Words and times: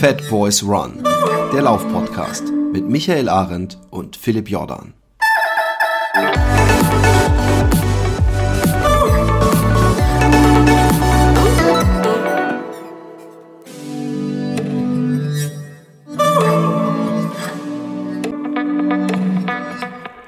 Fat 0.00 0.26
Boys 0.30 0.62
Run, 0.62 1.04
der 1.52 1.60
Laufpodcast 1.60 2.44
mit 2.72 2.88
Michael 2.88 3.28
Arendt 3.28 3.76
und 3.90 4.16
Philipp 4.16 4.48
Jordan. 4.48 4.94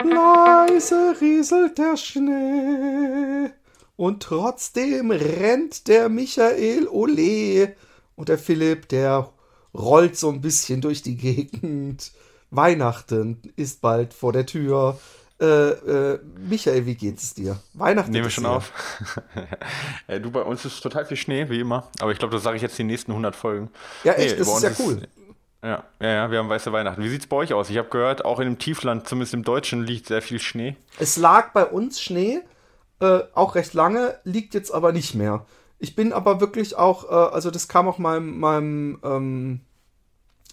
Leise 0.04 1.16
rieselt 1.18 1.78
der 1.78 1.96
Schnee 1.96 3.50
und 3.96 4.22
trotzdem 4.22 5.10
rennt 5.10 5.88
der 5.88 6.10
Michael 6.10 6.88
Ole 6.88 7.74
und 8.16 8.28
der 8.28 8.36
Philipp, 8.36 8.90
der 8.90 9.32
rollt 9.74 10.16
so 10.16 10.30
ein 10.30 10.40
bisschen 10.40 10.80
durch 10.80 11.02
die 11.02 11.16
Gegend. 11.16 12.12
Weihnachten 12.50 13.40
ist 13.56 13.80
bald 13.80 14.12
vor 14.14 14.32
der 14.32 14.46
Tür. 14.46 14.98
Äh, 15.40 15.44
äh, 15.46 16.20
Michael, 16.38 16.86
wie 16.86 16.94
geht 16.94 17.18
es 17.18 17.34
dir? 17.34 17.58
Weihnachten 17.74 18.12
Nehmen 18.12 18.26
wir 18.26 18.30
schon 18.30 18.44
hier. 18.44 18.52
auf. 18.52 18.72
ja, 20.06 20.18
du, 20.20 20.30
bei 20.30 20.42
uns 20.42 20.64
ist 20.64 20.80
total 20.80 21.04
viel 21.06 21.16
Schnee, 21.16 21.48
wie 21.48 21.60
immer. 21.60 21.88
Aber 22.00 22.12
ich 22.12 22.18
glaube, 22.18 22.34
das 22.34 22.44
sage 22.44 22.56
ich 22.56 22.62
jetzt 22.62 22.78
die 22.78 22.84
nächsten 22.84 23.10
100 23.10 23.34
Folgen. 23.34 23.70
Ja, 24.04 24.12
echt, 24.12 24.34
nee, 24.34 24.38
das 24.38 24.48
ist 24.48 24.62
ja 24.62 24.84
cool. 24.84 24.98
Ist, 24.98 25.08
ja, 25.64 25.84
ja, 26.00 26.08
ja, 26.08 26.30
wir 26.30 26.38
haben 26.38 26.48
weiße 26.48 26.72
Weihnachten. 26.72 27.02
Wie 27.02 27.08
sieht 27.08 27.22
es 27.22 27.26
bei 27.26 27.36
euch 27.36 27.54
aus? 27.54 27.70
Ich 27.70 27.78
habe 27.78 27.88
gehört, 27.88 28.24
auch 28.24 28.40
in 28.40 28.46
dem 28.46 28.58
Tiefland, 28.58 29.08
zumindest 29.08 29.34
im 29.34 29.44
Deutschen, 29.44 29.84
liegt 29.84 30.06
sehr 30.06 30.22
viel 30.22 30.40
Schnee. 30.40 30.76
Es 30.98 31.16
lag 31.16 31.52
bei 31.52 31.64
uns 31.64 32.00
Schnee, 32.00 32.40
äh, 33.00 33.20
auch 33.34 33.54
recht 33.54 33.72
lange, 33.72 34.18
liegt 34.24 34.54
jetzt 34.54 34.72
aber 34.72 34.92
nicht 34.92 35.14
mehr. 35.14 35.46
Ich 35.82 35.96
bin 35.96 36.12
aber 36.12 36.40
wirklich 36.40 36.76
auch, 36.76 37.10
äh, 37.10 37.34
also 37.34 37.50
das 37.50 37.66
kam 37.66 37.88
auch 37.88 37.98
meinem, 37.98 38.38
meinem 38.38 39.00
ähm, 39.02 39.60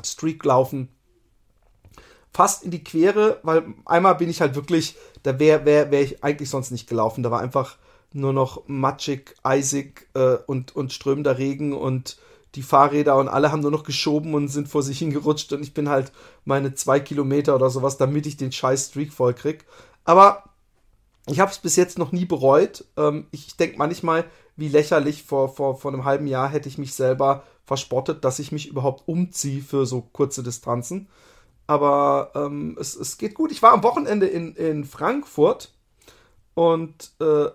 Streak-Laufen 0.03 0.89
fast 2.33 2.63
in 2.63 2.71
die 2.71 2.83
Quere, 2.83 3.39
weil 3.43 3.63
einmal 3.85 4.15
bin 4.15 4.27
ich 4.27 4.41
halt 4.41 4.55
wirklich, 4.55 4.95
da 5.21 5.37
wäre 5.37 5.65
wär, 5.65 5.91
wär 5.91 6.01
ich 6.01 6.23
eigentlich 6.23 6.49
sonst 6.49 6.71
nicht 6.71 6.89
gelaufen. 6.89 7.21
Da 7.21 7.29
war 7.29 7.41
einfach 7.41 7.77
nur 8.11 8.33
noch 8.33 8.63
matschig, 8.65 9.35
eisig 9.43 10.09
äh, 10.15 10.37
und, 10.47 10.75
und 10.75 10.93
strömender 10.93 11.37
Regen 11.37 11.73
und 11.73 12.17
die 12.55 12.63
Fahrräder 12.63 13.15
und 13.15 13.27
alle 13.27 13.51
haben 13.51 13.61
nur 13.61 13.69
noch 13.69 13.83
geschoben 13.83 14.33
und 14.33 14.47
sind 14.47 14.67
vor 14.67 14.81
sich 14.81 14.97
hingerutscht 14.97 15.53
und 15.53 15.61
ich 15.61 15.75
bin 15.75 15.89
halt 15.89 16.11
meine 16.43 16.73
zwei 16.73 16.99
Kilometer 16.99 17.53
oder 17.53 17.69
sowas, 17.69 17.97
damit 17.97 18.25
ich 18.25 18.35
den 18.35 18.51
scheiß 18.51 18.87
Streak 18.87 19.13
voll 19.13 19.35
krieg. 19.35 19.65
Aber 20.05 20.45
ich 21.27 21.39
habe 21.39 21.51
es 21.51 21.59
bis 21.59 21.75
jetzt 21.75 21.99
noch 21.99 22.11
nie 22.11 22.25
bereut. 22.25 22.85
Ähm, 22.97 23.27
ich 23.29 23.55
denke 23.57 23.77
manchmal, 23.77 24.25
wie 24.59 24.67
lächerlich 24.67 25.23
vor, 25.23 25.53
vor, 25.53 25.77
vor 25.77 25.93
einem 25.93 26.05
halben 26.05 26.27
Jahr 26.27 26.49
hätte 26.49 26.69
ich 26.69 26.77
mich 26.77 26.93
selber 26.93 27.43
verspottet, 27.65 28.25
dass 28.25 28.39
ich 28.39 28.51
mich 28.51 28.67
überhaupt 28.67 29.07
umziehe 29.07 29.61
für 29.61 29.85
so 29.85 30.01
kurze 30.01 30.43
Distanzen. 30.43 31.07
Aber 31.67 32.31
ähm, 32.35 32.77
es, 32.79 32.95
es 32.95 33.17
geht 33.17 33.35
gut. 33.35 33.51
Ich 33.51 33.61
war 33.61 33.73
am 33.73 33.83
Wochenende 33.83 34.25
in, 34.25 34.55
in 34.55 34.85
Frankfurt 34.85 35.71
und 36.55 37.11
äh, 37.21 37.45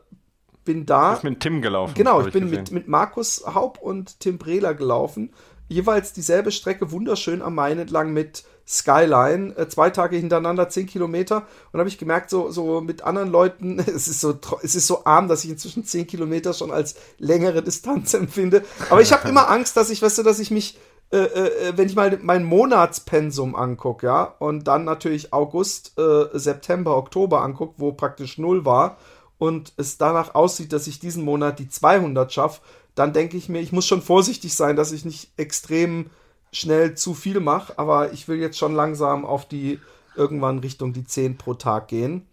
bin 0.64 0.86
da. 0.86 1.08
Du 1.08 1.12
bist 1.14 1.24
mit 1.24 1.40
Tim 1.40 1.60
gelaufen. 1.60 1.94
Genau, 1.94 2.20
ich 2.24 2.32
bin 2.32 2.48
mit, 2.48 2.70
mit 2.70 2.88
Markus 2.88 3.44
Haub 3.44 3.78
und 3.78 4.20
Tim 4.20 4.38
Brehler 4.38 4.74
gelaufen. 4.74 5.32
Jeweils 5.68 6.12
dieselbe 6.12 6.52
Strecke, 6.52 6.90
wunderschön 6.92 7.42
am 7.42 7.56
Main 7.56 7.78
entlang 7.78 8.12
mit 8.12 8.44
Skyline. 8.66 9.56
Äh, 9.56 9.68
zwei 9.68 9.90
Tage 9.90 10.16
hintereinander, 10.16 10.68
zehn 10.68 10.86
Kilometer. 10.86 11.46
Und 11.72 11.80
habe 11.80 11.88
ich 11.88 11.98
gemerkt, 11.98 12.30
so, 12.30 12.50
so 12.50 12.80
mit 12.80 13.02
anderen 13.02 13.30
Leuten, 13.30 13.78
es 13.86 14.08
ist, 14.08 14.20
so, 14.20 14.38
es 14.62 14.74
ist 14.74 14.86
so 14.86 15.04
arm, 15.04 15.28
dass 15.28 15.44
ich 15.44 15.50
inzwischen 15.50 15.84
zehn 15.84 16.06
Kilometer 16.06 16.52
schon 16.52 16.70
als 16.70 16.96
längere 17.18 17.62
Distanz 17.62 18.14
empfinde. 18.14 18.64
Aber 18.90 19.00
ich 19.00 19.12
habe 19.12 19.28
immer 19.28 19.50
Angst, 19.50 19.76
dass 19.76 19.90
ich, 19.90 20.02
weißt 20.02 20.18
du, 20.18 20.22
dass 20.22 20.38
ich 20.38 20.50
mich 20.50 20.78
äh, 21.12 21.18
äh, 21.18 21.72
wenn 21.76 21.86
ich 21.86 21.94
mal 21.94 22.18
mein 22.22 22.42
Monatspensum 22.42 23.54
angucke, 23.54 24.06
ja, 24.06 24.34
und 24.40 24.66
dann 24.66 24.84
natürlich 24.84 25.32
August, 25.32 25.96
äh, 25.96 26.26
September, 26.32 26.96
Oktober 26.96 27.42
angucke, 27.42 27.74
wo 27.76 27.92
praktisch 27.92 28.38
null 28.38 28.64
war, 28.64 28.96
und 29.38 29.72
es 29.76 29.98
danach 29.98 30.34
aussieht, 30.34 30.72
dass 30.72 30.86
ich 30.86 30.98
diesen 30.98 31.24
Monat 31.24 31.58
die 31.58 31.68
200 31.68 32.32
schaffe, 32.32 32.62
dann 32.94 33.12
denke 33.12 33.36
ich 33.36 33.48
mir, 33.48 33.60
ich 33.60 33.72
muss 33.72 33.86
schon 33.86 34.02
vorsichtig 34.02 34.54
sein, 34.54 34.76
dass 34.76 34.92
ich 34.92 35.04
nicht 35.04 35.32
extrem 35.36 36.10
schnell 36.54 36.94
zu 36.94 37.14
viel 37.14 37.40
mache, 37.40 37.78
aber 37.78 38.12
ich 38.12 38.28
will 38.28 38.38
jetzt 38.38 38.58
schon 38.58 38.74
langsam 38.74 39.24
auf 39.24 39.46
die 39.46 39.80
irgendwann 40.16 40.60
Richtung 40.60 40.92
die 40.92 41.04
10 41.04 41.36
pro 41.36 41.54
Tag 41.54 41.88
gehen. 41.88 42.26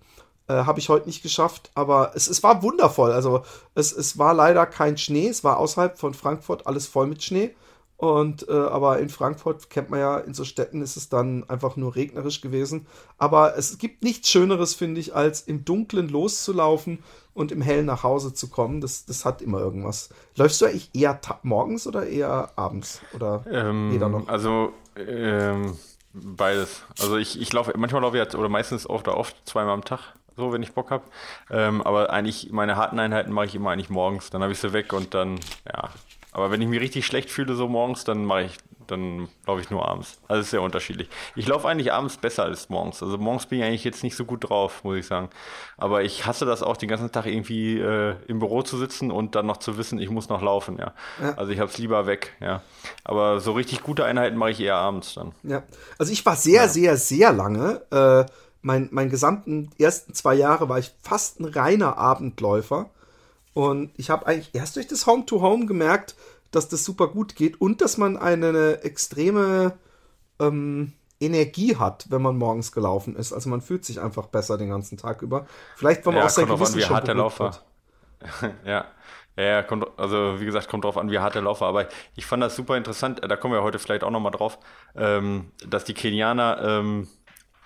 Äh, 0.48 0.54
Habe 0.66 0.80
ich 0.80 0.90
heute 0.90 1.08
nicht 1.08 1.24
geschafft, 1.24 1.72
aber 1.74 2.12
es, 2.16 2.28
es 2.28 2.44
war 2.44 2.62
wundervoll. 2.62 3.12
Also 3.12 3.44
es, 3.76 3.92
es 3.92 4.18
war 4.18 4.34
leider 4.34 4.66
kein 4.66 4.98
Schnee, 4.98 5.28
es 5.28 5.44
war 5.44 5.58
außerhalb 5.58 5.98
von 5.98 6.14
Frankfurt 6.14 6.68
alles 6.68 6.88
voll 6.88 7.08
mit 7.08 7.24
Schnee. 7.24 7.56
Und 7.98 8.50
äh, 8.50 8.54
aber 8.54 8.98
in 8.98 9.09
Frankfurt 9.09 9.70
kennt 9.70 9.92
man 9.92 10.00
ja, 10.00 10.18
in 10.18 10.34
so 10.34 10.44
Städten 10.44 10.82
ist 10.82 10.98
es 10.98 11.09
dann 11.09 11.48
einfach 11.48 11.76
nur 11.76 11.96
regnerisch 11.96 12.42
gewesen. 12.42 12.88
Aber 13.20 13.56
es 13.58 13.78
gibt 13.78 14.03
nichts 14.03 14.30
Schöneres, 14.30 14.74
finde 14.74 15.00
ich, 15.00 15.14
als 15.14 15.42
im 15.42 15.66
Dunkeln 15.66 16.09
loszulaufen 16.09 17.03
und 17.34 17.52
im 17.52 17.62
Hellen 17.62 17.86
nach 17.86 18.03
Hause 18.03 18.34
zu 18.34 18.50
kommen. 18.50 18.81
Das, 18.81 19.06
das 19.06 19.25
hat 19.25 19.42
immer 19.42 19.59
irgendwas. 19.59 20.09
Läufst 20.36 20.62
du 20.62 20.66
eigentlich 20.66 20.90
eher 20.94 21.19
morgens 21.44 21.88
oder 21.88 22.08
eher 22.08 22.52
abends? 22.56 23.02
Oder 23.14 23.44
ähm, 23.50 23.92
weder 23.94 24.09
noch? 24.09 24.28
Also 24.28 24.74
ähm, 24.96 25.78
beides. 26.14 26.84
Also 27.00 27.18
ich, 27.18 27.40
ich 27.40 27.53
laufe, 27.53 27.74
manchmal 27.78 28.02
laufe 28.02 28.18
ich 28.18 28.24
jetzt, 28.24 28.36
oder 28.36 28.50
meistens 28.50 28.90
oft, 28.90 29.08
oder 29.08 29.18
oft 29.18 29.36
zweimal 29.46 29.74
am 29.74 29.86
Tag 29.86 30.14
so, 30.38 30.52
wenn 30.52 30.64
ich 30.64 30.74
Bock 30.74 30.91
habe. 30.91 31.03
Ähm, 31.50 31.81
aber 31.81 32.09
eigentlich, 32.09 32.52
meine 32.52 32.75
harten 32.75 33.00
Einheiten 33.00 33.31
mache 33.31 33.46
ich 33.46 33.56
immer 33.56 33.72
eigentlich 33.72 33.90
morgens. 33.90 34.30
Dann 34.30 34.41
habe 34.41 34.52
ich 34.52 34.59
sie 34.59 34.74
weg 34.74 34.94
und 34.94 35.14
dann, 35.14 35.40
ja, 35.68 35.90
aber 36.31 36.52
wenn 36.52 36.62
ich 36.62 36.68
mich 36.68 36.80
richtig 36.80 37.06
schlecht 37.06 37.30
fühle 37.30 37.56
so 37.56 37.68
morgens, 37.68 38.03
dann 38.03 38.25
mache 38.25 38.44
ich, 38.44 38.58
dann 38.88 39.30
laufe 39.46 39.62
ich 39.62 39.69
nur 39.69 39.88
abends. 39.88 40.19
Also 40.28 40.42
ist 40.42 40.52
sehr 40.52 40.62
unterschiedlich. 40.62 41.09
Ich 41.36 41.47
laufe 41.47 41.68
eigentlich 41.68 41.94
abends 41.94 42.18
besser 42.18 42.44
als 42.44 42.69
morgens. 42.69 43.02
Also 43.02 43.18
morgens 43.18 43.46
bin 43.46 43.59
ich 43.59 43.66
eigentlich 43.66 43.84
jetzt 43.84 44.03
nicht 44.03 44.16
so 44.16 44.25
gut 44.25 44.50
drauf, 44.50 44.84
muss 44.84 44.97
ich 44.97 45.08
sagen. 45.08 45.30
Aber 45.78 46.03
ich 46.03 46.25
hasse 46.25 46.46
das 46.46 46.64
auch, 46.64 46.78
den 46.78 46.90
ganzen 46.90 47.12
Tag 47.12 47.25
irgendwie 47.25 47.80
äh, 47.80 48.16
im 48.28 48.40
Büro 48.40 48.62
zu 48.62 48.78
sitzen 48.78 49.12
und 49.12 49.36
dann 49.36 49.46
noch 49.46 49.58
zu 49.58 49.78
wissen, 49.78 50.00
ich 50.00 50.09
muss 50.09 50.30
noch 50.30 50.41
laufen, 50.41 50.78
ja. 50.78 50.94
ja. 51.22 51.34
Also 51.36 51.52
ich 51.52 51.59
habe 51.59 51.72
es 51.72 51.78
lieber 51.78 52.06
weg, 52.06 52.36
ja. 52.40 52.62
Aber 53.03 53.40
so 53.40 53.53
richtig 53.53 53.84
gute 53.84 54.06
Einheiten 54.06 54.38
mache 54.38 54.52
ich 54.52 54.59
eher 54.59 54.75
abends 54.75 55.14
dann. 55.14 55.34
Ja. 55.44 55.64
Also 55.97 56.12
ich 56.12 56.25
war 56.25 56.36
sehr, 56.36 56.64
ja. 56.64 56.68
sehr, 56.68 56.97
sehr 56.97 57.34
lange. 57.34 57.81
Äh, 57.91 58.25
mein, 58.62 58.90
mein 58.91 59.09
gesamten 59.09 59.72
ersten 59.80 60.14
zwei 60.14 60.36
Jahre 60.36 60.70
war 60.70 60.80
ich 60.80 60.91
fast 61.02 61.40
ein 61.40 61.46
reiner 61.46 61.97
Abendläufer. 61.97 62.90
Und 63.53 63.91
ich 63.97 64.09
habe 64.09 64.28
eigentlich 64.28 64.53
erst 64.53 64.75
durch 64.75 64.88
das 64.88 65.08
Home-to-Home 65.08 65.64
-Home 65.64 65.68
gemerkt, 65.68 66.16
dass 66.52 66.70
das 66.70 66.84
super 66.84 67.08
gut 67.08 67.36
geht 67.36 67.60
und 67.60 67.82
dass 67.82 67.98
man 67.98 68.18
eine 68.18 68.84
extreme 68.84 69.74
ähm, 70.40 70.94
Energie 71.20 71.78
hat, 71.78 72.08
wenn 72.10 72.22
man 72.22 72.38
morgens 72.38 72.72
gelaufen 72.72 73.16
ist. 73.16 73.32
Also 73.32 73.50
man 73.50 73.62
fühlt 73.62 73.86
sich 73.86 74.02
einfach 74.02 74.28
besser 74.28 74.58
den 74.58 74.70
ganzen 74.70 74.98
Tag 74.98 75.22
über. 75.22 75.46
Vielleicht, 75.76 76.06
weil 76.06 76.14
man 76.14 76.22
ja, 76.22 76.26
auch 76.26 76.32
sein 76.32 76.48
Gewissen 76.48 76.74
an, 76.74 76.80
wie 76.80 76.86
hart 76.86 77.08
der 77.08 77.16
Laufer. 77.16 77.52
ja. 78.66 78.86
Ja, 79.38 79.64
kommt, 79.64 79.88
also 79.98 80.42
wie 80.42 80.46
gesagt, 80.46 80.68
kommt 80.68 80.84
drauf 80.84 80.98
an, 80.98 81.10
wie 81.10 81.20
hart 81.20 81.36
der 81.36 81.42
Laufer. 81.42 81.66
Aber 81.66 81.88
ich 82.16 82.26
fand 82.26 82.44
das 82.44 82.56
super 82.56 82.76
interessant, 82.76 83.22
da 83.26 83.36
kommen 83.38 83.54
wir 83.54 83.64
heute 83.64 83.80
vielleicht 83.80 84.04
auch 84.04 84.12
nochmal 84.12 84.34
drauf, 84.34 84.60
ähm, 84.94 85.52
dass 85.66 85.86
die 85.86 85.94
Kenianer 85.94 86.60
ähm, 86.62 87.08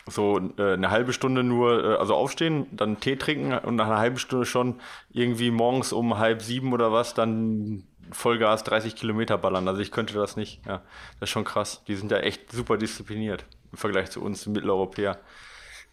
so 0.08 0.40
äh, 0.58 0.74
eine 0.74 0.92
halbe 0.92 1.14
Stunde 1.14 1.44
nur, 1.44 1.84
äh, 1.84 1.96
also 1.96 2.14
aufstehen, 2.14 2.68
dann 2.72 3.00
Tee 3.00 3.16
trinken 3.16 3.58
und 3.58 3.76
nach 3.76 3.88
einer 3.88 3.98
halben 3.98 4.18
Stunde 4.18 4.46
schon 4.46 4.80
irgendwie 5.10 5.50
morgens 5.50 5.92
um 5.92 6.20
halb 6.20 6.44
sieben 6.44 6.74
oder 6.74 6.92
was 6.92 7.16
dann 7.16 7.84
Vollgas 8.12 8.64
30 8.64 8.96
Kilometer 8.96 9.38
ballern. 9.38 9.68
Also 9.68 9.82
ich 9.82 9.92
könnte 9.92 10.14
das 10.14 10.36
nicht. 10.36 10.66
Ja, 10.66 10.82
das 11.20 11.28
ist 11.28 11.30
schon 11.30 11.44
krass. 11.44 11.84
Die 11.88 11.96
sind 11.96 12.12
ja 12.12 12.18
echt 12.18 12.52
super 12.52 12.78
diszipliniert 12.78 13.46
im 13.72 13.78
Vergleich 13.78 14.12
zu 14.12 14.22
uns 14.22 14.46
Mitteleuropäer. 14.46 15.20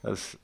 Das, 0.03 0.39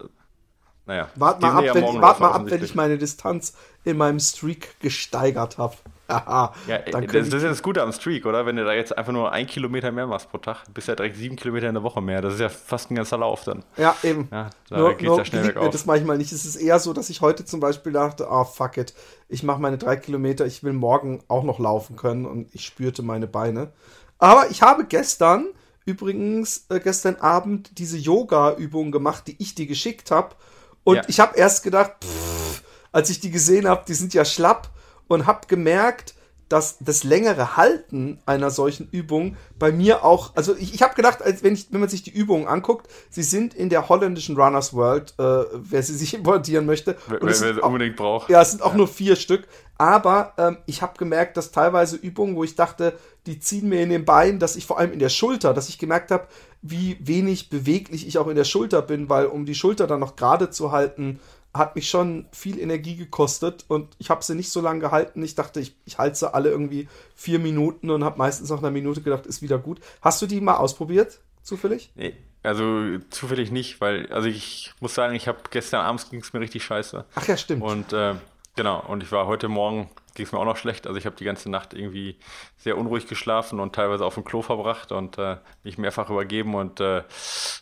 naja. 0.87 1.09
Wart 1.17 1.41
mal 1.43 1.69
ab, 1.69 1.75
wenn, 1.75 2.01
wart 2.01 2.21
mal 2.21 2.33
ab 2.33 2.43
wenn 2.47 2.65
ich 2.65 2.75
meine 2.75 2.99
Distanz 2.99 3.55
in 3.85 3.97
meinem 3.97 4.21
Streak 4.21 4.81
gesteigert 4.81 5.59
habe 5.59 5.77
ja, 6.11 6.53
das, 6.67 7.07
das, 7.07 7.27
ist 7.35 7.43
ja 7.43 7.51
das 7.51 7.63
Gute 7.63 7.83
am 7.83 7.93
Streak, 7.93 8.25
oder? 8.25 8.47
Wenn 8.47 8.57
du 8.57 8.65
da 8.65 8.73
jetzt 8.73 8.97
einfach 8.97 9.13
nur 9.13 9.31
ein 9.31 9.47
Kilometer 9.47 9.93
mehr 9.93 10.07
machst 10.07 10.31
pro 10.31 10.39
Tag, 10.39 10.65
bist 10.73 10.89
du 10.89 10.93
ja 10.93 10.97
direkt 10.97 11.17
sieben 11.17 11.37
Kilometer 11.37 11.69
in 11.69 11.75
der 11.75 11.83
Woche 11.83 12.01
mehr. 12.01 12.23
Das 12.23 12.33
ist 12.33 12.41
ja 12.41 12.49
fast 12.49 12.91
ein 12.91 12.95
ganzer 12.95 13.19
Lauf 13.19 13.45
dann. 13.45 13.63
Ja, 13.77 13.95
eben. 14.03 14.27
Ja, 14.33 14.49
da 14.71 14.79
nur, 14.79 14.95
geht's 14.95 15.03
nur 15.03 15.19
ja 15.19 15.25
schnell 15.27 15.53
mir 15.53 15.69
das 15.69 15.85
manchmal 15.85 16.17
nicht. 16.17 16.33
Es 16.33 16.47
ist 16.47 16.57
eher 16.57 16.79
so, 16.79 16.95
dass 16.95 17.11
ich 17.11 17.21
heute 17.21 17.45
zum 17.45 17.61
Beispiel 17.61 17.93
dachte, 17.93 18.27
ah, 18.29 18.41
oh, 18.41 18.45
fuck 18.45 18.79
it, 18.79 18.95
ich 19.29 19.43
mache 19.43 19.61
meine 19.61 19.77
drei 19.77 19.97
Kilometer, 19.97 20.47
ich 20.47 20.65
will 20.65 20.73
morgen 20.73 21.23
auch 21.29 21.45
noch 21.45 21.59
laufen 21.59 21.97
können 21.97 22.25
und 22.25 22.55
ich 22.55 22.65
spürte 22.65 23.03
meine 23.03 23.27
Beine. 23.27 23.73
Aber 24.19 24.51
ich 24.51 24.63
habe 24.63 24.87
gestern, 24.87 25.49
übrigens 25.85 26.65
äh, 26.71 26.81
gestern 26.81 27.17
Abend, 27.17 27.79
diese 27.79 27.99
Yoga-Übung 27.99 28.93
gemacht, 28.93 29.25
die 29.27 29.37
ich 29.39 29.55
dir 29.55 29.67
geschickt 29.67 30.11
habe. 30.11 30.37
Und 30.85 30.97
ja. 30.97 31.03
ich 31.07 31.21
habe 31.21 31.37
erst 31.37 31.65
gedacht, 31.65 31.93
pff, 32.03 32.63
als 32.93 33.11
ich 33.11 33.21
die 33.21 33.31
gesehen 33.31 33.69
habe, 33.69 33.85
die 33.87 33.93
sind 33.93 34.15
ja 34.15 34.25
schlapp 34.25 34.71
und 35.09 35.27
habe 35.27 35.47
gemerkt, 35.49 36.15
dass 36.49 36.79
das 36.81 37.05
längere 37.05 37.57
Halten 37.57 38.19
einer 38.25 38.51
solchen 38.51 38.89
Übung 38.91 39.37
bei 39.59 39.71
mir 39.71 40.05
auch, 40.05 40.35
also 40.35 40.57
ich, 40.57 40.75
ich 40.75 40.83
habe 40.83 40.95
gedacht, 40.95 41.23
als 41.23 41.43
wenn, 41.43 41.55
ich, 41.55 41.67
wenn 41.71 41.81
man 41.81 41.89
sich 41.91 42.03
die 42.03 42.11
Übungen 42.11 42.47
anguckt, 42.47 42.89
sie 43.11 43.23
sind 43.23 43.53
in 43.53 43.69
der 43.69 43.89
holländischen 43.89 44.37
Runners 44.37 44.73
World, 44.73 45.15
äh, 45.19 45.45
wer 45.53 45.83
sie 45.83 45.95
sich 45.99 46.15
importieren 46.15 46.65
möchte. 46.65 46.97
Wer, 47.07 47.19
wer 47.21 47.35
sie 47.35 47.61
unbedingt 47.61 47.97
braucht. 47.97 48.31
Ja, 48.31 48.41
es 48.41 48.53
sind 48.53 48.63
auch 48.63 48.73
ja. 48.73 48.79
nur 48.79 48.89
vier 48.89 49.17
Stück. 49.17 49.47
Aber 49.81 50.33
ähm, 50.39 50.59
ich 50.67 50.83
habe 50.83 50.99
gemerkt, 50.99 51.37
dass 51.37 51.53
teilweise 51.53 51.97
Übungen, 51.97 52.35
wo 52.35 52.43
ich 52.43 52.57
dachte, 52.57 52.99
die 53.27 53.39
ziehen 53.39 53.69
mir 53.69 53.81
in 53.81 53.91
den 53.91 54.05
Beinen, 54.05 54.41
dass 54.41 54.57
ich 54.57 54.67
vor 54.67 54.79
allem 54.79 54.93
in 54.93 54.99
der 54.99 55.09
Schulter, 55.09 55.55
dass 55.55 55.69
ich 55.69 55.79
gemerkt 55.79 56.11
habe, 56.11 56.27
wie 56.63 56.97
wenig 57.01 57.49
beweglich 57.51 58.07
ich 58.09 58.19
auch 58.19 58.27
in 58.27 58.35
der 58.35 58.45
Schulter 58.45 58.83
bin, 58.83 59.09
weil 59.09 59.27
um 59.27 59.47
die 59.47 59.55
Schulter 59.55 59.87
dann 59.87 60.01
noch 60.01 60.17
gerade 60.17 60.51
zu 60.51 60.73
halten, 60.73 61.21
hat 61.55 61.75
mich 61.75 61.89
schon 61.89 62.27
viel 62.33 62.59
Energie 62.59 62.97
gekostet 62.97 63.65
und 63.69 63.97
ich 63.99 64.11
habe 64.11 64.23
sie 64.23 64.35
nicht 64.35 64.51
so 64.51 64.61
lange 64.61 64.81
gehalten. 64.81 65.23
Ich 65.23 65.35
dachte, 65.35 65.61
ich, 65.61 65.75
ich 65.85 65.99
halte 65.99 66.17
sie 66.17 66.33
alle 66.33 66.51
irgendwie 66.51 66.89
vier 67.15 67.39
Minuten 67.39 67.91
und 67.91 68.05
habe 68.05 68.19
meistens 68.19 68.51
nach 68.51 68.59
einer 68.59 68.71
Minute 68.71 69.01
gedacht, 69.01 69.27
ist 69.27 69.43
wieder 69.43 69.59
gut. 69.59 69.81
Hast 70.03 70.21
du 70.23 70.27
die 70.27 70.41
mal 70.41 70.57
ausprobiert, 70.57 71.21
zufällig? 71.43 71.91
Nee, 71.95 72.15
also 72.43 72.99
zufällig 73.11 73.51
nicht, 73.51 73.81
weil, 73.81 74.11
also 74.13 74.29
ich 74.29 74.73
muss 74.81 74.95
sagen, 74.95 75.15
ich 75.15 75.27
habe 75.27 75.39
gestern 75.51 75.81
abends 75.85 76.11
ging 76.11 76.21
es 76.21 76.33
mir 76.33 76.41
richtig 76.41 76.65
scheiße. 76.65 77.05
Ach 77.15 77.27
ja, 77.27 77.37
stimmt. 77.37 77.63
Und 77.63 77.93
äh, 77.93 78.15
genau, 78.55 78.85
und 78.87 79.03
ich 79.03 79.11
war 79.11 79.27
heute 79.27 79.49
Morgen 79.49 79.91
ging 80.19 80.27
es 80.27 80.33
mir 80.33 80.39
auch 80.39 80.45
noch 80.45 80.57
schlecht. 80.57 80.87
Also 80.87 80.99
ich 80.99 81.07
habe 81.07 81.17
die 81.17 81.25
ganze 81.25 81.51
Nacht 81.51 81.73
irgendwie 81.73 82.19
sehr 82.59 82.77
unruhig 82.77 83.07
geschlafen 83.07 83.61
und 83.61 83.75
teilweise 83.75 84.05
auf 84.05 84.15
dem 84.15 84.25
Klo 84.25 84.43
verbracht 84.43 84.93
und 84.93 85.17
äh, 85.17 85.37
mich 85.63 85.79
mehrfach 85.79 86.11
übergeben 86.11 86.55
und 86.55 86.81
äh, 86.81 87.05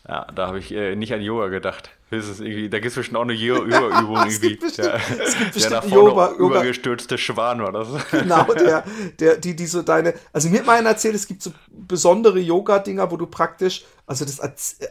ja, 0.07 0.27
da 0.35 0.47
habe 0.47 0.59
ich 0.59 0.73
äh, 0.73 0.95
nicht 0.95 1.13
an 1.13 1.21
Yoga 1.21 1.47
gedacht. 1.47 1.91
Höchstens 2.09 2.39
irgendwie, 2.39 2.69
da 2.69 2.79
gibt 2.79 2.91
es 2.91 2.95
bestimmt 2.95 3.17
auch 3.17 3.23
eine 3.23 3.33
Yoga-Übung 3.33 4.15
irgendwie. 4.27 4.55
Bestimmt, 4.55 4.77
der, 4.77 4.95
es 4.95 5.37
gibt 5.37 5.53
bestimmt 5.53 5.83
der 5.83 5.89
Yoga, 5.91 6.31
übergestürzte 6.31 7.17
Schwan 7.17 7.61
war 7.61 7.71
das. 7.71 7.87
Genau, 8.11 8.43
der, 8.53 8.83
der, 9.19 9.37
die, 9.37 9.55
die 9.55 9.65
so 9.67 9.81
deine, 9.81 10.13
also 10.33 10.49
mir 10.49 10.59
hat 10.59 10.65
mal 10.65 10.77
einer 10.77 10.89
erzählt, 10.89 11.15
es 11.15 11.27
gibt 11.27 11.43
so 11.43 11.51
besondere 11.69 12.39
Yoga-Dinger, 12.39 13.11
wo 13.11 13.17
du 13.17 13.27
praktisch, 13.27 13.85
also 14.05 14.25
das 14.25 14.39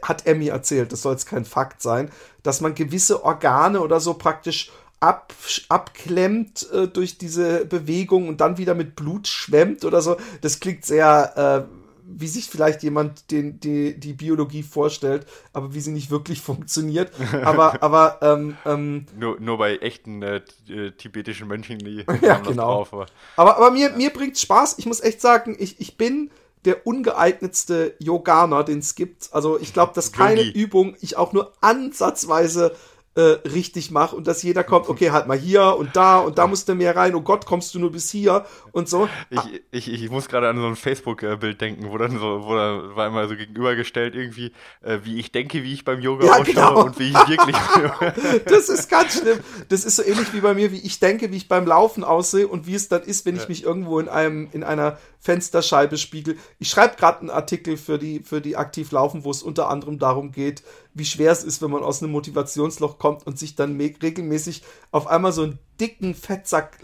hat 0.02 0.26
mir 0.26 0.52
erzählt, 0.52 0.92
das 0.92 1.02
soll 1.02 1.12
jetzt 1.12 1.26
kein 1.26 1.44
Fakt 1.44 1.82
sein, 1.82 2.10
dass 2.42 2.60
man 2.60 2.74
gewisse 2.74 3.24
Organe 3.24 3.80
oder 3.80 3.98
so 3.98 4.14
praktisch 4.14 4.70
ab, 5.06 5.32
abklemmt 5.68 6.68
äh, 6.72 6.88
durch 6.88 7.16
diese 7.16 7.64
Bewegung 7.64 8.28
und 8.28 8.40
dann 8.40 8.58
wieder 8.58 8.74
mit 8.74 8.96
Blut 8.96 9.28
schwemmt 9.28 9.84
oder 9.84 10.02
so. 10.02 10.16
Das 10.40 10.58
klingt 10.58 10.84
sehr, 10.84 11.66
äh, 11.68 11.72
wie 12.08 12.26
sich 12.26 12.46
vielleicht 12.46 12.82
jemand 12.82 13.30
den, 13.30 13.60
die, 13.60 13.98
die 13.98 14.14
Biologie 14.14 14.62
vorstellt, 14.62 15.26
aber 15.52 15.74
wie 15.74 15.80
sie 15.80 15.92
nicht 15.92 16.10
wirklich 16.10 16.40
funktioniert. 16.42 17.12
Aber, 17.44 17.82
aber 17.82 18.18
ähm, 18.20 18.56
ähm, 18.64 19.06
nur, 19.16 19.38
nur 19.40 19.58
bei 19.58 19.76
echten 19.76 20.22
äh, 20.22 20.42
äh 20.68 20.90
tibetischen 20.90 21.46
Mönchen, 21.46 21.78
die 21.78 22.04
ja, 22.22 22.38
genau. 22.38 22.84
drauf. 22.84 22.92
Aber, 22.92 23.06
aber, 23.36 23.56
aber 23.56 23.70
mir, 23.70 23.90
ja. 23.90 23.96
mir 23.96 24.10
bringt 24.10 24.38
Spaß. 24.38 24.78
Ich 24.78 24.86
muss 24.86 25.00
echt 25.00 25.20
sagen, 25.20 25.56
ich, 25.58 25.80
ich 25.80 25.96
bin 25.96 26.30
der 26.64 26.84
ungeeignetste 26.84 27.94
Yoganer, 28.00 28.64
den 28.64 28.80
es 28.80 28.96
gibt. 28.96 29.28
Also 29.32 29.58
ich 29.60 29.72
glaube, 29.72 29.92
dass 29.94 30.10
keine 30.10 30.42
Yogi. 30.42 30.60
Übung 30.60 30.96
ich 31.00 31.16
auch 31.16 31.32
nur 31.32 31.52
ansatzweise 31.60 32.74
äh, 33.16 33.48
richtig 33.48 33.90
mache 33.90 34.14
und 34.14 34.26
dass 34.26 34.42
jeder 34.42 34.62
kommt, 34.62 34.88
okay, 34.88 35.10
halt 35.10 35.26
mal 35.26 35.38
hier 35.38 35.74
und 35.76 35.96
da 35.96 36.18
und 36.18 36.36
da 36.36 36.46
musst 36.46 36.68
du 36.68 36.74
mehr 36.74 36.94
rein, 36.94 37.14
oh 37.14 37.22
Gott, 37.22 37.46
kommst 37.46 37.74
du 37.74 37.78
nur 37.78 37.90
bis 37.90 38.10
hier 38.10 38.44
und 38.72 38.90
so. 38.90 39.08
Ich, 39.30 39.62
ich, 39.70 39.92
ich 39.92 40.10
muss 40.10 40.28
gerade 40.28 40.48
an 40.48 40.58
so 40.58 40.66
ein 40.66 40.76
Facebook-Bild 40.76 41.60
denken, 41.60 41.90
wo 41.90 41.96
dann 41.96 42.12
so, 42.18 42.44
wo 42.44 42.54
da 42.54 42.94
war 42.94 43.06
immer 43.06 43.26
so 43.26 43.34
gegenübergestellt 43.34 44.14
irgendwie, 44.14 44.52
äh, 44.82 44.98
wie 45.04 45.18
ich 45.18 45.32
denke, 45.32 45.62
wie 45.62 45.72
ich 45.72 45.84
beim 45.84 46.00
Yoga 46.00 46.26
ja, 46.26 46.32
ausschaue 46.32 46.44
genau. 46.44 46.84
und 46.84 46.98
wie 46.98 47.08
ich 47.08 47.28
wirklich. 47.28 47.56
das 48.44 48.68
ist 48.68 48.90
ganz 48.90 49.18
schlimm. 49.18 49.40
Das 49.70 49.86
ist 49.86 49.96
so 49.96 50.02
ähnlich 50.02 50.34
wie 50.34 50.40
bei 50.40 50.52
mir, 50.52 50.70
wie 50.70 50.80
ich 50.80 51.00
denke, 51.00 51.32
wie 51.32 51.36
ich 51.38 51.48
beim 51.48 51.66
Laufen 51.66 52.04
aussehe 52.04 52.46
und 52.46 52.66
wie 52.66 52.74
es 52.74 52.88
dann 52.88 53.02
ist, 53.02 53.24
wenn 53.24 53.36
ja. 53.36 53.42
ich 53.42 53.48
mich 53.48 53.64
irgendwo 53.64 53.98
in 53.98 54.10
einem, 54.10 54.48
in 54.52 54.62
einer 54.62 54.98
Fensterscheibe 55.26 55.99
spiegel. 55.99 56.38
Ich 56.61 56.70
schreibe 56.70 56.94
gerade 56.94 57.19
einen 57.19 57.31
Artikel 57.31 57.76
für 57.76 57.99
die, 57.99 58.20
für 58.20 58.40
die 58.40 58.56
aktiv 58.56 58.93
laufen, 58.93 59.25
wo 59.25 59.32
es 59.32 59.43
unter 59.43 59.69
anderem 59.69 59.99
darum 59.99 60.31
geht, 60.31 60.62
wie 60.94 61.05
schwer 61.05 61.32
es 61.32 61.43
ist, 61.43 61.61
wenn 61.62 61.73
man 61.73 61.82
aus 61.82 62.00
einem 62.00 62.12
Motivationsloch 62.12 62.99
kommt 62.99 63.26
und 63.26 63.37
sich 63.37 63.56
dann 63.56 63.76
regelmäßig 63.76 64.62
auf 64.93 65.08
einmal 65.08 65.32
so 65.32 65.43
einen 65.43 65.58
dicken 65.81 66.14
Fettsack 66.14 66.78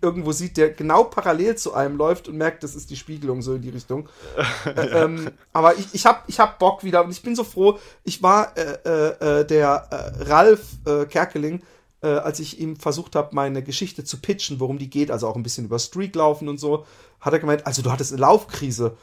irgendwo 0.00 0.32
sieht, 0.32 0.56
der 0.56 0.70
genau 0.70 1.04
parallel 1.04 1.56
zu 1.56 1.74
einem 1.74 1.98
läuft 1.98 2.28
und 2.28 2.38
merkt, 2.38 2.62
das 2.62 2.74
ist 2.74 2.88
die 2.88 2.96
Spiegelung 2.96 3.42
so 3.42 3.54
in 3.54 3.60
die 3.60 3.68
Richtung. 3.68 4.08
äh, 4.64 5.04
ähm, 5.04 5.30
aber 5.52 5.76
ich, 5.76 5.88
ich 5.92 6.06
habe 6.06 6.20
ich 6.28 6.40
hab 6.40 6.58
Bock 6.58 6.84
wieder 6.84 7.04
und 7.04 7.10
ich 7.10 7.22
bin 7.22 7.36
so 7.36 7.44
froh. 7.44 7.78
Ich 8.04 8.22
war 8.22 8.56
äh, 8.56 8.78
äh, 8.86 9.40
äh 9.40 9.44
der 9.44 9.86
äh, 9.90 10.24
Ralf 10.24 10.62
äh, 10.86 11.04
Kerkeling, 11.04 11.62
als 12.04 12.40
ich 12.40 12.58
ihm 12.58 12.74
versucht 12.74 13.14
habe, 13.14 13.32
meine 13.32 13.62
Geschichte 13.62 14.02
zu 14.02 14.20
pitchen, 14.20 14.58
worum 14.58 14.76
die 14.76 14.90
geht, 14.90 15.12
also 15.12 15.28
auch 15.28 15.36
ein 15.36 15.44
bisschen 15.44 15.66
über 15.66 15.78
Streak 15.78 16.16
laufen 16.16 16.48
und 16.48 16.58
so, 16.58 16.84
hat 17.22 17.32
er 17.32 17.38
gemeint, 17.38 17.66
also 17.66 17.80
du 17.80 17.90
hattest 17.90 18.12
eine 18.12 18.20
Laufkrise. 18.20 18.96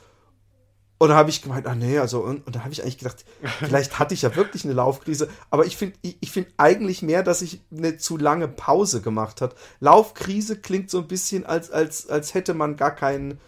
Und 1.01 1.07
dann 1.07 1.17
habe 1.17 1.29
ich 1.29 1.41
gemeint, 1.41 1.65
ah 1.65 1.75
nee, 1.75 1.97
also, 1.97 2.19
und, 2.19 2.45
und 2.45 2.53
dann 2.53 2.65
habe 2.65 2.73
ich 2.73 2.83
eigentlich 2.83 2.97
gedacht, 2.97 3.23
vielleicht 3.59 3.97
hatte 3.97 4.13
ich 4.13 4.21
ja 4.21 4.35
wirklich 4.35 4.65
eine 4.65 4.73
Laufkrise. 4.73 5.29
Aber 5.49 5.65
ich 5.65 5.77
finde 5.77 5.97
ich, 6.01 6.17
ich 6.19 6.31
finde 6.31 6.51
eigentlich 6.57 7.01
mehr, 7.01 7.23
dass 7.23 7.41
ich 7.41 7.61
eine 7.75 7.97
zu 7.97 8.17
lange 8.17 8.49
Pause 8.49 9.01
gemacht 9.01 9.39
hat. 9.41 9.55
Laufkrise 9.79 10.59
klingt 10.59 10.91
so 10.91 10.99
ein 10.99 11.07
bisschen, 11.07 11.45
als, 11.45 11.71
als, 11.71 12.09
als 12.09 12.33
hätte 12.33 12.53
man 12.53 12.75
gar 12.75 12.93
keinen, 12.93 13.39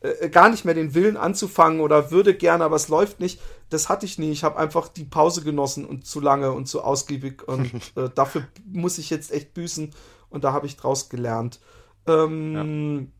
äh, 0.00 0.28
gar 0.28 0.50
nicht 0.50 0.66
mehr 0.66 0.74
den 0.74 0.92
Willen 0.92 1.16
anzufangen 1.16 1.80
oder 1.80 2.10
würde 2.10 2.34
gerne, 2.34 2.62
aber 2.64 2.76
es 2.76 2.88
läuft 2.88 3.20
nicht. 3.20 3.40
Das 3.70 3.88
hatte 3.88 4.04
ich 4.04 4.18
nie. 4.18 4.30
Ich 4.30 4.44
habe 4.44 4.58
einfach 4.58 4.88
die 4.88 5.04
Pause 5.04 5.42
genossen 5.42 5.86
und 5.86 6.04
zu 6.04 6.20
lange 6.20 6.52
und 6.52 6.66
zu 6.66 6.82
ausgiebig. 6.82 7.48
Und 7.48 7.72
äh, 7.96 8.10
dafür 8.14 8.46
muss 8.70 8.98
ich 8.98 9.08
jetzt 9.08 9.32
echt 9.32 9.54
büßen. 9.54 9.94
Und 10.28 10.44
da 10.44 10.52
habe 10.52 10.66
ich 10.66 10.76
draus 10.76 11.08
gelernt. 11.08 11.58
Ähm, 12.06 12.98
ja 13.00 13.17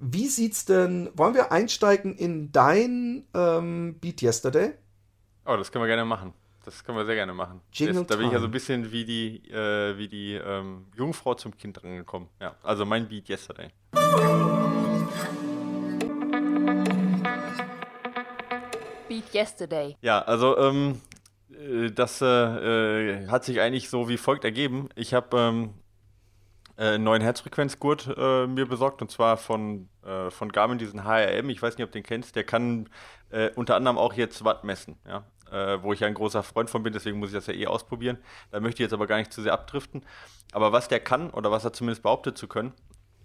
wie 0.00 0.26
sieht's 0.26 0.64
denn, 0.64 1.10
wollen 1.14 1.34
wir 1.34 1.52
einsteigen 1.52 2.16
in 2.16 2.52
dein 2.52 3.26
ähm, 3.34 3.98
Beat 4.00 4.22
Yesterday? 4.22 4.74
Oh, 5.46 5.56
das 5.56 5.72
können 5.72 5.82
wir 5.82 5.88
gerne 5.88 6.04
machen. 6.04 6.32
Das 6.64 6.84
können 6.84 6.98
wir 6.98 7.06
sehr 7.06 7.14
gerne 7.14 7.32
machen. 7.32 7.62
Jingle 7.72 8.04
da 8.04 8.16
bin 8.16 8.26
ich 8.26 8.32
ja 8.32 8.38
so 8.38 8.44
ein 8.44 8.50
bisschen 8.50 8.92
wie 8.92 9.04
die, 9.04 9.50
äh, 9.50 9.96
wie 9.96 10.08
die 10.08 10.34
ähm, 10.34 10.86
Jungfrau 10.94 11.34
zum 11.34 11.56
Kind 11.56 11.82
rangekommen. 11.82 12.28
Ja, 12.40 12.54
also 12.62 12.84
mein 12.84 13.08
Beat 13.08 13.28
Yesterday. 13.28 13.70
Beat 19.08 19.34
Yesterday. 19.34 19.96
Ja, 20.02 20.20
also 20.20 20.58
ähm, 20.58 21.00
äh, 21.50 21.90
das 21.90 22.20
äh, 22.20 23.26
hat 23.28 23.44
sich 23.44 23.60
eigentlich 23.60 23.88
so 23.88 24.08
wie 24.08 24.18
folgt 24.18 24.44
ergeben. 24.44 24.88
Ich 24.94 25.14
habe 25.14 25.36
ähm, 25.38 25.64
äh, 25.64 25.89
einen 26.84 27.04
neuen 27.04 27.22
Herzfrequenzgurt 27.22 28.14
äh, 28.16 28.46
mir 28.46 28.66
besorgt 28.66 29.02
und 29.02 29.10
zwar 29.10 29.36
von, 29.36 29.88
äh, 30.04 30.30
von 30.30 30.50
Garmin, 30.50 30.78
diesen 30.78 31.04
HRM. 31.04 31.50
Ich 31.50 31.60
weiß 31.60 31.76
nicht, 31.76 31.84
ob 31.84 31.92
du 31.92 31.98
den 31.98 32.04
kennst. 32.04 32.36
Der 32.36 32.44
kann 32.44 32.88
äh, 33.30 33.50
unter 33.54 33.76
anderem 33.76 33.98
auch 33.98 34.14
jetzt 34.14 34.44
Watt 34.44 34.64
messen, 34.64 34.96
ja? 35.06 35.24
Äh, 35.50 35.82
wo 35.82 35.92
ich 35.92 36.00
ja 36.00 36.06
ein 36.06 36.14
großer 36.14 36.44
Freund 36.44 36.70
von 36.70 36.84
bin, 36.84 36.92
deswegen 36.92 37.18
muss 37.18 37.30
ich 37.30 37.34
das 37.34 37.48
ja 37.48 37.54
eh 37.54 37.66
ausprobieren. 37.66 38.18
Da 38.52 38.60
möchte 38.60 38.82
ich 38.82 38.84
jetzt 38.84 38.92
aber 38.92 39.08
gar 39.08 39.18
nicht 39.18 39.32
zu 39.32 39.42
sehr 39.42 39.52
abdriften. 39.52 40.06
Aber 40.52 40.72
was 40.72 40.86
der 40.86 41.00
kann, 41.00 41.30
oder 41.30 41.50
was 41.50 41.64
er 41.64 41.72
zumindest 41.72 42.04
behauptet 42.04 42.38
zu 42.38 42.46
können, 42.46 42.72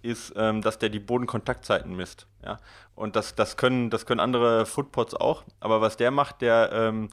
ist, 0.02 0.32
ähm, 0.36 0.60
dass 0.60 0.78
der 0.78 0.88
die 0.88 0.98
Bodenkontaktzeiten 0.98 1.94
misst. 1.94 2.26
Ja? 2.44 2.58
Und 2.94 3.16
das, 3.16 3.36
das, 3.36 3.56
können, 3.56 3.90
das 3.90 4.06
können 4.06 4.20
andere 4.20 4.66
Footpods 4.66 5.14
auch. 5.14 5.44
Aber 5.60 5.80
was 5.80 5.96
der 5.96 6.10
macht, 6.10 6.40
der 6.40 6.70
ähm, 6.72 7.10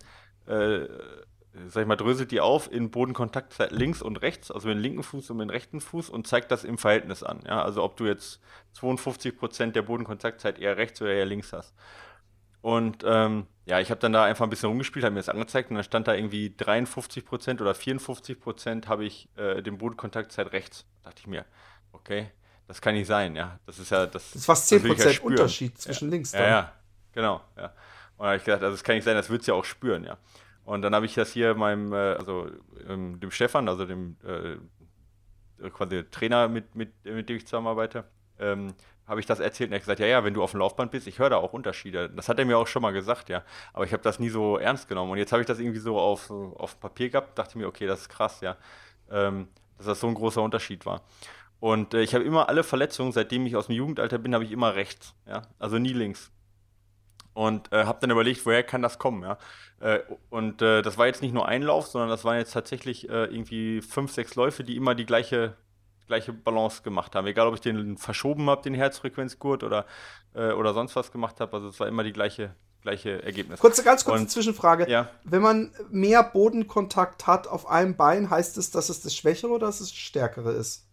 äh, 0.47 0.87
sag 1.67 1.81
ich 1.81 1.87
mal, 1.87 1.95
dröselt 1.95 2.31
die 2.31 2.41
auf 2.41 2.71
in 2.71 2.89
Bodenkontaktzeit 2.89 3.71
links 3.71 4.01
und 4.01 4.21
rechts, 4.21 4.51
also 4.51 4.67
mit 4.67 4.77
dem 4.77 4.81
linken 4.81 5.03
Fuß 5.03 5.29
und 5.29 5.37
mit 5.37 5.47
dem 5.47 5.51
rechten 5.51 5.81
Fuß 5.81 6.09
und 6.09 6.27
zeigt 6.27 6.51
das 6.51 6.63
im 6.63 6.77
Verhältnis 6.77 7.23
an. 7.23 7.41
Ja? 7.45 7.61
Also 7.61 7.83
ob 7.83 7.95
du 7.97 8.05
jetzt 8.05 8.39
52% 8.79 9.71
der 9.71 9.83
Bodenkontaktzeit 9.83 10.59
eher 10.59 10.77
rechts 10.77 11.01
oder 11.01 11.11
eher 11.11 11.25
links 11.25 11.53
hast. 11.53 11.75
Und 12.61 13.03
ähm, 13.05 13.45
ja, 13.65 13.79
ich 13.79 13.91
habe 13.91 13.99
dann 13.99 14.13
da 14.13 14.23
einfach 14.23 14.45
ein 14.45 14.49
bisschen 14.49 14.69
rumgespielt, 14.69 15.03
habe 15.03 15.13
mir 15.13 15.19
das 15.19 15.29
angezeigt 15.29 15.69
und 15.69 15.75
dann 15.75 15.83
stand 15.83 16.07
da 16.07 16.13
irgendwie 16.13 16.47
53% 16.57 17.61
oder 17.61 17.73
54% 17.73 18.87
habe 18.87 19.05
ich 19.05 19.29
äh, 19.35 19.61
den 19.61 19.77
Bodenkontaktzeit 19.77 20.53
rechts. 20.53 20.85
Da 21.03 21.09
dachte 21.09 21.21
ich 21.21 21.27
mir, 21.27 21.45
okay, 21.91 22.31
das 22.67 22.81
kann 22.81 22.95
nicht 22.95 23.07
sein, 23.07 23.35
ja. 23.35 23.59
Das 23.65 23.79
ist 23.79 23.91
ja 23.91 24.05
das. 24.05 24.31
Das 24.31 24.35
ist 24.35 24.45
fast 24.45 24.71
10% 24.71 25.11
ja 25.11 25.21
Unterschied 25.21 25.77
zwischen 25.77 26.07
ja. 26.07 26.11
links. 26.11 26.31
Dann. 26.31 26.41
Ja, 26.41 26.47
ja, 26.49 26.73
genau, 27.11 27.41
ja. 27.57 27.65
Und 28.15 28.19
da 28.19 28.25
habe 28.27 28.37
ich 28.37 28.45
gedacht, 28.45 28.63
also 28.63 28.73
das 28.73 28.83
kann 28.83 28.95
nicht 28.95 29.03
sein, 29.03 29.15
das 29.15 29.29
wird 29.29 29.41
es 29.41 29.47
ja 29.47 29.53
auch 29.53 29.65
spüren, 29.65 30.05
ja. 30.05 30.17
Und 30.65 30.81
dann 30.81 30.95
habe 30.95 31.05
ich 31.05 31.13
das 31.13 31.31
hier 31.31 31.55
meinem, 31.55 31.91
äh, 31.93 32.13
also 32.13 32.47
ähm, 32.87 33.19
dem 33.19 33.31
Stefan, 33.31 33.67
also 33.67 33.85
dem 33.85 34.15
äh, 34.25 35.69
quasi 35.69 36.03
Trainer, 36.09 36.47
mit, 36.47 36.75
mit, 36.75 36.91
mit 37.03 37.29
dem 37.29 37.37
ich 37.37 37.45
zusammenarbeite, 37.45 38.05
ähm, 38.39 38.73
habe 39.05 39.19
ich 39.19 39.25
das 39.25 39.39
erzählt 39.39 39.69
und 39.69 39.73
er 39.73 39.77
hat 39.77 39.83
gesagt, 39.83 39.99
ja, 39.99 40.07
ja, 40.07 40.23
wenn 40.23 40.33
du 40.33 40.41
auf 40.41 40.51
dem 40.51 40.61
Laufband 40.61 40.91
bist, 40.91 41.07
ich 41.07 41.19
höre 41.19 41.29
da 41.29 41.37
auch 41.37 41.51
Unterschiede. 41.51 42.09
Das 42.09 42.29
hat 42.29 42.39
er 42.39 42.45
mir 42.45 42.57
auch 42.57 42.67
schon 42.67 42.81
mal 42.81 42.93
gesagt, 42.93 43.27
ja. 43.29 43.43
Aber 43.73 43.83
ich 43.83 43.91
habe 43.91 44.01
das 44.01 44.19
nie 44.19 44.29
so 44.29 44.57
ernst 44.57 44.87
genommen. 44.87 45.11
Und 45.11 45.17
jetzt 45.17 45.33
habe 45.33 45.41
ich 45.41 45.47
das 45.47 45.59
irgendwie 45.59 45.79
so 45.79 45.99
auf, 45.99 46.31
auf 46.31 46.79
Papier 46.79 47.09
gehabt, 47.09 47.37
dachte 47.37 47.57
mir, 47.57 47.67
okay, 47.67 47.85
das 47.85 48.01
ist 48.01 48.09
krass, 48.09 48.39
ja. 48.39 48.55
Ähm, 49.11 49.49
dass 49.77 49.87
das 49.87 49.99
so 49.99 50.07
ein 50.07 50.13
großer 50.13 50.41
Unterschied 50.41 50.85
war. 50.85 51.01
Und 51.59 51.93
äh, 51.93 52.01
ich 52.01 52.15
habe 52.15 52.23
immer 52.23 52.47
alle 52.47 52.63
Verletzungen, 52.63 53.11
seitdem 53.11 53.45
ich 53.45 53.57
aus 53.57 53.67
dem 53.67 53.75
Jugendalter 53.75 54.17
bin, 54.17 54.33
habe 54.33 54.45
ich 54.45 54.51
immer 54.51 54.75
rechts, 54.75 55.13
ja. 55.27 55.41
Also 55.59 55.79
nie 55.79 55.93
links 55.93 56.31
und 57.33 57.71
äh, 57.71 57.85
habe 57.85 57.99
dann 58.01 58.11
überlegt, 58.11 58.45
woher 58.45 58.63
kann 58.63 58.81
das 58.81 58.99
kommen, 58.99 59.23
ja. 59.23 59.37
Äh, 59.79 59.99
und 60.29 60.61
äh, 60.61 60.81
das 60.81 60.97
war 60.97 61.07
jetzt 61.07 61.21
nicht 61.21 61.33
nur 61.33 61.47
ein 61.47 61.61
Lauf, 61.63 61.87
sondern 61.87 62.09
das 62.09 62.23
waren 62.23 62.37
jetzt 62.37 62.53
tatsächlich 62.53 63.09
äh, 63.09 63.25
irgendwie 63.25 63.81
fünf, 63.81 64.11
sechs 64.11 64.35
Läufe, 64.35 64.63
die 64.63 64.75
immer 64.75 64.95
die 64.95 65.05
gleiche, 65.05 65.55
gleiche 66.07 66.31
Balance 66.31 66.83
gemacht 66.83 67.15
haben. 67.15 67.27
Egal, 67.27 67.47
ob 67.47 67.55
ich 67.55 67.61
den 67.61 67.97
verschoben 67.97 68.49
habe, 68.49 68.61
den 68.61 68.73
Herzfrequenzgurt 68.75 69.63
oder, 69.63 69.85
äh, 70.35 70.51
oder 70.51 70.73
sonst 70.73 70.95
was 70.95 71.11
gemacht 71.11 71.39
habe. 71.39 71.55
Also 71.57 71.69
es 71.69 71.79
war 71.79 71.87
immer 71.87 72.03
die 72.03 72.13
gleiche, 72.13 72.55
gleiche 72.81 73.23
Ergebnis. 73.23 73.59
Kurze, 73.59 73.83
ganz 73.83 74.05
kurze 74.05 74.21
Und- 74.21 74.29
Zwischenfrage. 74.29 74.89
Ja. 74.89 75.09
Wenn 75.23 75.41
man 75.41 75.73
mehr 75.89 76.23
Bodenkontakt 76.23 77.27
hat 77.27 77.47
auf 77.47 77.67
einem 77.67 77.97
Bein, 77.97 78.29
heißt 78.29 78.57
es, 78.57 78.71
dass 78.71 78.89
es 78.89 79.01
das 79.01 79.15
Schwächere 79.15 79.51
oder 79.51 79.67
dass 79.67 79.81
es 79.81 79.89
das 79.89 79.97
Stärkere 79.97 80.51
ist? 80.51 80.85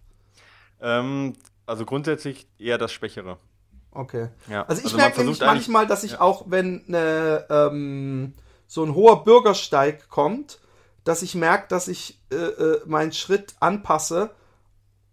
Ähm, 0.80 1.34
also 1.66 1.84
grundsätzlich 1.84 2.48
eher 2.58 2.78
das 2.78 2.92
Schwächere. 2.92 3.38
Okay. 3.92 4.28
Ja. 4.48 4.62
Also 4.66 4.80
ich 4.80 4.86
Also 4.86 4.96
merke 4.96 5.20
nämlich 5.20 5.40
manchmal, 5.40 5.86
dass 5.86 6.04
ich 6.04 6.12
ja. 6.12 6.20
auch, 6.20 6.44
wenn 6.48 6.84
eine, 6.86 7.46
ähm, 7.50 8.34
so 8.66 8.84
ein 8.84 8.94
hoher 8.94 9.24
Bürgersteig 9.24 10.08
kommt, 10.08 10.60
dass 11.04 11.22
ich 11.22 11.34
merke, 11.34 11.66
dass 11.68 11.88
ich 11.88 12.20
äh, 12.30 12.36
äh, 12.36 12.80
meinen 12.86 13.12
Schritt 13.12 13.54
anpasse 13.58 14.30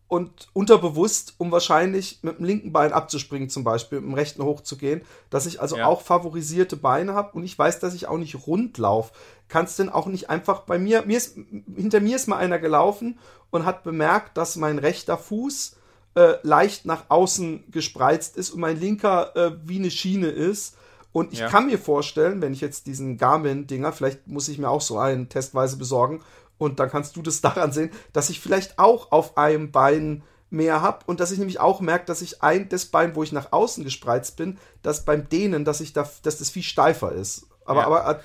und 0.07 0.47
unterbewusst, 0.53 1.33
um 1.37 1.51
wahrscheinlich 1.51 2.19
mit 2.21 2.37
dem 2.37 2.45
linken 2.45 2.71
Bein 2.71 2.93
abzuspringen, 2.93 3.49
zum 3.49 3.63
Beispiel, 3.63 3.99
mit 3.99 4.09
dem 4.09 4.13
rechten 4.13 4.43
hochzugehen, 4.43 5.01
dass 5.29 5.45
ich 5.45 5.59
also 5.59 5.77
Ja. 5.77 5.87
auch 5.87 6.01
favorisierte 6.01 6.77
Beine 6.77 7.13
habe 7.13 7.33
und 7.33 7.43
ich 7.43 7.57
weiß, 7.57 7.79
dass 7.79 7.93
ich 7.93 8.07
auch 8.07 8.17
nicht 8.17 8.47
rund 8.47 8.77
laufe. 8.77 9.11
Kannst 9.49 9.79
denn 9.79 9.89
auch 9.89 10.05
nicht 10.05 10.29
einfach 10.29 10.61
bei 10.61 10.77
mir, 10.77 11.01
mir 11.01 11.17
ist, 11.17 11.35
hinter 11.75 11.99
mir 11.99 12.15
ist 12.15 12.27
mal 12.27 12.37
einer 12.37 12.59
gelaufen 12.59 13.19
und 13.49 13.65
hat 13.65 13.83
bemerkt, 13.83 14.37
dass 14.37 14.55
mein 14.55 14.77
rechter 14.79 15.17
Fuß 15.17 15.75
äh, 16.17 16.37
leicht 16.41 16.85
nach 16.85 17.05
außen 17.09 17.69
gespreizt 17.71 18.37
ist 18.37 18.49
und 18.49 18.59
mein 18.59 18.79
linker 18.79 19.35
äh, 19.35 19.51
wie 19.65 19.77
eine 19.77 19.91
Schiene 19.91 20.27
ist. 20.27 20.75
Und 21.13 21.31
ich 21.31 21.39
Ja. 21.39 21.47
kann 21.47 21.67
mir 21.67 21.77
vorstellen, 21.79 22.41
wenn 22.41 22.53
ich 22.53 22.61
jetzt 22.61 22.87
diesen 22.87 23.17
Garmin-Dinger, 23.17 23.91
vielleicht 23.93 24.27
muss 24.27 24.47
ich 24.49 24.57
mir 24.57 24.69
auch 24.69 24.81
so 24.81 24.97
einen 24.97 25.29
testweise 25.29 25.77
besorgen 25.77 26.21
und 26.57 26.79
dann 26.79 26.89
kannst 26.89 27.15
du 27.15 27.21
das 27.21 27.41
daran 27.47 27.71
sehen, 27.71 27.91
dass 28.13 28.29
ich 28.31 28.39
vielleicht 28.39 28.79
auch 28.79 29.11
auf 29.11 29.37
einem 29.37 29.71
Bein 29.71 30.23
mehr 30.49 30.81
habe 30.81 30.99
und 31.05 31.19
dass 31.19 31.31
ich 31.31 31.37
nämlich 31.39 31.59
auch 31.59 31.81
merke, 31.81 32.05
dass 32.05 32.21
ich 32.21 32.41
ein 32.41 32.67
das 32.69 32.85
Bein, 32.85 33.15
wo 33.15 33.21
ich 33.23 33.31
nach 33.31 33.51
außen 33.51 33.83
gespreizt 33.83 34.37
bin, 34.37 34.57
dass 34.81 35.05
beim 35.05 35.29
Dehnen, 35.29 35.65
dass 35.65 35.81
ich 35.81 35.93
da, 35.93 36.09
dass 36.23 36.37
das 36.37 36.49
viel 36.49 36.63
steifer 36.63 37.11
ist. 37.11 37.47
Aber, 37.65 37.81
Ja. 37.81 37.85
aber 37.87 38.09
äh, 38.09 38.19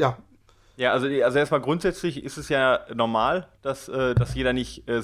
ja, 0.00 0.18
Ja, 0.76 0.92
also, 0.92 1.06
also 1.06 1.38
erstmal 1.38 1.60
grundsätzlich 1.60 2.24
ist 2.24 2.38
es 2.38 2.48
ja 2.48 2.80
normal, 2.94 3.46
dass, 3.60 3.88
äh, 3.90 4.14
dass 4.14 4.34
jeder 4.34 4.54
nicht 4.54 4.88
äh, 4.88 5.02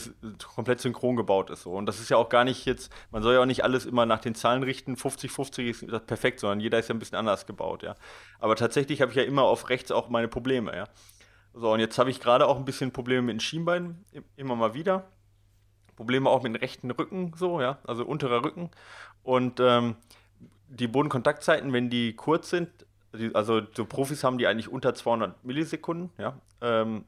komplett 0.55 0.81
synchron 0.81 1.15
gebaut 1.15 1.51
ist. 1.51 1.63
So. 1.65 1.73
Und 1.73 1.85
das 1.85 2.01
ist 2.01 2.09
ja 2.09 2.17
auch 2.17 2.31
gar 2.31 2.45
nicht 2.45 2.65
jetzt, 2.65 2.91
man 3.11 3.23
soll 3.23 3.35
ja 3.35 3.41
auch 3.43 3.47
nicht 3.47 3.65
alles 3.65 3.85
immer 3.85 4.07
nach 4.07 4.21
den 4.21 4.35
Zahlen 4.35 4.63
richten, 4.63 4.97
50-50 4.97 5.69
ist 5.69 5.85
das 5.93 6.05
perfekt, 6.07 6.41
sondern 6.41 6.61
jeder 6.61 6.79
ist 6.79 6.89
ja 6.89 6.95
ein 6.95 6.99
bisschen 6.99 7.19
anders 7.19 7.45
gebaut, 7.47 7.83
ja. 7.83 7.97
Aber 8.39 8.57
tatsächlich 8.57 9.03
habe 9.03 9.11
ich 9.13 9.17
ja 9.19 9.25
immer 9.25 9.43
auf 9.43 9.69
rechts 9.69 9.91
auch 9.93 10.09
meine 10.09 10.29
Probleme, 10.29 10.75
ja. 10.75 10.85
So, 11.55 11.73
und 11.73 11.81
jetzt 11.81 11.99
habe 11.99 12.11
ich 12.11 12.21
gerade 12.21 12.47
auch 12.49 12.57
ein 12.59 12.65
bisschen 12.67 12.93
Probleme 12.93 13.23
mit 13.23 13.35
den 13.37 13.41
Schienbeinen, 13.41 14.05
im- 14.13 14.25
immer 14.37 14.57
mal 14.57 14.75
wieder. 14.75 15.11
Probleme 15.97 16.31
auch 16.31 16.43
mit 16.43 16.55
dem 16.55 16.61
rechten 16.61 16.91
Rücken, 16.91 17.33
so, 17.37 17.61
ja, 17.61 17.79
also 17.87 18.05
unterer 18.05 18.45
Rücken. 18.45 18.71
Und 19.23 19.61
ähm, 19.61 19.97
die 20.69 20.89
Bodenkontaktzeiten, 20.89 21.73
wenn 21.73 21.91
die 21.91 22.15
kurz 22.17 22.51
sind, 22.51 22.71
also 23.33 23.63
so 23.75 23.85
Profis 23.85 24.23
haben 24.25 24.39
die 24.39 24.47
eigentlich 24.47 24.69
unter 24.69 24.95
200 24.95 25.45
Millisekunden, 25.45 26.11
ja. 26.19 26.35
Ähm, 26.61 27.05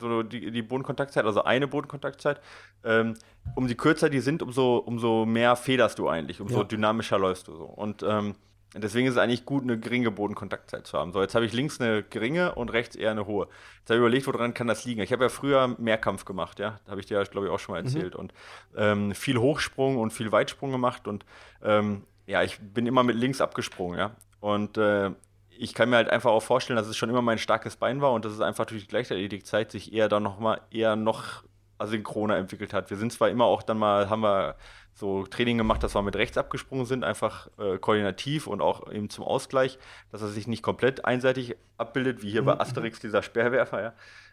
so 0.00 0.22
die, 0.22 0.50
die 0.52 0.62
Bodenkontaktzeit, 0.62 1.24
also 1.24 1.42
eine 1.42 1.66
Bodenkontaktzeit. 1.66 2.40
Ähm, 2.84 3.14
umso 3.56 3.74
kürzer 3.74 4.08
die 4.10 4.20
sind, 4.20 4.42
umso, 4.42 4.76
umso 4.76 5.26
mehr 5.26 5.56
federst 5.56 5.98
du 5.98 6.08
eigentlich, 6.08 6.40
umso 6.40 6.58
Ja. 6.58 6.64
dynamischer 6.64 7.18
läufst 7.18 7.48
du 7.48 7.56
so. 7.56 7.64
Und 7.64 8.04
ähm, 8.04 8.36
deswegen 8.76 9.08
ist 9.08 9.14
es 9.14 9.18
eigentlich 9.18 9.44
gut, 9.44 9.64
eine 9.64 9.78
geringe 9.80 10.12
Bodenkontaktzeit 10.12 10.86
zu 10.86 10.96
haben. 10.96 11.12
So, 11.12 11.20
jetzt 11.20 11.34
habe 11.34 11.46
ich 11.46 11.52
links 11.52 11.80
eine 11.80 12.04
geringe 12.04 12.54
und 12.54 12.72
rechts 12.72 12.94
eher 12.94 13.10
eine 13.10 13.26
hohe. 13.26 13.48
Jetzt 13.80 13.90
habe 13.90 13.94
ich 13.94 14.00
überlegt, 14.00 14.26
woran 14.28 14.54
kann 14.54 14.68
das 14.68 14.84
liegen? 14.84 15.00
Ich 15.00 15.10
habe 15.12 15.24
ja 15.24 15.28
früher 15.30 15.74
Mehrkampf 15.78 16.24
gemacht, 16.24 16.60
ja. 16.60 16.78
Da 16.84 16.92
habe 16.92 17.00
ich 17.00 17.06
dir, 17.06 17.20
glaube 17.24 17.48
ich, 17.48 17.52
auch 17.52 17.58
schon 17.58 17.72
mal 17.74 17.82
erzählt. 17.82 18.14
Und 18.14 18.32
ähm, 18.76 19.14
viel 19.16 19.38
Hochsprung 19.38 19.96
und 19.96 20.12
viel 20.12 20.30
Weitsprung 20.30 20.70
gemacht. 20.70 21.08
Und 21.08 21.24
ähm, 21.62 22.04
ja, 22.26 22.42
ich 22.44 22.60
bin 22.60 22.86
immer 22.86 23.02
mit 23.02 23.16
links 23.16 23.40
abgesprungen, 23.40 23.98
ja. 23.98 24.12
Und 24.40 24.78
äh, 24.78 25.10
ich 25.58 25.74
kann 25.74 25.90
mir 25.90 25.96
halt 25.96 26.08
einfach 26.08 26.30
auch 26.30 26.42
vorstellen, 26.42 26.76
dass 26.76 26.86
es 26.86 26.96
schon 26.96 27.10
immer 27.10 27.22
mein 27.22 27.38
starkes 27.38 27.76
Bein 27.76 28.00
war 28.00 28.12
und 28.12 28.24
dass 28.24 28.32
es 28.32 28.40
einfach 28.40 28.66
durch 28.66 28.82
die 28.82 28.88
Gleichzeitigkeit 28.88 29.70
sich 29.70 29.92
eher 29.92 30.08
dann 30.08 30.22
nochmal 30.22 30.60
eher 30.70 30.96
noch 30.96 31.44
asynchroner 31.78 32.36
entwickelt 32.36 32.72
hat. 32.72 32.90
Wir 32.90 32.96
sind 32.96 33.12
zwar 33.12 33.28
immer 33.28 33.44
auch 33.44 33.62
dann 33.62 33.78
mal, 33.78 34.10
haben 34.10 34.22
wir 34.22 34.56
so 34.94 35.24
Training 35.26 35.58
gemacht, 35.58 35.82
dass 35.82 35.94
wir 35.94 36.02
mit 36.02 36.16
rechts 36.16 36.36
abgesprungen 36.36 36.86
sind, 36.86 37.04
einfach 37.04 37.48
äh, 37.58 37.78
koordinativ 37.78 38.46
und 38.46 38.60
auch 38.60 38.90
eben 38.90 39.10
zum 39.10 39.24
Ausgleich, 39.24 39.78
dass 40.10 40.22
er 40.22 40.28
sich 40.28 40.48
nicht 40.48 40.62
komplett 40.62 41.04
einseitig 41.04 41.56
abbildet, 41.76 42.22
wie 42.22 42.30
hier 42.30 42.44
bei 42.44 42.58
Asterix 42.58 42.98
dieser 42.98 43.22
Speerwerfer, 43.22 43.82
ja, 43.82 43.92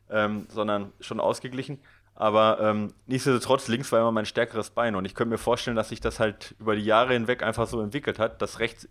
ähm, 0.10 0.48
sondern 0.50 0.91
schon 1.00 1.20
ausgeglichen. 1.20 1.79
Aber 2.15 2.60
ähm, 2.62 2.94
nichtsdestotrotz, 3.05 3.67
links 3.67 3.91
war 3.91 4.00
immer 4.00 4.12
mein 4.12 4.25
stärkeres 4.25 4.72
Bein 4.72 4.96
und 4.96 5.05
ich 5.05 5.13
könnte 5.13 5.32
mir 5.32 5.38
vorstellen, 5.38 5.75
dass 5.75 5.89
sich 5.89 6.00
das 6.00 6.20
halt 6.20 6.55
über 6.60 6.75
die 6.75 6.86
Jahre 6.86 7.13
hinweg 7.13 7.44
einfach 7.44 7.67
so 7.67 7.82
entwickelt 7.82 8.20
hat, 8.20 8.41
dass 8.41 8.60
rechts 8.60 8.88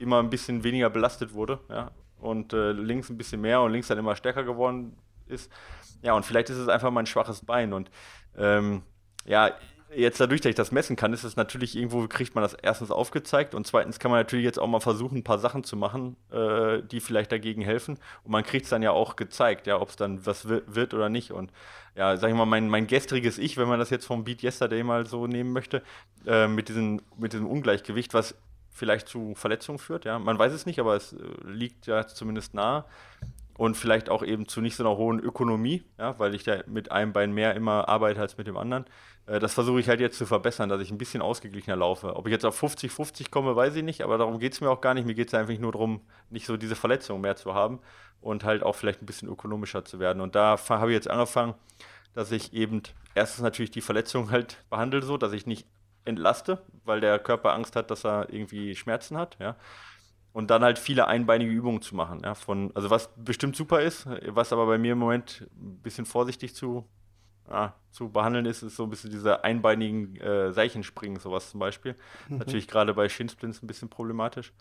immer 0.00 0.18
ein 0.18 0.30
bisschen 0.30 0.64
weniger 0.64 0.90
belastet 0.90 1.34
wurde, 1.34 1.60
ja, 1.68 1.90
und 2.18 2.52
äh, 2.52 2.72
links 2.72 3.10
ein 3.10 3.16
bisschen 3.18 3.40
mehr 3.40 3.60
und 3.60 3.72
links 3.72 3.88
dann 3.88 3.98
immer 3.98 4.16
stärker 4.16 4.44
geworden 4.44 4.96
ist. 5.26 5.50
Ja, 6.02 6.14
und 6.14 6.24
vielleicht 6.24 6.50
ist 6.50 6.56
es 6.56 6.68
einfach 6.68 6.90
mein 6.90 7.06
schwaches 7.06 7.44
Bein 7.44 7.72
und 7.72 7.90
ähm, 8.36 8.82
ja, 9.26 9.50
jetzt 9.94 10.20
dadurch, 10.20 10.40
dass 10.40 10.50
ich 10.50 10.56
das 10.56 10.72
messen 10.72 10.96
kann, 10.96 11.12
ist 11.12 11.24
es 11.24 11.36
natürlich 11.36 11.76
irgendwo, 11.76 12.06
kriegt 12.06 12.34
man 12.34 12.42
das 12.42 12.54
erstens 12.54 12.90
aufgezeigt 12.90 13.54
und 13.54 13.66
zweitens 13.66 13.98
kann 13.98 14.10
man 14.10 14.20
natürlich 14.20 14.44
jetzt 14.44 14.58
auch 14.58 14.68
mal 14.68 14.80
versuchen, 14.80 15.18
ein 15.18 15.24
paar 15.24 15.38
Sachen 15.38 15.64
zu 15.64 15.76
machen, 15.76 16.16
äh, 16.30 16.82
die 16.82 17.00
vielleicht 17.00 17.32
dagegen 17.32 17.62
helfen. 17.62 17.98
Und 18.22 18.30
man 18.30 18.44
kriegt 18.44 18.64
es 18.64 18.70
dann 18.70 18.82
ja 18.82 18.92
auch 18.92 19.16
gezeigt, 19.16 19.66
ja, 19.66 19.80
ob 19.80 19.88
es 19.88 19.96
dann 19.96 20.24
was 20.24 20.48
wi- 20.48 20.62
wird 20.66 20.94
oder 20.94 21.08
nicht. 21.08 21.32
Und 21.32 21.52
ja, 21.96 22.16
sag 22.16 22.30
ich 22.30 22.36
mal, 22.36 22.46
mein, 22.46 22.68
mein 22.68 22.86
gestriges 22.86 23.36
Ich, 23.38 23.56
wenn 23.56 23.68
man 23.68 23.80
das 23.80 23.90
jetzt 23.90 24.06
vom 24.06 24.22
Beat 24.22 24.42
Yesterday 24.44 24.84
mal 24.84 25.06
so 25.06 25.26
nehmen 25.26 25.52
möchte, 25.52 25.82
äh, 26.24 26.46
mit, 26.46 26.68
diesem, 26.68 27.02
mit 27.18 27.32
diesem 27.32 27.48
Ungleichgewicht, 27.48 28.14
was 28.14 28.36
vielleicht 28.70 29.08
zu 29.08 29.34
Verletzungen 29.34 29.78
führt, 29.78 30.04
ja. 30.04 30.18
Man 30.18 30.38
weiß 30.38 30.52
es 30.52 30.66
nicht, 30.66 30.78
aber 30.78 30.96
es 30.96 31.12
äh, 31.12 31.16
liegt 31.44 31.86
ja 31.86 32.06
zumindest 32.06 32.54
nahe. 32.54 32.84
Und 33.54 33.76
vielleicht 33.76 34.08
auch 34.08 34.22
eben 34.22 34.48
zu 34.48 34.62
nicht 34.62 34.74
so 34.74 34.82
einer 34.82 34.96
hohen 34.96 35.20
Ökonomie, 35.20 35.84
ja, 35.98 36.18
weil 36.18 36.34
ich 36.34 36.44
da 36.44 36.62
mit 36.66 36.90
einem 36.90 37.12
Bein 37.12 37.32
mehr 37.32 37.54
immer 37.54 37.90
arbeite 37.90 38.18
als 38.18 38.38
mit 38.38 38.46
dem 38.46 38.56
anderen. 38.56 38.86
Äh, 39.26 39.38
das 39.38 39.52
versuche 39.52 39.80
ich 39.80 39.88
halt 39.88 40.00
jetzt 40.00 40.16
zu 40.16 40.24
verbessern, 40.24 40.70
dass 40.70 40.80
ich 40.80 40.90
ein 40.90 40.96
bisschen 40.96 41.20
ausgeglichener 41.20 41.76
laufe. 41.76 42.16
Ob 42.16 42.26
ich 42.26 42.32
jetzt 42.32 42.46
auf 42.46 42.62
50-50 42.62 43.30
komme, 43.30 43.54
weiß 43.56 43.76
ich 43.76 43.82
nicht, 43.82 44.02
aber 44.02 44.16
darum 44.16 44.38
geht 44.38 44.54
es 44.54 44.60
mir 44.60 44.70
auch 44.70 44.80
gar 44.80 44.94
nicht. 44.94 45.06
Mir 45.06 45.14
geht 45.14 45.28
es 45.28 45.34
einfach 45.34 45.58
nur 45.58 45.72
darum, 45.72 46.00
nicht 46.30 46.46
so 46.46 46.56
diese 46.56 46.74
Verletzungen 46.74 47.20
mehr 47.20 47.36
zu 47.36 47.52
haben 47.52 47.80
und 48.20 48.44
halt 48.44 48.62
auch 48.62 48.76
vielleicht 48.76 49.02
ein 49.02 49.06
bisschen 49.06 49.28
ökonomischer 49.28 49.84
zu 49.84 49.98
werden. 49.98 50.22
Und 50.22 50.34
da 50.34 50.56
habe 50.68 50.90
ich 50.90 50.94
jetzt 50.94 51.10
angefangen, 51.10 51.54
dass 52.14 52.32
ich 52.32 52.52
eben 52.52 52.82
erstens 53.14 53.42
natürlich 53.42 53.70
die 53.70 53.80
Verletzung 53.80 54.30
halt 54.30 54.56
behandle, 54.70 55.02
so, 55.02 55.16
dass 55.16 55.32
ich 55.32 55.46
nicht 55.46 55.66
entlaste, 56.04 56.62
weil 56.84 57.00
der 57.00 57.18
Körper 57.18 57.52
Angst 57.52 57.76
hat, 57.76 57.90
dass 57.90 58.04
er 58.04 58.32
irgendwie 58.32 58.74
Schmerzen 58.74 59.16
hat, 59.16 59.36
ja. 59.40 59.56
Und 60.32 60.50
dann 60.50 60.62
halt 60.62 60.78
viele 60.78 61.08
einbeinige 61.08 61.50
Übungen 61.50 61.82
zu 61.82 61.96
machen, 61.96 62.20
ja. 62.24 62.34
Von, 62.34 62.70
also 62.74 62.90
was 62.90 63.10
bestimmt 63.16 63.56
super 63.56 63.80
ist, 63.80 64.06
was 64.26 64.52
aber 64.52 64.66
bei 64.66 64.78
mir 64.78 64.92
im 64.92 64.98
Moment 64.98 65.48
ein 65.56 65.80
bisschen 65.82 66.06
vorsichtig 66.06 66.54
zu, 66.54 66.88
ja, 67.50 67.74
zu 67.90 68.10
behandeln 68.10 68.46
ist, 68.46 68.62
ist 68.62 68.76
so 68.76 68.84
ein 68.84 68.90
bisschen 68.90 69.10
diese 69.10 69.42
einbeinigen 69.44 70.16
äh, 70.20 70.52
Seichenspringen, 70.52 71.18
sowas 71.18 71.50
zum 71.50 71.60
Beispiel. 71.60 71.96
Natürlich 72.38 72.68
gerade 72.68 72.94
bei 72.94 73.08
Shinsplints 73.08 73.62
ein 73.62 73.66
bisschen 73.66 73.88
problematisch. 73.88 74.52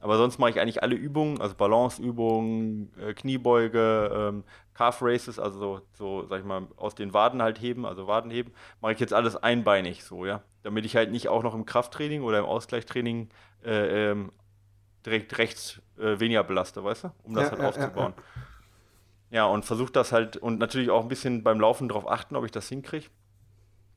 Aber 0.00 0.16
sonst 0.16 0.38
mache 0.38 0.50
ich 0.50 0.60
eigentlich 0.60 0.82
alle 0.82 0.94
Übungen, 0.94 1.40
also 1.40 1.54
Balanceübungen, 1.56 2.92
äh, 2.98 3.14
Kniebeuge, 3.14 4.10
ähm, 4.14 4.44
Calf 4.74 4.98
Races, 5.02 5.38
also 5.38 5.58
so, 5.58 5.80
so, 5.92 6.26
sag 6.26 6.40
ich 6.40 6.46
mal, 6.46 6.68
aus 6.76 6.94
den 6.94 7.12
Waden 7.12 7.42
halt 7.42 7.60
heben, 7.60 7.84
also 7.84 8.06
Waden 8.06 8.30
heben, 8.30 8.52
mache 8.80 8.92
ich 8.92 9.00
jetzt 9.00 9.12
alles 9.12 9.36
einbeinig 9.36 10.04
so, 10.04 10.24
ja. 10.24 10.42
Damit 10.62 10.84
ich 10.86 10.94
halt 10.96 11.10
nicht 11.10 11.28
auch 11.28 11.42
noch 11.42 11.54
im 11.54 11.64
Krafttraining 11.66 12.22
oder 12.22 12.38
im 12.38 12.44
Ausgleichstraining 12.44 13.28
äh, 13.64 14.10
ähm, 14.10 14.32
direkt 15.06 15.38
rechts 15.38 15.80
äh, 15.98 16.20
weniger 16.20 16.44
belaste, 16.44 16.84
weißt 16.84 17.04
du? 17.04 17.12
Um 17.22 17.34
das 17.34 17.46
Ja, 17.46 17.50
halt 17.50 17.60
ja, 17.60 17.68
aufzubauen. 17.68 18.14
Ja, 18.16 18.22
und 19.44 19.64
versuche 19.64 19.92
das 19.92 20.12
halt 20.12 20.36
und 20.36 20.58
natürlich 20.58 20.90
auch 20.90 21.02
ein 21.02 21.08
bisschen 21.08 21.42
beim 21.42 21.60
Laufen 21.60 21.88
darauf 21.88 22.10
achten, 22.10 22.36
ob 22.36 22.44
ich 22.44 22.50
das 22.50 22.68
hinkriege. 22.68 23.06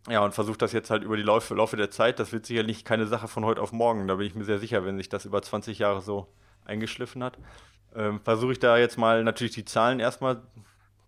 Ja, 0.10 0.24
und 0.26 0.34
versuche 0.34 0.58
das 0.58 0.74
jetzt 0.74 0.90
halt 0.90 1.04
über 1.04 1.16
die 1.16 1.24
Laufe, 1.24 1.54
Laufe 1.54 1.78
der 1.78 1.92
Zeit. 1.92 2.20
Das 2.20 2.32
wird 2.32 2.46
sicherlich 2.46 2.84
keine 2.84 3.06
Sache 3.06 3.28
von 3.28 3.46
heute 3.46 3.62
auf 3.62 3.72
morgen. 3.72 4.08
Da 4.08 4.16
bin 4.16 4.26
ich 4.26 4.36
mir 4.36 4.44
sehr 4.44 4.58
sicher, 4.58 4.84
wenn 4.84 4.98
sich 4.98 5.10
das 5.10 5.26
über 5.26 5.42
20 5.42 5.78
Jahre 5.80 6.02
so 6.02 6.28
eingeschliffen 6.66 7.24
hat. 7.24 7.38
Ähm, 7.96 8.20
versuche 8.22 8.54
ich 8.54 8.60
da 8.60 8.78
jetzt 8.78 8.98
mal 8.98 9.24
natürlich 9.24 9.54
die 9.54 9.66
Zahlen 9.66 10.00
erstmal 10.00 10.42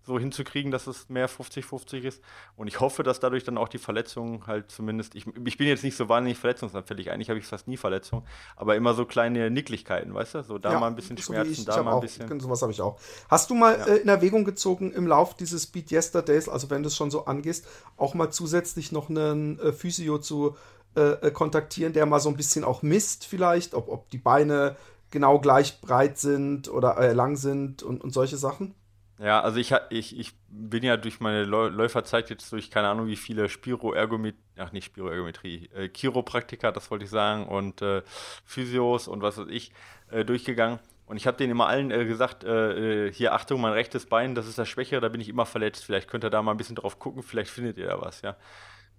so 0.06 0.20
hinzukriegen, 0.20 0.72
dass 0.72 0.88
es 0.88 1.10
mehr 1.10 1.30
50-50 1.30 2.02
ist. 2.04 2.22
Und 2.56 2.68
ich 2.68 2.80
hoffe, 2.80 3.04
dass 3.04 3.20
dadurch 3.20 3.44
dann 3.44 3.58
auch 3.58 3.70
die 3.70 3.78
Verletzungen 3.78 4.46
halt 4.48 4.70
zumindest, 4.72 5.16
ich, 5.16 5.26
ich 5.46 5.58
bin 5.58 5.68
jetzt 5.68 5.84
nicht 5.84 5.96
so 5.96 6.10
wahnsinnig 6.10 6.38
verletzungsanfällig, 6.38 7.12
eigentlich 7.12 7.30
habe 7.30 7.40
ich 7.40 7.46
fast 7.46 7.68
nie 7.68 7.78
Verletzungen, 7.78 8.26
aber 8.56 8.76
immer 8.76 8.94
so 8.94 9.06
kleine 9.06 9.50
Nicklichkeiten, 9.50 10.14
weißt 10.14 10.36
du? 10.36 10.44
So 10.44 10.58
da 10.58 10.72
Ja, 10.72 10.80
mal 10.80 10.88
ein 10.88 10.96
bisschen 10.96 11.18
so 11.18 11.24
Schmerzen, 11.24 11.52
ich, 11.52 11.66
da 11.66 11.80
ich 11.80 11.86
mal 11.86 11.92
ein 11.92 11.96
auch, 11.98 12.02
bisschen. 12.02 12.40
Sowas 12.40 12.62
habe 12.62 12.72
ich 12.72 12.82
auch. 12.82 13.00
Hast 13.30 13.50
du 13.50 13.56
mal 13.56 13.76
Ja. 13.80 13.86
äh, 13.86 13.98
in 13.98 14.10
Erwägung 14.10 14.44
gezogen, 14.46 14.92
im 14.92 15.08
Lauf 15.08 15.36
dieses 15.36 15.68
Beat 15.68 15.92
Yesterdays, 15.92 16.50
also 16.50 16.70
wenn 16.70 16.84
du 16.84 16.88
es 16.88 16.96
schon 16.96 17.12
so 17.12 17.26
angehst, 17.26 17.66
auch 17.98 18.14
mal 18.14 18.32
zusätzlich 18.32 18.92
noch 18.92 19.10
einen 19.10 19.60
äh, 19.60 19.72
Physio 19.74 20.18
zu 20.20 20.56
äh, 20.96 21.02
äh, 21.28 21.32
kontaktieren, 21.32 21.94
der 21.94 22.06
mal 22.06 22.20
so 22.20 22.30
ein 22.30 22.38
bisschen 22.38 22.64
auch 22.64 22.82
misst, 22.82 23.26
vielleicht, 23.26 23.74
ob, 23.74 23.90
ob 23.90 24.10
die 24.10 24.18
Beine 24.18 24.76
genau 25.12 25.40
gleich 25.40 25.82
breit 25.82 26.18
sind 26.18 26.70
oder 26.70 26.98
äh, 26.98 27.14
lang 27.14 27.36
sind 27.36 27.84
und, 27.84 28.04
und 28.04 28.14
solche 28.14 28.38
Sachen? 28.38 28.76
Ja, 29.24 29.39
also 29.39 29.58
ich, 29.58 29.74
ich, 29.89 30.20
ich 30.20 30.34
bin 30.50 30.84
ja 30.84 30.98
durch 30.98 31.22
meine 31.22 31.46
Läuferzeit 31.46 32.30
jetzt 32.30 32.51
durch 32.51 32.70
keine 32.70 32.89
Ahnung 32.89 33.08
wie 33.08 33.15
viele 33.15 33.48
Spiroergometrie, 33.48 34.38
ach 34.58 34.74
nicht 34.74 34.84
Spiroergometrie, 34.84 35.70
äh, 35.74 35.88
Chiropraktiker, 35.88 36.74
das 36.74 36.92
wollte 36.92 37.06
ich 37.06 37.10
sagen, 37.10 37.48
und 37.48 37.82
äh, 37.82 38.01
Physios 38.44 39.08
und 39.08 39.22
was 39.22 39.38
weiß 39.38 39.48
ich, 39.50 39.72
äh, 40.12 40.25
durchgegangen. 40.25 40.80
Und 41.06 41.15
ich 41.15 41.25
habe 41.25 41.38
denen 41.38 41.51
immer 41.51 41.68
allen 41.68 41.89
äh, 41.89 42.03
gesagt, 42.03 42.44
äh, 42.44 43.08
äh, 43.08 43.13
hier 43.13 43.34
Achtung, 43.34 43.62
mein 43.62 43.72
rechtes 43.72 44.08
Bein, 44.08 44.36
das 44.36 44.46
ist 44.46 44.58
das 44.58 44.68
Schwächere, 44.68 45.00
da 45.00 45.08
bin 45.08 45.22
ich 45.22 45.30
immer 45.30 45.46
verletzt. 45.46 45.86
Vielleicht 45.86 46.10
könnt 46.10 46.25
ihr 46.25 46.30
da 46.30 46.42
mal 46.42 46.51
ein 46.51 46.58
bisschen 46.58 46.75
drauf 46.75 47.00
gucken, 47.00 47.24
vielleicht 47.24 47.50
findet 47.50 47.77
ihr 47.77 47.88
da 47.88 48.01
was, 48.01 48.24
ja. 48.24 48.36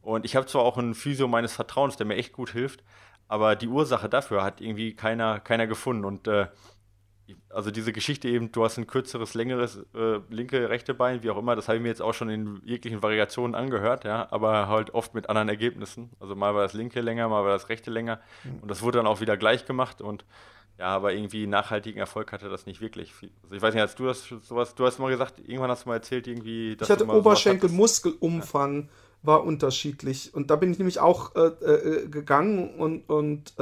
Und 0.00 0.24
ich 0.24 0.36
habe 0.36 0.46
zwar 0.46 0.62
auch 0.62 0.78
einen 0.78 0.94
Physio 0.94 1.28
meines 1.28 1.52
Vertrauens, 1.52 1.98
der 1.98 2.06
mir 2.06 2.16
echt 2.16 2.32
gut 2.32 2.50
hilft, 2.50 2.82
aber 3.28 3.56
die 3.56 3.68
Ursache 3.68 4.08
dafür 4.08 4.42
hat 4.42 4.62
irgendwie 4.62 4.96
keiner, 4.96 5.40
keiner 5.40 5.66
gefunden. 5.66 6.06
Und 6.06 6.28
äh, 6.28 6.46
also 7.48 7.70
diese 7.70 7.92
Geschichte 7.92 8.28
eben, 8.28 8.52
du 8.52 8.64
hast 8.64 8.78
ein 8.78 8.86
kürzeres, 8.86 9.34
längeres 9.34 9.78
äh, 9.94 10.20
linke, 10.28 10.68
rechte 10.68 10.92
Bein, 10.92 11.22
wie 11.22 11.30
auch 11.30 11.38
immer, 11.38 11.56
das 11.56 11.68
habe 11.68 11.76
ich 11.76 11.82
mir 11.82 11.88
jetzt 11.88 12.02
auch 12.02 12.12
schon 12.12 12.28
in 12.28 12.60
jeglichen 12.64 13.02
Variationen 13.02 13.54
angehört, 13.54 14.04
ja, 14.04 14.28
aber 14.30 14.68
halt 14.68 14.92
oft 14.92 15.14
mit 15.14 15.28
anderen 15.28 15.48
Ergebnissen. 15.48 16.10
Also 16.20 16.34
mal 16.34 16.54
war 16.54 16.62
das 16.62 16.74
linke 16.74 17.00
länger, 17.00 17.28
mal 17.28 17.42
war 17.44 17.52
das 17.52 17.68
rechte 17.68 17.90
länger 17.90 18.20
mhm. 18.44 18.60
und 18.60 18.70
das 18.70 18.82
wurde 18.82 18.98
dann 18.98 19.06
auch 19.06 19.20
wieder 19.20 19.36
gleich 19.36 19.64
gemacht 19.64 20.02
und 20.02 20.24
ja, 20.78 20.86
aber 20.86 21.12
irgendwie 21.12 21.46
nachhaltigen 21.46 22.00
Erfolg 22.00 22.32
hatte 22.32 22.48
das 22.48 22.66
nicht 22.66 22.80
wirklich. 22.80 23.12
Also 23.44 23.54
ich 23.54 23.62
weiß 23.62 23.74
nicht, 23.74 23.82
hast 23.82 23.98
du 23.98 24.06
das 24.06 24.24
sowas, 24.42 24.74
du 24.74 24.84
hast 24.84 24.98
mal 24.98 25.10
gesagt, 25.10 25.38
irgendwann 25.38 25.70
hast 25.70 25.84
du 25.84 25.90
mal 25.90 25.96
erzählt, 25.96 26.26
irgendwie, 26.26 26.76
dass 26.76 26.88
Ich 26.88 26.92
hatte 26.92 27.06
Oberschenkelmuskelumfang 27.06 28.82
ja. 28.82 28.88
war 29.22 29.44
unterschiedlich 29.44 30.34
und 30.34 30.50
da 30.50 30.56
bin 30.56 30.72
ich 30.72 30.78
nämlich 30.78 30.98
auch 30.98 31.36
äh, 31.36 31.46
äh, 31.46 32.08
gegangen 32.08 32.74
und, 32.74 33.08
und 33.08 33.54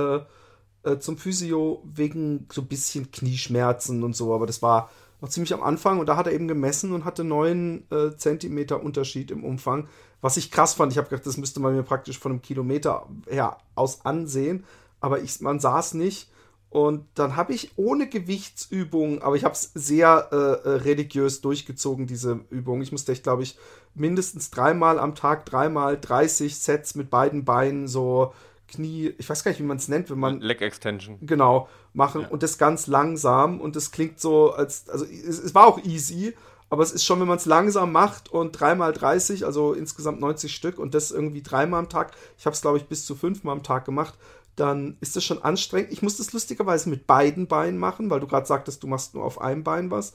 äh, 0.85 0.99
zum 0.99 1.17
Physio 1.17 1.83
wegen 1.85 2.47
so 2.51 2.63
ein 2.63 2.69
bisschen 2.69 3.11
Knieschmerzen 3.11 4.03
und 4.03 4.15
so, 4.15 4.35
aber 4.35 4.47
das 4.47 4.63
war 4.63 4.91
noch 5.21 5.29
ziemlich 5.29 5.55
am 5.55 5.63
Anfang 5.63 6.01
und 6.01 6.07
da 6.07 6.17
hat 6.17 6.27
er 6.27 6.33
eben 6.33 6.49
gemessen 6.49 6.93
und 6.93 7.05
hatte 7.05 7.25
9 7.25 7.85
äh, 7.91 8.17
Zentimeter 8.17 8.83
Unterschied 8.83 9.31
im 9.31 9.45
Umfang, 9.45 9.87
was 10.21 10.37
ich 10.37 10.51
krass 10.51 10.75
fand. 10.75 10.93
Ich 10.93 10.99
habe 10.99 11.09
gedacht, 11.09 11.27
das 11.27 11.37
müsste 11.37 11.61
man 11.61 11.75
mir 11.75 11.85
praktisch 11.85 12.19
von 12.19 12.33
einem 12.33 12.43
Kilometer 12.43 13.07
her 13.29 13.59
aus 13.77 14.05
ansehen, 14.05 14.65
aber 15.01 15.21
ich, 15.21 15.41
man 15.41 15.61
sah 15.61 15.79
es 15.79 15.95
nicht. 15.95 16.29
Und 16.71 17.05
dann 17.15 17.37
habe 17.37 17.53
ich 17.53 17.73
ohne 17.77 18.09
Gewichtsübung, 18.09 19.21
aber 19.21 19.37
ich 19.37 19.45
habe 19.45 19.53
es 19.53 19.73
sehr 19.75 20.29
äh, 20.33 20.37
äh, 20.37 20.77
religiös 20.77 21.43
durchgezogen, 21.43 22.07
diese 22.07 22.41
Übung. 22.49 22.81
Ich 22.81 22.93
musste, 22.93 23.13
ich 23.13 23.23
glaube 23.23 23.43
ich, 23.43 23.59
mindestens 23.95 24.51
dreimal 24.51 24.99
am 24.99 25.15
Tag, 25.15 25.45
dreimal 25.45 26.01
30 26.01 26.59
Sets 26.59 26.95
mit 26.95 27.11
beiden 27.11 27.45
Beinen 27.45 27.89
so 27.89 28.33
Knie, 28.73 29.15
ich 29.19 29.29
weiß 29.29 29.45
gar 29.45 29.51
nicht, 29.51 29.61
wie 29.61 29.65
man 29.65 29.77
es 29.77 29.89
nennt, 29.89 30.11
wenn 30.11 30.19
man. 30.19 30.41
Leg 30.41 30.61
Extension. 30.63 31.19
Genau, 31.21 31.69
machen 31.93 32.23
ja. 32.23 32.29
und 32.29 32.43
das 32.43 32.59
ganz 32.59 32.87
langsam 32.87 33.61
und 33.61 33.77
das 33.77 33.91
klingt 33.91 34.21
so, 34.21 34.53
als, 34.53 34.89
also 34.89 35.05
es, 35.05 35.39
es 35.39 35.55
war 35.55 35.67
auch 35.67 35.83
easy, 35.85 36.35
aber 36.71 36.83
es 36.83 36.93
ist 36.93 37.05
schon, 37.05 37.21
wenn 37.21 37.29
man 37.29 37.37
es 37.37 37.47
langsam 37.47 37.93
macht 37.93 38.31
und 38.31 38.53
dreimal 38.53 38.93
30, 38.93 39.45
also 39.45 39.75
insgesamt 39.75 40.21
90 40.21 40.55
Stück 40.55 40.79
und 40.79 40.95
das 40.95 41.11
irgendwie 41.11 41.43
dreimal 41.43 41.81
am 41.81 41.89
Tag, 41.89 42.13
ich 42.39 42.47
habe 42.47 42.55
es 42.55 42.63
glaube 42.63 42.79
ich 42.79 42.87
bis 42.87 43.05
zu 43.05 43.15
fünfmal 43.15 43.55
am 43.55 43.63
Tag 43.63 43.85
gemacht, 43.85 44.15
dann 44.57 44.97
ist 45.01 45.17
das 45.17 45.25
schon 45.25 45.43
anstrengend. 45.43 45.93
Ich 45.93 46.03
muss 46.03 46.17
das 46.17 46.33
lustigerweise 46.33 46.89
mit 46.91 47.07
beiden 47.07 47.47
Beinen 47.47 47.79
machen, 47.79 48.11
weil 48.11 48.21
du 48.21 48.27
gerade 48.27 48.47
sagtest, 48.47 48.83
du 48.83 48.87
machst 48.87 49.15
nur 49.15 49.25
auf 49.25 49.41
einem 49.41 49.65
Bein 49.65 49.91
was. 49.91 50.13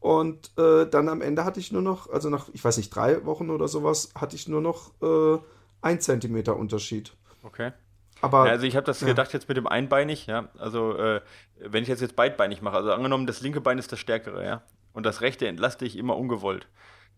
Und 0.00 0.52
äh, 0.58 0.88
dann 0.88 1.08
am 1.08 1.20
Ende 1.20 1.44
hatte 1.44 1.60
ich 1.60 1.72
nur 1.72 1.82
noch, 1.82 2.10
also 2.10 2.30
nach, 2.30 2.48
ich 2.52 2.64
weiß 2.64 2.76
nicht, 2.76 2.94
drei 2.94 3.24
Wochen 3.24 3.50
oder 3.50 3.66
sowas, 3.66 4.10
hatte 4.14 4.36
ich 4.36 4.46
nur 4.46 4.60
noch 4.60 4.90
äh, 5.02 5.38
ein 5.82 6.00
Zentimeter 6.00 6.56
Unterschied. 6.56 7.12
Okay. 7.42 7.72
Aber, 8.20 8.46
ja, 8.46 8.52
also 8.52 8.66
ich 8.66 8.76
habe 8.76 8.86
das 8.86 9.00
ja. 9.00 9.06
gedacht 9.06 9.32
jetzt 9.32 9.48
mit 9.48 9.56
dem 9.56 9.66
einbeinig, 9.66 10.26
ja. 10.26 10.48
Also 10.58 10.96
äh, 10.96 11.20
wenn 11.58 11.82
ich 11.82 11.88
jetzt 11.88 12.00
jetzt 12.00 12.16
beidbeinig 12.16 12.62
mache, 12.62 12.76
also 12.76 12.92
angenommen, 12.92 13.26
das 13.26 13.40
linke 13.40 13.60
Bein 13.60 13.78
ist 13.78 13.92
das 13.92 13.98
stärkere, 13.98 14.44
ja. 14.44 14.62
Und 14.92 15.04
das 15.04 15.20
rechte 15.20 15.46
entlaste 15.46 15.84
ich 15.84 15.96
immer 15.96 16.16
ungewollt. 16.16 16.66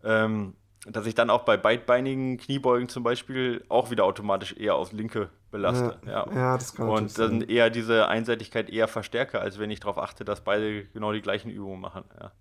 Ähm, 0.03 0.55
dass 0.85 1.05
ich 1.05 1.15
dann 1.15 1.29
auch 1.29 1.43
bei 1.43 1.57
beidbeinigen 1.57 2.37
Kniebeugen 2.37 2.87
zum 2.87 3.03
Beispiel 3.03 3.65
auch 3.67 3.91
wieder 3.91 4.05
automatisch 4.05 4.55
eher 4.55 4.75
aufs 4.75 4.93
linke 4.93 5.29
belaste. 5.51 5.99
Ja, 6.05 6.11
ja. 6.11 6.33
ja 6.33 6.57
das 6.57 6.73
kann 6.73 6.89
Und 6.89 7.17
dann 7.17 7.41
sein. 7.41 7.49
eher 7.49 7.69
diese 7.69 8.07
Einseitigkeit 8.07 8.69
eher 8.69 8.87
verstärke, 8.87 9.41
als 9.41 9.59
wenn 9.59 9.71
ich 9.71 9.81
darauf 9.81 9.97
achte, 9.97 10.23
dass 10.23 10.41
beide 10.41 10.85
genau 10.85 11.11
die 11.11 11.21
gleichen 11.21 11.49
Übungen 11.49 11.81
machen. 11.81 12.05
Ja. 12.19 12.31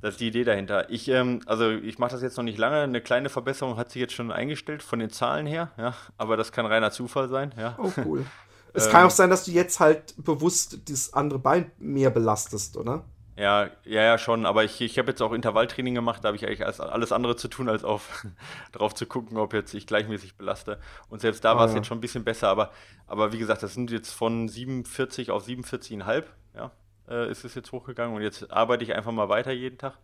Das 0.00 0.14
ist 0.14 0.20
die 0.20 0.28
Idee 0.28 0.44
dahinter. 0.44 0.90
Ich, 0.90 1.08
ähm, 1.08 1.40
also 1.46 1.70
ich 1.70 1.98
mache 1.98 2.12
das 2.12 2.22
jetzt 2.22 2.36
noch 2.36 2.44
nicht 2.44 2.58
lange. 2.58 2.80
Eine 2.80 3.00
kleine 3.00 3.28
Verbesserung 3.28 3.76
hat 3.76 3.90
sich 3.90 4.00
jetzt 4.00 4.12
schon 4.12 4.30
eingestellt 4.30 4.82
von 4.82 4.98
den 4.98 5.10
Zahlen 5.10 5.46
her, 5.46 5.70
ja. 5.78 5.94
Aber 6.18 6.36
das 6.36 6.52
kann 6.52 6.66
reiner 6.66 6.90
Zufall 6.90 7.28
sein, 7.28 7.52
ja. 7.58 7.76
Oh, 7.78 7.90
cool. 8.04 8.26
es 8.72 8.90
kann 8.90 9.04
auch 9.04 9.10
sein, 9.10 9.30
dass 9.30 9.44
du 9.44 9.52
jetzt 9.52 9.80
halt 9.80 10.14
bewusst 10.18 10.90
das 10.90 11.12
andere 11.12 11.38
Bein 11.38 11.70
mehr 11.78 12.10
belastest, 12.10 12.76
oder? 12.76 13.04
Ja, 13.36 13.68
ja, 13.84 14.02
ja, 14.02 14.18
schon. 14.18 14.46
Aber 14.46 14.64
ich, 14.64 14.80
ich 14.80 14.98
habe 14.98 15.10
jetzt 15.10 15.20
auch 15.20 15.32
Intervalltraining 15.32 15.94
gemacht. 15.94 16.24
Da 16.24 16.28
habe 16.28 16.36
ich 16.36 16.46
eigentlich 16.46 16.62
alles 16.80 17.12
andere 17.12 17.36
zu 17.36 17.48
tun, 17.48 17.68
als 17.68 17.84
auf 17.84 18.26
darauf 18.72 18.94
zu 18.94 19.06
gucken, 19.06 19.36
ob 19.36 19.52
jetzt 19.52 19.74
ich 19.74 19.86
gleichmäßig 19.86 20.36
belaste. 20.36 20.78
Und 21.10 21.20
selbst 21.20 21.44
da 21.44 21.54
oh, 21.54 21.58
war 21.58 21.66
es 21.66 21.72
ja. 21.72 21.78
jetzt 21.78 21.86
schon 21.86 21.98
ein 21.98 22.02
bisschen 22.02 22.24
besser. 22.24 22.48
Aber, 22.48 22.70
aber 23.06 23.32
wie 23.32 23.38
gesagt, 23.38 23.62
das 23.62 23.74
sind 23.74 23.90
jetzt 23.90 24.12
von 24.12 24.48
47 24.48 25.30
auf 25.30 25.46
47,5. 25.46 26.24
Ja, 26.54 26.70
äh, 27.08 27.30
ist 27.30 27.44
es 27.44 27.54
jetzt 27.54 27.72
hochgegangen 27.72 28.14
und 28.16 28.22
jetzt 28.22 28.50
arbeite 28.52 28.84
ich 28.84 28.94
einfach 28.94 29.12
mal 29.12 29.28
weiter 29.28 29.52
jeden 29.52 29.78
Tag 29.78 29.98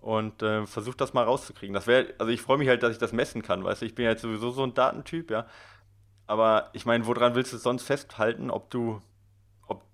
und 0.00 0.42
äh, 0.42 0.66
versuche 0.66 0.96
das 0.96 1.12
mal 1.14 1.24
rauszukriegen. 1.24 1.74
Das 1.74 1.86
wäre, 1.86 2.14
also 2.18 2.32
ich 2.32 2.40
freue 2.42 2.58
mich 2.58 2.68
halt, 2.68 2.82
dass 2.82 2.92
ich 2.92 2.98
das 2.98 3.12
messen 3.12 3.42
kann, 3.42 3.64
weißt 3.64 3.82
du, 3.82 3.86
ich 3.86 3.94
bin 3.94 4.04
ja 4.04 4.12
jetzt 4.12 4.22
sowieso 4.22 4.50
so 4.50 4.62
ein 4.64 4.74
Datentyp, 4.74 5.30
ja. 5.30 5.46
Aber 6.26 6.70
ich 6.74 6.86
meine, 6.86 7.06
woran 7.06 7.34
willst 7.34 7.52
du 7.52 7.56
es 7.56 7.62
sonst 7.62 7.84
festhalten, 7.84 8.50
ob 8.50 8.70
du 8.70 9.00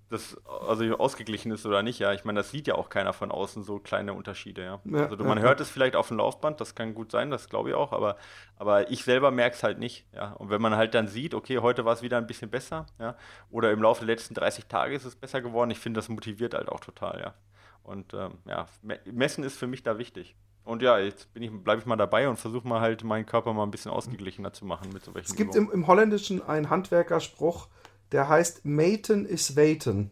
das 0.09 0.37
also 0.45 0.83
ausgeglichen 0.97 1.51
ist 1.51 1.65
oder 1.65 1.81
nicht, 1.81 1.99
ja. 1.99 2.13
Ich 2.13 2.25
meine, 2.25 2.39
das 2.39 2.51
sieht 2.51 2.67
ja 2.67 2.75
auch 2.75 2.89
keiner 2.89 3.13
von 3.13 3.31
außen, 3.31 3.63
so 3.63 3.79
kleine 3.79 4.13
Unterschiede, 4.13 4.63
ja. 4.63 4.79
ja 4.85 5.07
also 5.07 5.23
man 5.23 5.37
ja, 5.37 5.43
hört 5.43 5.59
es 5.61 5.69
vielleicht 5.69 5.95
auf 5.95 6.09
dem 6.09 6.17
Laufband, 6.17 6.61
das 6.61 6.75
kann 6.75 6.93
gut 6.93 7.11
sein, 7.11 7.31
das 7.31 7.49
glaube 7.49 7.69
ich 7.69 7.75
auch, 7.75 7.91
aber, 7.91 8.17
aber 8.57 8.91
ich 8.91 9.03
selber 9.03 9.31
merke 9.31 9.55
es 9.55 9.63
halt 9.63 9.79
nicht, 9.79 10.05
ja. 10.13 10.33
Und 10.33 10.49
wenn 10.49 10.61
man 10.61 10.75
halt 10.75 10.93
dann 10.93 11.07
sieht, 11.07 11.33
okay, 11.33 11.59
heute 11.59 11.85
war 11.85 11.93
es 11.93 12.01
wieder 12.01 12.17
ein 12.17 12.27
bisschen 12.27 12.51
besser, 12.51 12.85
ja, 12.99 13.15
oder 13.49 13.71
im 13.71 13.81
Laufe 13.81 14.05
der 14.05 14.13
letzten 14.15 14.35
30 14.35 14.65
Tage 14.67 14.95
ist 14.95 15.05
es 15.05 15.15
besser 15.15 15.41
geworden, 15.41 15.71
ich 15.71 15.79
finde, 15.79 15.97
das 15.97 16.09
motiviert 16.09 16.53
halt 16.53 16.69
auch 16.69 16.79
total, 16.79 17.19
ja. 17.19 17.33
Und 17.83 18.13
ähm, 18.13 18.39
ja, 18.45 18.65
messen 19.05 19.43
ist 19.43 19.57
für 19.57 19.67
mich 19.67 19.83
da 19.83 19.97
wichtig. 19.97 20.35
Und 20.63 20.81
ja, 20.81 20.97
jetzt 20.97 21.29
ich, 21.35 21.51
bleibe 21.51 21.79
ich 21.79 21.85
mal 21.85 21.95
dabei 21.95 22.27
und 22.27 22.37
versuche 22.37 22.67
mal 22.67 22.81
halt 22.81 23.03
meinen 23.03 23.27
Körper 23.27 23.53
mal 23.53 23.63
ein 23.63 23.71
bisschen 23.71 23.91
ausgeglichener 23.91 24.51
zu 24.51 24.65
machen 24.65 24.89
mit 24.91 25.03
so 25.03 25.13
welchen 25.13 25.29
Es 25.29 25.35
gibt 25.35 25.53
im, 25.53 25.71
im 25.71 25.85
Holländischen 25.85 26.41
einen 26.41 26.71
Handwerkerspruch, 26.71 27.67
der 28.15 28.29
heißt 28.29 28.63
Maten 28.63 29.25
is 29.25 29.57
Waiten. 29.57 30.09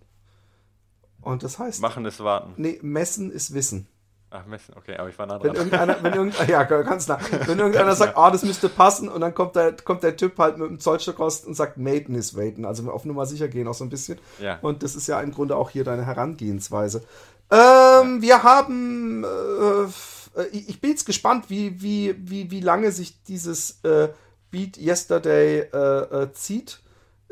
Und 1.21 1.41
das 1.41 1.57
heißt. 1.57 1.81
Machen 1.81 2.03
ist 2.03 2.21
warten. 2.21 2.51
Nee, 2.57 2.77
messen 2.81 3.31
ist 3.31 3.53
wissen. 3.53 3.87
Ach, 4.29 4.45
messen, 4.45 4.75
okay, 4.75 4.97
aber 4.97 5.07
ich 5.07 5.17
war 5.17 5.25
nah 5.25 5.37
dran. 5.37 5.51
Wenn 5.51 5.55
irgendeiner, 5.55 6.03
wenn 6.03 6.13
irgendeiner, 6.13 6.49
ja, 6.49 6.63
ganz 6.63 7.07
nah. 7.07 7.17
Wenn 7.45 7.59
irgendeiner 7.59 7.95
sagt, 7.95 8.17
ah, 8.17 8.27
oh, 8.27 8.31
das 8.31 8.43
müsste 8.43 8.67
passen, 8.67 9.07
und 9.07 9.21
dann 9.21 9.33
kommt 9.33 9.55
der, 9.55 9.71
kommt 9.71 10.03
der 10.03 10.17
Typ 10.17 10.37
halt 10.37 10.57
mit 10.57 10.69
dem 10.69 10.81
Zollstock 10.81 11.17
raus 11.17 11.45
und 11.45 11.53
sagt, 11.53 11.77
Maten 11.77 12.13
is 12.13 12.35
Waiten. 12.35 12.65
Also 12.65 12.91
auf 12.91 13.05
Nummer 13.05 13.25
sicher 13.25 13.47
gehen 13.47 13.69
auch 13.69 13.73
so 13.73 13.85
ein 13.85 13.89
bisschen. 13.89 14.19
Ja. 14.41 14.59
Und 14.61 14.83
das 14.83 14.95
ist 14.95 15.07
ja 15.07 15.21
im 15.21 15.31
Grunde 15.31 15.55
auch 15.55 15.69
hier 15.69 15.85
deine 15.85 16.05
Herangehensweise. 16.05 17.05
Ähm, 17.51 17.57
ja. 17.57 18.21
Wir 18.21 18.43
haben, 18.43 19.23
äh, 19.23 20.43
ich 20.51 20.81
bin 20.81 20.89
jetzt 20.89 21.05
gespannt, 21.05 21.45
wie, 21.47 21.81
wie, 21.81 22.15
wie, 22.17 22.51
wie 22.51 22.59
lange 22.59 22.91
sich 22.91 23.23
dieses 23.23 23.81
äh, 23.85 24.09
Beat 24.51 24.75
Yesterday 24.77 25.69
äh, 25.71 26.23
äh 26.23 26.33
zieht 26.33 26.83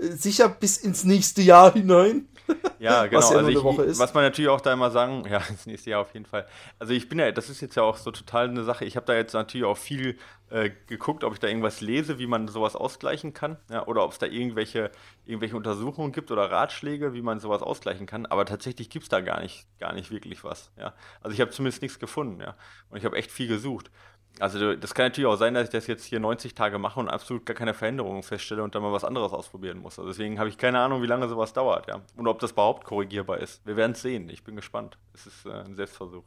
sicher 0.02 0.50
bis 0.50 0.78
ins 0.78 1.04
nächste 1.04 1.42
Jahr 1.42 1.74
hinein. 1.74 2.28
Ja, 2.80 3.06
genau. 3.08 3.20
Was, 3.20 3.30
ja 3.30 3.38
also 3.38 3.50
ich, 3.50 4.00
was 4.00 4.14
man 4.14 4.24
natürlich 4.24 4.50
auch 4.50 4.62
da 4.62 4.74
immer 4.74 4.92
sagen, 4.92 5.24
ja, 5.30 5.38
ins 5.50 5.66
nächste 5.66 5.92
Jahr 5.92 6.02
auf 6.02 6.14
jeden 6.14 6.26
Fall. 6.26 6.48
Also 6.80 6.94
ich 6.94 7.08
bin 7.08 7.20
ja, 7.20 7.32
das 7.32 7.50
ist 7.50 7.62
jetzt 7.62 7.76
ja 7.76 7.84
auch 7.84 7.98
so 7.98 8.12
total 8.12 8.50
eine 8.50 8.64
Sache. 8.64 8.86
Ich 8.86 8.96
habe 8.96 9.06
da 9.06 9.14
jetzt 9.14 9.34
natürlich 9.34 9.66
auch 9.66 9.78
viel 9.78 10.18
äh, 10.50 10.72
geguckt, 10.88 11.24
ob 11.24 11.34
ich 11.34 11.40
da 11.40 11.48
irgendwas 11.48 11.82
lese, 11.82 12.20
wie 12.20 12.28
man 12.28 12.48
sowas 12.48 12.76
ausgleichen 12.76 13.34
kann, 13.34 13.58
ja, 13.70 13.86
oder 13.86 14.04
ob 14.04 14.12
es 14.12 14.18
da 14.18 14.26
irgendwelche, 14.26 14.92
irgendwelche 15.26 15.56
Untersuchungen 15.56 16.12
gibt 16.12 16.32
oder 16.32 16.52
Ratschläge, 16.52 17.14
wie 17.14 17.22
man 17.22 17.40
sowas 17.40 17.62
ausgleichen 17.62 18.06
kann. 18.06 18.26
Aber 18.26 18.46
tatsächlich 18.46 18.90
gibt 18.90 19.04
es 19.04 19.10
da 19.10 19.22
gar 19.22 19.40
nicht, 19.40 19.68
gar 19.80 19.94
nicht 19.94 20.12
wirklich 20.12 20.44
was. 20.44 20.72
Ja. 20.78 20.94
Also 21.22 21.34
ich 21.34 21.42
habe 21.42 21.52
zumindest 21.52 21.82
nichts 21.82 22.00
gefunden, 22.00 22.42
ja. 22.42 22.56
Und 22.90 22.98
ich 22.98 23.06
habe 23.06 23.18
echt 23.18 23.32
viel 23.32 23.48
gesucht. 23.48 23.92
Also 24.40 24.76
das 24.76 24.94
kann 24.94 25.08
natürlich 25.08 25.28
auch 25.28 25.36
sein, 25.36 25.54
dass 25.54 25.66
ich 25.66 25.70
das 25.70 25.88
jetzt 25.88 26.06
hier 26.06 26.20
90 26.20 26.56
Tage 26.56 26.80
mache 26.80 27.00
und 27.00 27.10
absolut 27.10 27.46
gar 27.46 27.56
keine 27.56 27.74
Veränderungen 27.74 28.24
feststelle 28.24 28.64
und 28.64 28.74
dann 28.74 28.82
mal 28.82 28.92
was 28.92 29.04
anderes 29.04 29.34
ausprobieren 29.34 29.80
muss. 29.80 30.00
Also 30.00 30.10
deswegen 30.10 30.40
habe 30.40 30.50
ich 30.50 30.58
keine 30.58 30.80
Ahnung, 30.80 31.02
wie 31.02 31.08
lange 31.08 31.28
sowas 31.28 31.54
dauert, 31.54 31.88
ja. 31.88 32.02
Und 32.16 32.28
ob 32.28 32.40
das 32.40 32.52
überhaupt 32.52 32.86
korrigierbar 32.86 33.40
ist. 33.40 33.66
Wir 33.66 33.76
werden 33.76 33.92
es 33.92 34.02
sehen. 34.02 34.30
Ich 34.30 34.44
bin 34.44 34.56
gespannt. 34.56 34.98
Es 35.14 35.28
ist 35.28 35.46
äh, 35.46 35.52
ein 35.52 35.76
Selbstversuch. 35.76 36.24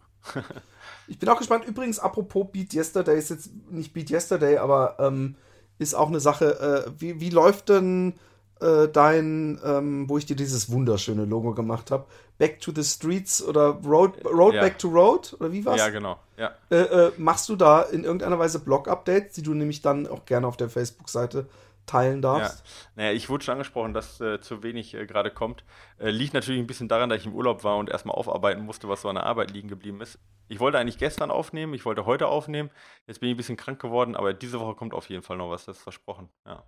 ich 1.09 1.19
bin 1.19 1.29
auch 1.29 1.38
gespannt. 1.38 1.64
Übrigens, 1.64 1.99
apropos 1.99 2.47
Beat 2.53 2.75
Yesterday, 2.75 3.19
ist 3.19 3.31
jetzt 3.31 3.51
nicht 3.71 3.93
Beat 3.93 4.11
Yesterday, 4.11 4.59
aber 4.59 4.97
ähm, 5.01 5.37
ist 5.79 5.95
auch 5.95 6.09
eine 6.09 6.21
Sache. 6.21 6.87
Äh, 6.87 6.93
wie, 6.99 7.21
wie 7.21 7.31
läuft 7.31 7.69
denn 7.69 8.14
äh, 8.61 8.88
dein, 8.88 9.59
ähm, 9.64 10.09
wo 10.09 10.19
ich 10.19 10.27
dir 10.27 10.37
dieses 10.37 10.71
wunderschöne 10.71 11.25
Logo 11.25 11.55
gemacht 11.55 11.90
habe. 11.90 12.07
Back 12.38 12.61
to 12.61 12.73
the 12.75 12.83
Streets 12.83 13.42
oder 13.42 13.79
Road, 13.85 14.25
Road 14.25 14.55
ja. 14.55 14.61
Back 14.61 14.79
to 14.79 14.88
Road 14.88 15.37
oder 15.38 15.53
wie 15.53 15.64
war's? 15.64 15.79
Ja, 15.79 15.90
genau. 15.90 16.18
Ja. 16.37 16.53
Äh, 16.70 16.77
äh, 16.77 17.12
machst 17.16 17.49
du 17.49 17.57
da 17.57 17.83
in 17.83 18.05
irgendeiner 18.05 18.38
Weise 18.38 18.59
Blog-Updates, 18.59 19.35
die 19.35 19.42
du 19.42 19.55
nämlich 19.55 19.83
dann 19.83 20.07
auch 20.07 20.25
gerne 20.25 20.47
auf 20.47 20.57
der 20.57 20.68
Facebook-Seite 20.68 21.47
teilen 21.87 22.23
darfst. 22.23 22.64
Ja. 22.64 22.73
Naja, 22.97 23.12
ich 23.12 23.29
wurde 23.29 23.44
schon 23.44 23.53
angesprochen, 23.53 23.94
dass 23.94 24.20
äh, 24.20 24.40
zu 24.40 24.62
wenig 24.62 24.94
äh, 24.94 25.07
gerade 25.07 25.31
kommt. 25.31 25.64
Äh, 25.99 26.11
liegt 26.11 26.35
natürlich 26.35 26.61
ein 26.61 26.66
bisschen 26.66 26.88
daran, 26.88 27.11
dass 27.11 27.20
ich 27.20 27.27
im 27.27 27.35
Urlaub 27.35 27.64
war 27.64 27.77
und 27.77 27.90
erstmal 27.90 28.16
aufarbeiten 28.16 28.64
musste, 28.64 28.88
was 28.88 29.03
so 29.03 29.09
an 29.09 29.16
der 29.16 29.27
Arbeit 29.27 29.51
liegen 29.51 29.68
geblieben 29.68 30.01
ist. 30.01 30.18
Ich 30.49 30.61
wollte 30.61 30.79
eigentlich 30.79 30.99
gestern 30.99 31.31
aufnehmen, 31.31 31.75
ich 31.75 31.85
wollte 31.85 32.07
heute 32.07 32.29
aufnehmen. 32.29 32.70
Jetzt 33.07 33.20
bin 33.20 33.29
ich 33.29 33.35
ein 33.35 33.37
bisschen 33.37 33.57
krank 33.57 33.81
geworden, 33.81 34.16
aber 34.16 34.35
diese 34.35 34.61
Woche 34.61 34.75
kommt 34.75 34.94
auf 34.94 35.09
jeden 35.09 35.23
Fall 35.23 35.37
noch 35.37 35.51
was, 35.51 35.64
das 35.64 35.79
ist 35.79 35.83
versprochen. 35.83 36.29
Ja. 36.47 36.64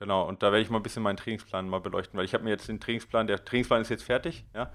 Genau, 0.00 0.26
und 0.26 0.42
da 0.42 0.46
werde 0.46 0.62
ich 0.62 0.70
mal 0.70 0.78
ein 0.78 0.82
bisschen 0.82 1.02
meinen 1.02 1.18
Trainingsplan 1.18 1.68
mal 1.68 1.78
beleuchten, 1.78 2.18
weil 2.18 2.24
ich 2.24 2.32
habe 2.32 2.42
mir 2.42 2.50
jetzt 2.50 2.66
den 2.68 2.80
Trainingsplan, 2.80 3.26
der 3.26 3.44
Trainingsplan 3.44 3.82
ist 3.82 3.90
jetzt 3.90 4.02
fertig, 4.02 4.46
ja, 4.54 4.72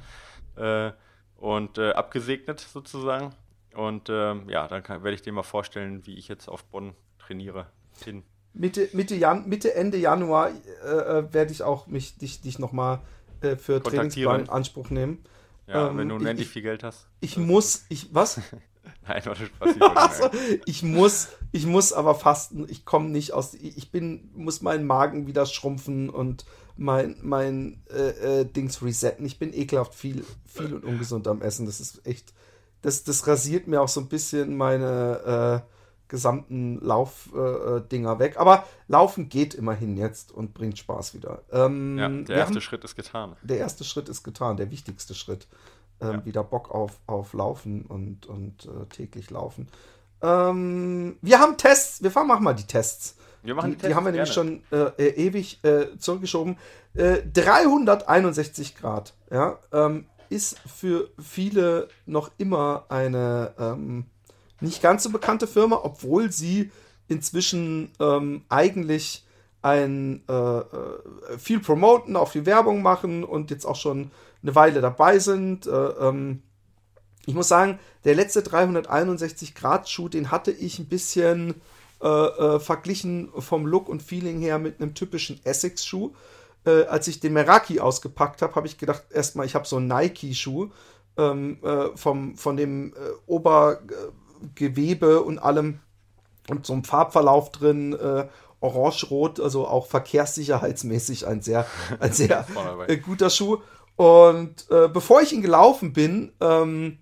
äh, 0.56 0.94
und 1.38 1.80
äh, 1.80 1.92
abgesegnet 1.92 2.60
sozusagen. 2.60 3.34
Und 3.74 4.08
ähm, 4.10 4.48
ja, 4.48 4.68
dann 4.68 4.84
kann, 4.84 5.04
werde 5.04 5.16
ich 5.16 5.24
dir 5.24 5.34
mal 5.34 5.44
vorstellen, 5.44 6.06
wie 6.06 6.16
ich 6.16 6.28
jetzt 6.28 6.48
auf 6.48 6.64
Bonn 6.66 6.94
trainiere. 7.18 7.66
Hin. 8.04 8.24
Mitte, 8.54 8.88
Mitte, 8.94 9.16
Jan 9.16 9.50
Mitte, 9.50 9.74
Ende 9.74 9.98
Januar 9.98 10.52
äh, 10.52 10.88
äh 10.88 11.34
werde 11.34 11.52
ich 11.52 11.64
auch 11.64 11.88
mich, 11.88 12.18
dich, 12.18 12.42
dich 12.42 12.60
nochmal 12.60 13.02
äh, 13.42 13.56
für 13.56 13.82
Trainingsplan 13.82 14.42
in 14.42 14.50
Anspruch 14.50 14.92
nehmen. 14.92 15.26
Ja, 15.68 15.90
ähm, 15.90 15.98
wenn 15.98 16.10
du 16.10 16.16
unendlich 16.16 16.48
ich, 16.48 16.54
viel 16.54 16.62
Geld 16.62 16.84
hast. 16.84 17.10
Ich 17.20 17.36
muss, 17.36 17.86
ich, 17.90 18.14
was? 18.14 18.40
Nein, 19.08 19.22
warte, 19.26 19.46
Spaß. 19.46 19.76
Ich, 19.76 19.82
also, 19.82 20.30
ich 20.66 20.84
muss, 20.84 21.30
ich 21.52 21.66
muss 21.66 21.94
aber 21.94 22.16
fasten. 22.16 22.66
Ich 22.70 22.86
komme 22.86 23.10
nicht 23.10 23.34
aus, 23.34 23.54
ich 23.54 23.92
bin, 23.92 24.30
muss 24.36 24.62
meinen 24.62 24.86
Magen 24.86 25.28
wieder 25.28 25.46
schrumpfen 25.46 26.10
und 26.10 26.46
mein, 26.78 27.18
mein 27.22 27.82
äh, 27.90 28.42
äh, 28.42 28.46
Dings 28.46 28.82
resetten. 28.82 29.26
Ich 29.26 29.40
bin 29.40 29.54
ekelhaft 29.54 29.94
viel, 29.94 30.26
viel 30.46 30.74
und 30.74 30.84
ungesund 30.84 31.28
am 31.28 31.42
Essen. 31.42 31.66
Das 31.66 31.80
ist 31.80 32.06
echt, 32.06 32.34
das, 32.82 33.04
das 33.04 33.26
rasiert 33.28 33.68
mir 33.68 33.82
auch 33.82 33.88
so 33.88 34.02
ein 34.02 34.08
bisschen 34.08 34.58
meine, 34.58 35.64
äh, 35.66 35.72
gesamten 36.08 36.80
Laufdinger 36.82 38.14
äh, 38.14 38.20
weg. 38.20 38.38
Aber 38.38 38.66
Laufen 38.88 39.30
geht 39.30 39.54
immerhin 39.54 39.98
jetzt 39.98 40.32
und 40.32 40.54
bringt 40.54 40.78
Spaß 40.78 41.14
wieder. 41.14 41.42
Ähm, 41.52 41.98
ja, 41.98 42.10
der 42.10 42.38
erste 42.38 42.56
haben, 42.56 42.62
Schritt 42.62 42.84
ist 42.84 42.96
getan. 42.96 43.36
Der 43.42 43.58
erste 43.58 43.84
Schritt 43.84 44.10
ist 44.10 44.24
getan, 44.24 44.58
der 44.58 44.72
wichtigste 44.72 45.16
Schritt. 45.16 45.48
Ähm, 46.02 46.12
ja. 46.12 46.26
Wieder 46.26 46.44
Bock 46.44 46.72
auf, 46.72 47.00
auf 47.08 47.34
Laufen 47.34 47.84
und, 47.84 48.26
und 48.26 48.66
äh, 48.66 48.86
täglich 48.88 49.30
Laufen. 49.30 49.68
Ähm, 50.22 51.18
wir 51.22 51.40
haben 51.40 51.58
Tests, 51.58 52.04
wir 52.04 52.12
machen 52.24 52.44
mal 52.44 52.54
die 52.54 52.68
Tests. 52.68 53.16
Wir 53.44 53.56
machen 53.56 53.72
die, 53.72 53.76
die, 53.76 53.82
Tests, 53.82 53.88
die 53.90 53.96
haben 53.96 54.06
wir 54.06 54.12
nämlich 54.12 54.34
schon 54.34 54.64
äh, 54.72 54.92
äh 54.98 55.28
ewig 55.28 55.64
äh, 55.64 55.98
zurückgeschoben. 55.98 56.58
361 56.96 58.78
Grad, 58.78 59.14
ja, 59.30 59.60
ähm, 59.74 60.06
ist 60.30 60.58
für 60.60 61.10
viele 61.22 61.90
noch 62.06 62.32
immer 62.38 62.86
eine 62.88 63.54
ähm, 63.60 64.06
nicht 64.62 64.82
ganz 64.82 65.04
so 65.04 65.10
bekannte 65.10 65.48
Firma, 65.48 65.82
obwohl 65.84 66.32
sie 66.32 66.72
inzwischen 67.08 67.92
ähm, 68.00 68.44
eigentlich 68.50 69.26
ein 69.62 70.24
äh, 70.30 70.34
äh, 70.34 70.68
viel 71.38 71.60
promoten, 71.60 72.16
auch 72.16 72.30
viel 72.30 72.46
Werbung 72.46 72.82
machen 72.82 73.24
und 73.24 73.52
jetzt 73.52 73.66
auch 73.66 73.76
schon 73.76 74.12
eine 74.46 74.56
Weile 74.56 74.82
dabei 74.82 75.20
sind. 75.20 75.68
Äh, 75.68 75.72
ähm, 75.72 76.44
ich 77.26 77.34
muss 77.34 77.48
sagen, 77.48 77.80
der 78.04 78.16
letzte 78.16 78.44
361 78.44 79.56
Grad 79.56 79.90
Schuh, 79.90 80.10
den 80.10 80.30
hatte 80.32 80.52
ich 80.52 80.78
ein 80.78 80.88
bisschen 80.88 81.56
äh, 82.02 82.08
äh, 82.08 82.60
verglichen 82.60 83.30
vom 83.40 83.66
Look 83.66 83.90
und 83.90 84.04
Feeling 84.04 84.40
her 84.40 84.60
mit 84.60 84.80
einem 84.80 84.94
typischen 84.94 85.44
Essex 85.44 85.86
Schuh. 85.86 86.14
Äh, 86.66 86.84
als 86.84 87.08
ich 87.08 87.20
den 87.20 87.34
Meraki 87.34 87.80
ausgepackt 87.80 88.42
habe, 88.42 88.54
habe 88.56 88.68
ich 88.68 88.78
gedacht, 88.78 89.04
erstmal, 89.12 89.46
ich 89.46 89.56
habe 89.56 89.66
so 89.66 89.78
einen 89.78 89.88
Nike 89.88 90.36
Schuh 90.36 90.70
ähm, 91.18 91.60
vom, 91.96 92.36
von 92.36 92.58
dem 92.58 92.94
Ober 93.26 93.80
Gewebe 94.54 95.22
und 95.22 95.40
allem 95.40 95.80
und 96.50 96.66
so 96.66 96.74
ein 96.74 96.84
Farbverlauf 96.84 97.52
drin, 97.52 97.94
äh, 97.94 98.28
orange-rot, 98.60 99.40
also 99.40 99.68
auch 99.68 99.88
verkehrssicherheitsmäßig 99.88 101.28
ein 101.28 101.42
sehr, 101.42 101.66
ein 102.00 102.14
sehr 102.14 102.46
äh, 102.88 102.98
guter 102.98 103.30
Schuh. 103.30 103.60
Und 103.96 104.70
äh, 104.70 104.90
bevor 104.90 105.22
ich 105.22 105.34
ihn 105.34 105.42
gelaufen 105.42 105.94
bin, 105.94 106.34
ähm, 106.42 107.00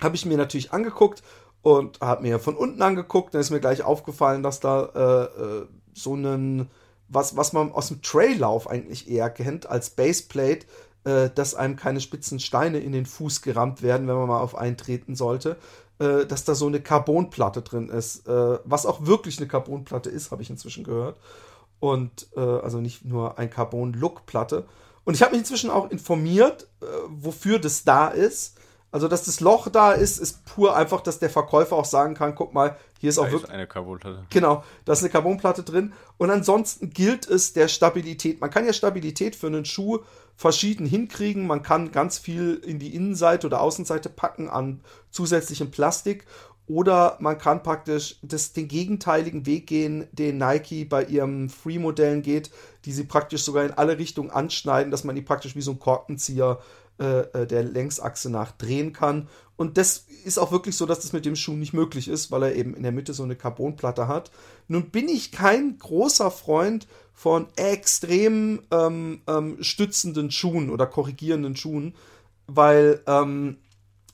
habe 0.00 0.16
ich 0.16 0.24
mir 0.24 0.36
natürlich 0.36 0.72
angeguckt 0.72 1.22
und 1.62 2.00
habe 2.00 2.22
mir 2.22 2.38
von 2.38 2.56
unten 2.56 2.80
angeguckt. 2.82 3.34
Dann 3.34 3.40
ist 3.40 3.50
mir 3.50 3.60
gleich 3.60 3.82
aufgefallen, 3.82 4.42
dass 4.42 4.60
da 4.60 4.84
äh, 4.94 5.42
äh, 5.42 5.66
so 5.92 6.14
einen, 6.14 6.70
was, 7.08 7.36
was 7.36 7.52
man 7.52 7.72
aus 7.72 7.88
dem 7.88 8.02
Traillauf 8.02 8.70
eigentlich 8.70 9.10
eher 9.10 9.28
kennt, 9.28 9.68
als 9.68 9.90
Baseplate, 9.90 10.66
äh, 11.04 11.28
dass 11.34 11.54
einem 11.54 11.76
keine 11.76 12.00
spitzen 12.00 12.40
Steine 12.40 12.80
in 12.80 12.92
den 12.92 13.06
Fuß 13.06 13.42
gerammt 13.42 13.82
werden, 13.82 14.08
wenn 14.08 14.16
man 14.16 14.28
mal 14.28 14.40
auf 14.40 14.56
eintreten 14.56 15.14
sollte 15.16 15.56
äh, 15.98 16.24
dass 16.24 16.44
da 16.44 16.54
so 16.54 16.66
eine 16.66 16.80
Carbonplatte 16.80 17.60
drin 17.60 17.90
ist. 17.90 18.26
Äh, 18.26 18.58
was 18.64 18.86
auch 18.86 19.04
wirklich 19.04 19.38
eine 19.38 19.48
Carbonplatte 19.48 20.08
ist, 20.08 20.30
habe 20.30 20.40
ich 20.40 20.48
inzwischen 20.50 20.82
gehört. 20.82 21.18
Und 21.78 22.28
also 22.36 22.78
nicht 22.78 23.06
nur 23.06 23.38
ein 23.38 23.48
Carbon-Look-Platte. 23.48 24.66
Und 25.04 25.14
ich 25.14 25.22
habe 25.22 25.32
mich 25.32 25.40
inzwischen 25.40 25.70
auch 25.70 25.90
informiert, 25.90 26.68
äh, 26.82 26.86
wofür 27.08 27.58
das 27.58 27.84
da 27.84 28.08
ist. 28.08 28.56
Also, 28.92 29.06
dass 29.06 29.24
das 29.24 29.40
Loch 29.40 29.68
da 29.68 29.92
ist, 29.92 30.18
ist 30.18 30.44
pur 30.44 30.74
einfach, 30.74 31.00
dass 31.00 31.20
der 31.20 31.30
Verkäufer 31.30 31.76
auch 31.76 31.84
sagen 31.84 32.14
kann, 32.14 32.34
guck 32.34 32.52
mal, 32.52 32.76
hier 32.98 33.10
ist 33.10 33.18
da 33.18 33.22
auch 33.22 33.30
wirklich 33.30 33.50
eine 33.50 33.66
Carbonplatte. 33.66 34.26
Genau, 34.30 34.64
da 34.84 34.92
ist 34.92 35.00
eine 35.00 35.10
Carbonplatte 35.10 35.62
drin. 35.62 35.92
Und 36.18 36.30
ansonsten 36.30 36.90
gilt 36.90 37.26
es 37.28 37.52
der 37.52 37.68
Stabilität. 37.68 38.40
Man 38.40 38.50
kann 38.50 38.66
ja 38.66 38.72
Stabilität 38.72 39.36
für 39.36 39.46
einen 39.46 39.64
Schuh 39.64 40.00
verschieden 40.36 40.86
hinkriegen. 40.86 41.46
Man 41.46 41.62
kann 41.62 41.92
ganz 41.92 42.18
viel 42.18 42.54
in 42.56 42.78
die 42.78 42.94
Innenseite 42.94 43.46
oder 43.46 43.60
Außenseite 43.60 44.08
packen 44.08 44.50
an 44.50 44.80
zusätzlichem 45.10 45.70
Plastik. 45.70 46.26
Oder 46.70 47.16
man 47.18 47.36
kann 47.36 47.64
praktisch 47.64 48.20
das, 48.22 48.52
den 48.52 48.68
gegenteiligen 48.68 49.44
Weg 49.44 49.66
gehen, 49.66 50.06
den 50.12 50.38
Nike 50.38 50.84
bei 50.84 51.04
ihren 51.04 51.48
Free-Modellen 51.48 52.22
geht, 52.22 52.52
die 52.84 52.92
sie 52.92 53.02
praktisch 53.02 53.42
sogar 53.42 53.64
in 53.64 53.72
alle 53.72 53.98
Richtungen 53.98 54.30
anschneiden, 54.30 54.92
dass 54.92 55.02
man 55.02 55.16
die 55.16 55.22
praktisch 55.22 55.56
wie 55.56 55.62
so 55.62 55.72
ein 55.72 55.80
Korkenzieher 55.80 56.60
äh, 57.00 57.22
äh, 57.22 57.46
der 57.48 57.64
Längsachse 57.64 58.30
nach 58.30 58.52
drehen 58.52 58.92
kann. 58.92 59.26
Und 59.56 59.78
das 59.78 60.06
ist 60.24 60.38
auch 60.38 60.52
wirklich 60.52 60.76
so, 60.76 60.86
dass 60.86 61.00
das 61.00 61.12
mit 61.12 61.26
dem 61.26 61.34
Schuh 61.34 61.56
nicht 61.56 61.72
möglich 61.72 62.06
ist, 62.06 62.30
weil 62.30 62.44
er 62.44 62.54
eben 62.54 62.74
in 62.74 62.84
der 62.84 62.92
Mitte 62.92 63.14
so 63.14 63.24
eine 63.24 63.34
Carbonplatte 63.34 64.06
hat. 64.06 64.30
Nun 64.68 64.90
bin 64.90 65.08
ich 65.08 65.32
kein 65.32 65.76
großer 65.76 66.30
Freund 66.30 66.86
von 67.12 67.48
extrem 67.56 68.62
ähm, 68.70 69.22
ähm, 69.26 69.60
stützenden 69.60 70.30
Schuhen 70.30 70.70
oder 70.70 70.86
korrigierenden 70.86 71.56
Schuhen, 71.56 71.96
weil 72.46 73.00
ähm, 73.08 73.56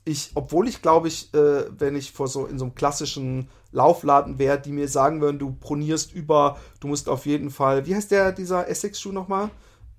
ich, 0.06 0.30
obwohl 0.34 0.68
ich 0.68 0.80
glaube 0.82 1.08
ich, 1.08 1.34
äh, 1.34 1.64
wenn 1.78 1.96
ich 1.96 2.12
vor 2.12 2.28
so 2.28 2.46
in 2.46 2.58
so 2.58 2.64
einem 2.64 2.74
klassischen 2.74 3.50
Laufladen 3.72 4.38
wäre, 4.38 4.58
die 4.58 4.70
mir 4.70 4.88
sagen 4.88 5.20
würden, 5.20 5.38
du 5.38 5.52
pronierst 5.52 6.14
über, 6.14 6.58
du 6.80 6.86
musst 6.86 7.08
auf 7.08 7.26
jeden 7.26 7.50
Fall, 7.50 7.86
wie 7.86 7.94
heißt 7.94 8.12
der, 8.12 8.32
dieser 8.32 8.68
Essex-Schuh 8.68 9.12
nochmal? 9.12 9.50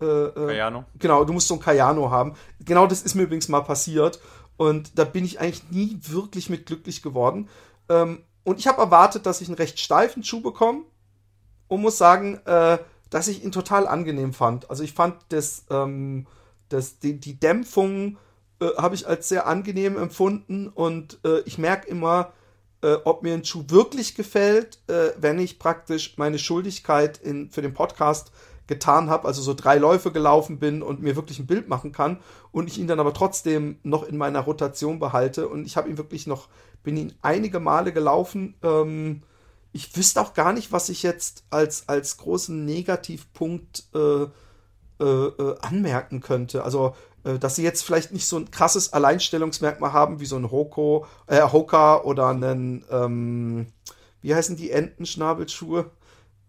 Äh, 0.02 0.06
äh, 0.06 0.32
Cayano. 0.48 0.86
Genau, 0.98 1.26
du 1.26 1.34
musst 1.34 1.50
so 1.50 1.56
ein 1.56 1.60
Cayano 1.60 2.10
haben. 2.10 2.36
Genau 2.64 2.88
das 2.88 3.02
ist 3.02 3.16
mir 3.16 3.24
übrigens 3.24 3.50
mal 3.50 3.62
passiert. 3.62 4.22
Und 4.56 4.98
da 4.98 5.04
bin 5.04 5.26
ich 5.26 5.40
eigentlich 5.40 5.70
nie 5.70 6.00
wirklich 6.02 6.50
mit 6.50 6.66
glücklich 6.66 7.02
geworden. 7.02 7.50
Ähm, 7.90 8.24
und 8.44 8.60
ich 8.60 8.68
habe 8.68 8.82
erwartet, 8.82 9.26
dass 9.26 9.42
ich 9.42 9.50
einen 9.50 9.58
recht 9.58 9.78
steifen 9.80 10.24
Schuh 10.24 10.42
bekomme. 10.42 10.84
Und 11.68 11.82
muss 11.82 11.98
sagen, 11.98 12.40
äh, 12.46 12.78
dass 13.10 13.28
ich 13.28 13.44
ihn 13.44 13.52
total 13.52 13.88
angenehm 13.88 14.34
fand. 14.34 14.70
Also 14.70 14.84
ich 14.84 14.94
fand 14.94 15.18
das, 15.30 15.66
ähm, 15.70 16.28
das, 16.70 17.00
die, 17.00 17.20
die 17.20 17.38
Dämpfung 17.38 18.18
äh, 18.60 18.70
habe 18.78 18.96
ich 18.96 19.08
als 19.08 19.30
sehr 19.30 19.48
angenehm 19.48 19.98
empfunden. 19.98 20.68
Und 20.68 21.20
äh, 21.24 21.40
ich 21.42 21.58
merke 21.58 21.88
immer, 21.88 22.34
äh, 22.82 22.96
ob 23.06 23.24
mir 23.24 23.34
ein 23.34 23.46
Schuh 23.46 23.66
wirklich 23.68 24.16
gefällt, 24.16 24.80
äh, 24.88 25.12
wenn 25.20 25.40
ich 25.40 25.60
praktisch 25.60 26.18
meine 26.18 26.40
Schuldigkeit 26.40 27.18
in, 27.18 27.50
für 27.50 27.62
den 27.62 27.74
Podcast 27.74 28.32
getan 28.68 29.10
habe, 29.10 29.28
also 29.28 29.42
so 29.42 29.54
drei 29.54 29.78
Läufe 29.78 30.12
gelaufen 30.12 30.60
bin 30.60 30.82
und 30.82 31.02
mir 31.02 31.16
wirklich 31.16 31.40
ein 31.40 31.48
Bild 31.48 31.70
machen 31.70 31.94
kann 31.94 32.20
und 32.52 32.68
ich 32.68 32.78
ihn 32.78 32.88
dann 32.88 33.00
aber 33.00 33.14
trotzdem 33.14 33.80
noch 33.84 34.04
in 34.04 34.18
meiner 34.18 34.42
Rotation 34.42 35.00
behalte 35.00 35.48
und 35.48 35.66
ich 35.66 35.78
habe 35.78 35.90
ihn 35.90 35.98
wirklich 35.98 36.28
noch, 36.28 36.50
bin 36.84 36.98
ihn 36.98 37.14
einige 37.22 37.60
Male 37.60 37.94
gelaufen. 37.94 38.56
Ähm, 38.62 39.24
ich 39.72 39.96
wüsste 39.96 40.22
auch 40.22 40.34
gar 40.34 40.54
nicht, 40.54 40.72
was 40.72 40.90
ich 40.90 41.02
jetzt 41.04 41.46
als, 41.50 41.88
als 41.88 42.18
großen 42.18 42.66
Negativpunkt 42.66 43.86
äh, 43.96 44.26
äh, 45.00 45.04
äh, 45.04 45.56
anmerken 45.62 46.22
könnte. 46.22 46.64
Also, 46.64 46.96
dass 47.36 47.56
sie 47.56 47.64
jetzt 47.64 47.84
vielleicht 47.84 48.12
nicht 48.12 48.28
so 48.28 48.38
ein 48.38 48.52
krasses 48.52 48.94
Alleinstellungsmerkmal 48.94 49.94
haben 49.94 50.20
wie 50.20 50.26
so 50.26 50.36
ein 50.38 50.52
Hoko, 50.52 51.06
äh, 51.28 51.42
Hoka 51.42 52.02
oder 52.02 52.28
einen, 52.28 52.86
ähm, 52.90 53.68
wie 54.22 54.34
heißen 54.34 54.56
die 54.56 54.72
Entenschnabelschuhe? 54.72 55.92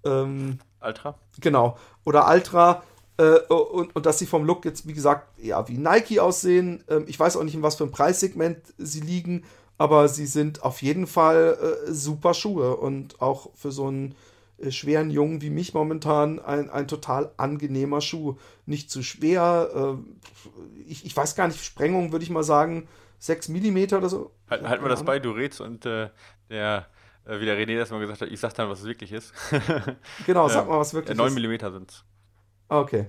Ähm, 0.05 0.59
Ultra? 0.81 1.15
Genau. 1.41 1.77
Oder 2.05 2.29
Ultra. 2.29 2.83
Äh, 3.17 3.41
und, 3.49 3.95
und 3.97 4.07
dass 4.07 4.19
sie 4.19 4.27
vom 4.27 4.45
Look 4.45 4.65
jetzt, 4.65 4.87
wie 4.87 4.95
gesagt, 4.95 5.39
ja, 5.39 5.67
wie 5.69 5.79
Nike 5.79 6.21
aussehen. 6.21 6.85
Ähm, 6.89 7.05
ich 7.09 7.19
weiß 7.19 7.37
auch 7.37 7.43
nicht, 7.43 7.55
in 7.55 7.63
was 7.63 7.75
für 7.75 7.85
ein 7.85 7.91
Preissegment 7.91 8.59
sie 8.79 9.01
liegen, 9.01 9.45
aber 9.77 10.09
sie 10.09 10.27
sind 10.27 10.63
auf 10.63 10.83
jeden 10.83 11.07
Fall 11.07 11.59
äh, 11.89 11.93
super 11.93 12.35
Schuhe 12.35 12.77
und 12.77 13.21
auch 13.21 13.51
für 13.55 13.73
so 13.73 13.89
einen 13.89 14.13
äh, 14.13 14.15
schweren 14.71 15.11
Jungen 15.11 15.41
wie 15.43 15.51
mich 15.51 15.75
momentan 15.75 16.41
ein, 16.41 16.71
ein 16.71 16.89
total 16.89 17.33
angenehmer 17.37 18.01
Schuh. 18.01 18.37
Nicht 18.67 18.91
zu 18.91 19.03
schwer. 19.03 19.97
Äh, 19.99 20.81
ich, 20.87 21.05
ich 21.07 21.17
weiß 21.17 21.35
gar 21.37 21.49
nicht, 21.49 21.65
Sprengung 21.65 22.13
würde 22.13 22.25
ich 22.25 22.31
mal 22.31 22.45
sagen, 22.45 22.89
6 23.19 23.49
mm 23.49 23.95
oder 23.95 24.09
so. 24.09 24.33
Halt, 24.49 24.69
halt 24.69 24.83
mal 24.83 24.89
das 24.89 25.05
bei, 25.05 25.19
du 25.19 25.31
redst 25.31 25.61
und 25.61 25.87
äh, 25.87 26.11
der 26.51 26.87
Äh, 27.29 27.41
wie 27.41 27.45
der 27.45 27.59
René 27.59 27.77
das 27.77 27.91
mal 27.91 28.01
gesagt 28.01 28.23
hat, 28.23 28.31
ich 28.31 28.41
sag 28.41 28.55
dann, 28.55 28.69
was 28.71 28.81
es 28.81 28.87
wirklich 28.87 29.13
ist. 29.13 29.35
Genau, 30.27 30.49
sag 30.49 30.67
mal, 30.67 30.79
was 30.79 30.95
wirklich 30.95 31.15
äh, 31.17 31.23
9 31.23 31.37
ist. 31.37 31.63
mm 31.63 31.73
sind 31.73 31.91
es. 31.91 32.05
Okay. 32.69 33.07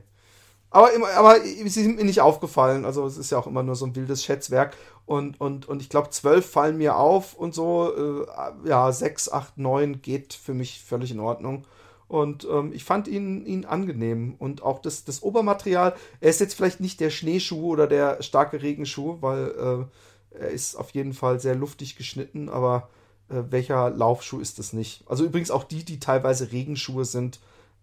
Aber, 0.71 0.89
aber 1.15 1.39
sie 1.41 1.67
sind 1.67 1.97
mir 1.97 2.05
nicht 2.05 2.21
aufgefallen. 2.21 2.85
Also 2.85 3.05
es 3.05 3.17
ist 3.17 3.31
ja 3.31 3.39
auch 3.39 3.47
immer 3.47 3.63
nur 3.63 3.75
so 3.75 3.85
ein 3.85 3.95
wildes 3.95 4.23
Schätzwerk. 4.23 4.75
Und, 5.05 5.41
und, 5.41 5.67
und 5.67 5.81
ich 5.81 5.89
glaube, 5.89 6.11
zwölf 6.11 6.45
fallen 6.49 6.77
mir 6.77 6.97
auf 6.97 7.33
und 7.33 7.55
so. 7.55 8.25
Äh, 8.25 8.67
ja, 8.67 8.91
sechs, 8.91 9.31
acht, 9.31 9.57
neun 9.57 10.01
geht 10.01 10.33
für 10.33 10.53
mich 10.53 10.83
völlig 10.83 11.11
in 11.11 11.19
Ordnung. 11.19 11.65
Und 12.07 12.47
ähm, 12.51 12.71
ich 12.73 12.83
fand 12.83 13.07
ihn, 13.07 13.45
ihn 13.45 13.65
angenehm. 13.65 14.35
Und 14.37 14.61
auch 14.61 14.79
das, 14.79 15.05
das 15.05 15.23
Obermaterial, 15.23 15.95
er 16.21 16.29
ist 16.29 16.39
jetzt 16.39 16.55
vielleicht 16.55 16.79
nicht 16.79 16.99
der 16.99 17.09
Schneeschuh 17.09 17.71
oder 17.71 17.87
der 17.87 18.21
starke 18.21 18.61
Regenschuh, 18.61 19.17
weil 19.21 19.87
äh, 20.31 20.39
er 20.39 20.49
ist 20.49 20.75
auf 20.75 20.91
jeden 20.91 21.13
Fall 21.13 21.39
sehr 21.39 21.55
luftig 21.55 21.95
geschnitten, 21.95 22.49
aber 22.49 22.89
äh, 23.29 23.43
welcher 23.49 23.89
Laufschuh 23.89 24.39
ist 24.39 24.59
es 24.59 24.73
nicht? 24.73 25.03
Also 25.07 25.23
übrigens 25.23 25.51
auch 25.51 25.63
die, 25.63 25.83
die 25.83 25.99
teilweise 25.99 26.51
Regenschuhe 26.51 27.05
sind 27.05 27.39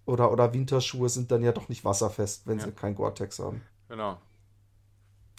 oder, 0.07 0.33
oder 0.33 0.55
Winterschuhe, 0.55 1.09
sind 1.09 1.31
dann 1.31 1.43
ja 1.43 1.53
doch 1.53 1.69
nicht 1.69 1.85
wasserfest, 1.85 2.47
wenn 2.47 2.59
Ja. 2.59 2.65
sie 2.65 2.73
kein 2.73 2.95
Gore-Tex 2.95 3.39
haben. 3.41 3.61
Genau. 3.89 4.19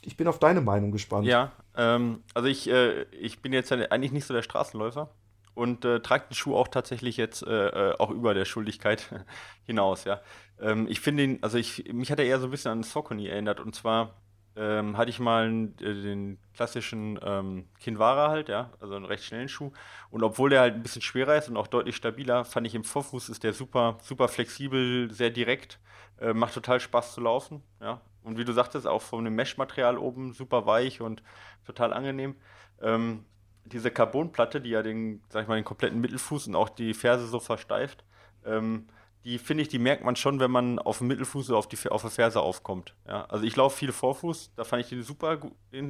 Ich 0.03 0.15
bin 0.15 0.27
auf 0.27 0.39
deine 0.39 0.61
Meinung 0.61 0.91
gespannt. 0.91 1.25
Ja, 1.25 1.51
ähm, 1.75 2.23
also 2.33 2.47
ich, 2.47 2.69
äh, 2.69 3.03
ich 3.11 3.41
bin 3.41 3.51
jetzt 3.53 3.71
eigentlich 3.71 4.11
nicht 4.11 4.25
so 4.25 4.33
der 4.33 4.43
Straßenläufer 4.43 5.09
und 5.53 5.83
äh, 5.85 5.99
trage 6.01 6.25
den 6.29 6.35
Schuh 6.35 6.55
auch 6.55 6.67
tatsächlich 6.67 7.17
jetzt 7.17 7.41
äh, 7.43 7.67
äh, 7.91 7.95
auch 7.97 8.11
über 8.11 8.33
der 8.33 8.45
Schuldigkeit 8.45 9.09
hinaus, 9.65 10.03
ja. 10.05 10.21
Ähm, 10.59 10.87
ich 10.87 10.99
finde 11.01 11.23
ihn, 11.23 11.39
also 11.41 11.57
ich, 11.57 11.91
mich 11.93 12.11
hat 12.11 12.19
er 12.19 12.25
eher 12.25 12.39
so 12.39 12.45
ein 12.47 12.51
bisschen 12.51 12.71
an 12.71 12.83
Saucony 12.83 13.27
erinnert 13.27 13.59
und 13.59 13.73
zwar 13.75 14.13
ähm, 14.57 14.97
hatte 14.97 15.09
ich 15.09 15.19
mal 15.19 15.45
einen, 15.45 15.77
äh, 15.79 16.01
den 16.01 16.39
klassischen 16.53 17.19
ähm, 17.21 17.65
Kinvara 17.79 18.29
halt, 18.29 18.49
ja, 18.49 18.71
also 18.79 18.95
einen 18.95 19.05
recht 19.05 19.23
schnellen 19.23 19.49
Schuh 19.49 19.71
und 20.09 20.23
obwohl 20.23 20.49
der 20.49 20.61
halt 20.61 20.75
ein 20.75 20.83
bisschen 20.83 21.01
schwerer 21.01 21.37
ist 21.37 21.49
und 21.49 21.57
auch 21.57 21.67
deutlich 21.67 21.95
stabiler, 21.95 22.43
fand 22.43 22.65
ich 22.67 22.75
im 22.75 22.83
Vorfuß 22.83 23.29
ist 23.29 23.43
der 23.43 23.53
super, 23.53 23.97
super 24.01 24.27
flexibel, 24.27 25.11
sehr 25.11 25.29
direkt, 25.29 25.79
äh, 26.19 26.33
macht 26.33 26.53
total 26.53 26.79
Spaß 26.79 27.13
zu 27.13 27.21
laufen, 27.21 27.61
ja. 27.81 28.01
Und 28.23 28.37
wie 28.37 28.43
du 28.43 28.51
sagtest, 28.51 28.85
auch 28.87 29.01
von 29.01 29.23
dem 29.23 29.35
Mesh-Material 29.35 29.97
oben 29.97 30.33
super 30.33 30.65
weich 30.65 30.99
und 30.99 31.23
total 31.65 31.93
angenehm. 31.93 32.35
Ähm, 32.81 33.23
diese 33.63 33.89
Carbonplatte, 33.89 34.59
die 34.59 34.71
ja 34.71 34.81
den, 34.81 35.21
sag 35.29 35.43
ich 35.43 35.47
mal, 35.47 35.55
den 35.55 35.63
kompletten 35.63 36.01
Mittelfuß 36.01 36.47
und 36.47 36.55
auch 36.55 36.67
die 36.67 36.93
Ferse 36.93 37.27
so 37.27 37.39
versteift, 37.39 38.03
ähm, 38.45 38.87
die 39.27 39.39
finde 39.39 39.61
ich, 39.61 39.67
die 39.67 39.77
merkt 39.77 40.05
man 40.05 40.15
schon, 40.15 40.39
wenn 40.39 40.51
man 40.51 40.79
auf 40.79 40.99
dem 40.99 41.07
Mittelfuß 41.07 41.49
oder 41.49 41.59
auf 41.59 41.67
die 41.67 41.77
auf 41.89 42.01
der 42.01 42.11
Ferse 42.11 42.39
aufkommt. 42.39 42.95
Ja, 43.05 43.25
also 43.25 43.43
ich 43.43 43.57
laufe 43.57 43.77
viel 43.77 43.91
Vorfuß, 43.91 44.53
da 44.55 44.63
fand 44.63 44.83
ich 44.83 44.87
den 44.87 45.03
super, 45.03 45.37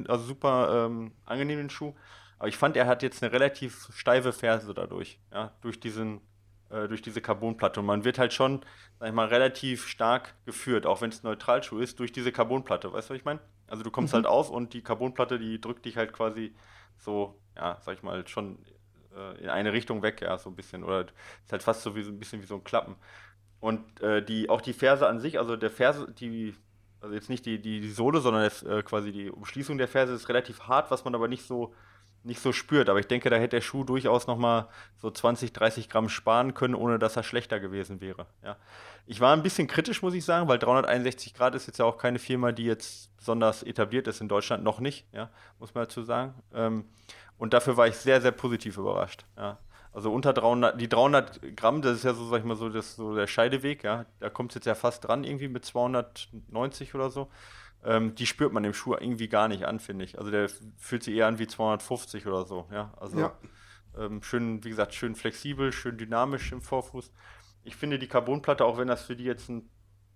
also 0.08 0.24
super 0.24 0.86
ähm, 0.86 1.12
angenehm 1.24 1.58
den 1.58 1.70
Schuh. 1.70 1.94
Aber 2.40 2.48
ich 2.48 2.56
fand, 2.56 2.76
er 2.76 2.86
hat 2.86 3.04
jetzt 3.04 3.22
eine 3.22 3.32
relativ 3.32 3.90
steife 3.92 4.32
Ferse 4.32 4.74
dadurch, 4.74 5.20
ja, 5.32 5.52
durch 5.60 5.78
diesen, 5.78 6.20
äh, 6.70 6.88
durch 6.88 7.00
diese 7.00 7.20
Carbonplatte. 7.20 7.78
Und 7.78 7.86
man 7.86 8.02
wird 8.02 8.18
halt 8.18 8.32
schon, 8.32 8.64
sag 8.98 9.08
ich 9.08 9.14
mal, 9.14 9.28
relativ 9.28 9.86
stark 9.86 10.34
geführt, 10.44 10.84
auch 10.84 11.00
wenn 11.00 11.10
es 11.10 11.22
ein 11.22 11.28
Neutralschuh 11.28 11.78
ist, 11.78 12.00
durch 12.00 12.10
diese 12.10 12.32
Carbonplatte. 12.32 12.92
Weißt 12.92 13.08
du, 13.08 13.14
was 13.14 13.20
ich 13.20 13.24
meine? 13.24 13.38
Also 13.68 13.84
du 13.84 13.92
kommst 13.92 14.14
halt 14.14 14.26
auf 14.26 14.50
und 14.50 14.74
die 14.74 14.82
Carbonplatte, 14.82 15.38
die 15.38 15.60
drückt 15.60 15.84
dich 15.84 15.96
halt 15.96 16.12
quasi 16.12 16.56
so, 16.96 17.38
ja, 17.54 17.78
sag 17.82 17.94
ich 17.94 18.02
mal, 18.02 18.26
schon 18.26 18.58
äh, 19.16 19.42
in 19.42 19.48
eine 19.48 19.72
Richtung 19.72 20.02
weg, 20.02 20.22
ja, 20.22 20.38
so 20.38 20.50
ein 20.50 20.56
bisschen. 20.56 20.84
Oder 20.84 21.02
ist 21.02 21.52
halt 21.52 21.62
fast 21.62 21.82
so 21.82 21.94
wie 21.94 22.02
so 22.02 22.10
ein 22.10 22.18
bisschen 22.18 22.42
wie 22.42 22.46
so 22.46 22.56
ein 22.56 22.64
Klappen. 22.64 22.96
Und 23.60 24.00
äh, 24.00 24.24
die, 24.24 24.50
auch 24.50 24.60
die 24.60 24.72
Ferse 24.72 25.08
an 25.08 25.18
sich, 25.18 25.38
also 25.38 25.56
der 25.56 25.70
Ferse, 25.70 26.12
die, 26.12 26.54
also 27.00 27.14
jetzt 27.14 27.28
nicht 27.28 27.44
die, 27.46 27.60
die, 27.60 27.80
die 27.80 27.90
Sohle, 27.90 28.20
sondern 28.20 28.44
das, 28.44 28.62
äh, 28.62 28.82
quasi 28.82 29.12
die 29.12 29.30
Umschließung 29.30 29.78
der 29.78 29.88
Ferse 29.88 30.14
ist 30.14 30.28
relativ 30.28 30.62
hart, 30.62 30.90
was 30.90 31.04
man 31.04 31.14
aber 31.14 31.28
nicht 31.28 31.44
so, 31.44 31.74
nicht 32.22 32.40
so 32.40 32.52
spürt. 32.52 32.88
Aber 32.88 33.00
ich 33.00 33.06
denke, 33.06 33.30
da 33.30 33.36
hätte 33.36 33.56
der 33.56 33.60
Schuh 33.60 33.84
durchaus 33.84 34.26
nochmal 34.26 34.68
so 34.98 35.10
20, 35.10 35.52
30 35.52 35.88
Gramm 35.88 36.08
sparen 36.08 36.54
können, 36.54 36.74
ohne 36.74 36.98
dass 36.98 37.16
er 37.16 37.22
schlechter 37.24 37.58
gewesen 37.58 38.00
wäre. 38.00 38.26
Ja. 38.44 38.56
Ich 39.06 39.20
war 39.20 39.34
ein 39.34 39.42
bisschen 39.42 39.66
kritisch, 39.66 40.02
muss 40.02 40.14
ich 40.14 40.24
sagen, 40.24 40.48
weil 40.48 40.58
361 40.58 41.34
Grad 41.34 41.54
ist 41.54 41.66
jetzt 41.66 41.78
ja 41.78 41.84
auch 41.84 41.98
keine 41.98 42.18
Firma, 42.18 42.52
die 42.52 42.64
jetzt 42.64 43.16
besonders 43.16 43.62
etabliert 43.62 44.06
ist 44.06 44.20
in 44.20 44.28
Deutschland, 44.28 44.62
noch 44.62 44.80
nicht, 44.80 45.06
ja, 45.12 45.30
muss 45.58 45.74
man 45.74 45.84
dazu 45.84 46.02
sagen. 46.02 46.34
Ähm, 46.52 46.84
und 47.38 47.54
dafür 47.54 47.76
war 47.76 47.88
ich 47.88 47.96
sehr, 47.96 48.20
sehr 48.20 48.32
positiv 48.32 48.76
überrascht. 48.76 49.24
Ja. 49.36 49.58
Also 49.98 50.12
unter 50.12 50.32
300, 50.32 50.80
die 50.80 50.88
300 50.88 51.56
Gramm, 51.56 51.82
das 51.82 51.96
ist 51.96 52.04
ja 52.04 52.14
so, 52.14 52.24
sag 52.28 52.38
ich 52.38 52.44
mal, 52.44 52.54
so, 52.54 52.68
das, 52.68 52.94
so 52.94 53.16
der 53.16 53.26
Scheideweg, 53.26 53.82
ja. 53.82 54.06
Da 54.20 54.30
kommt 54.30 54.52
es 54.52 54.54
jetzt 54.54 54.66
ja 54.66 54.76
fast 54.76 55.04
dran, 55.04 55.24
irgendwie 55.24 55.48
mit 55.48 55.64
290 55.64 56.94
oder 56.94 57.10
so. 57.10 57.28
Ähm, 57.82 58.14
die 58.14 58.24
spürt 58.26 58.52
man 58.52 58.62
dem 58.62 58.74
Schuh 58.74 58.94
irgendwie 58.94 59.26
gar 59.26 59.48
nicht 59.48 59.64
an, 59.64 59.80
finde 59.80 60.04
ich. 60.04 60.16
Also 60.16 60.30
der 60.30 60.48
fühlt 60.76 61.02
sich 61.02 61.16
eher 61.16 61.26
an 61.26 61.40
wie 61.40 61.48
250 61.48 62.28
oder 62.28 62.44
so, 62.44 62.68
ja. 62.70 62.92
Also 62.96 63.18
Ja. 63.18 63.36
ähm, 63.98 64.22
schön, 64.22 64.62
wie 64.62 64.68
gesagt, 64.68 64.94
schön 64.94 65.16
flexibel, 65.16 65.72
schön 65.72 65.98
dynamisch 65.98 66.52
im 66.52 66.62
Vorfuß. 66.62 67.10
Ich 67.64 67.74
finde 67.74 67.98
die 67.98 68.06
Carbonplatte, 68.06 68.64
auch 68.64 68.78
wenn 68.78 68.86
das 68.86 69.02
für 69.02 69.16
die 69.16 69.24
jetzt 69.24 69.48
ein, 69.48 69.68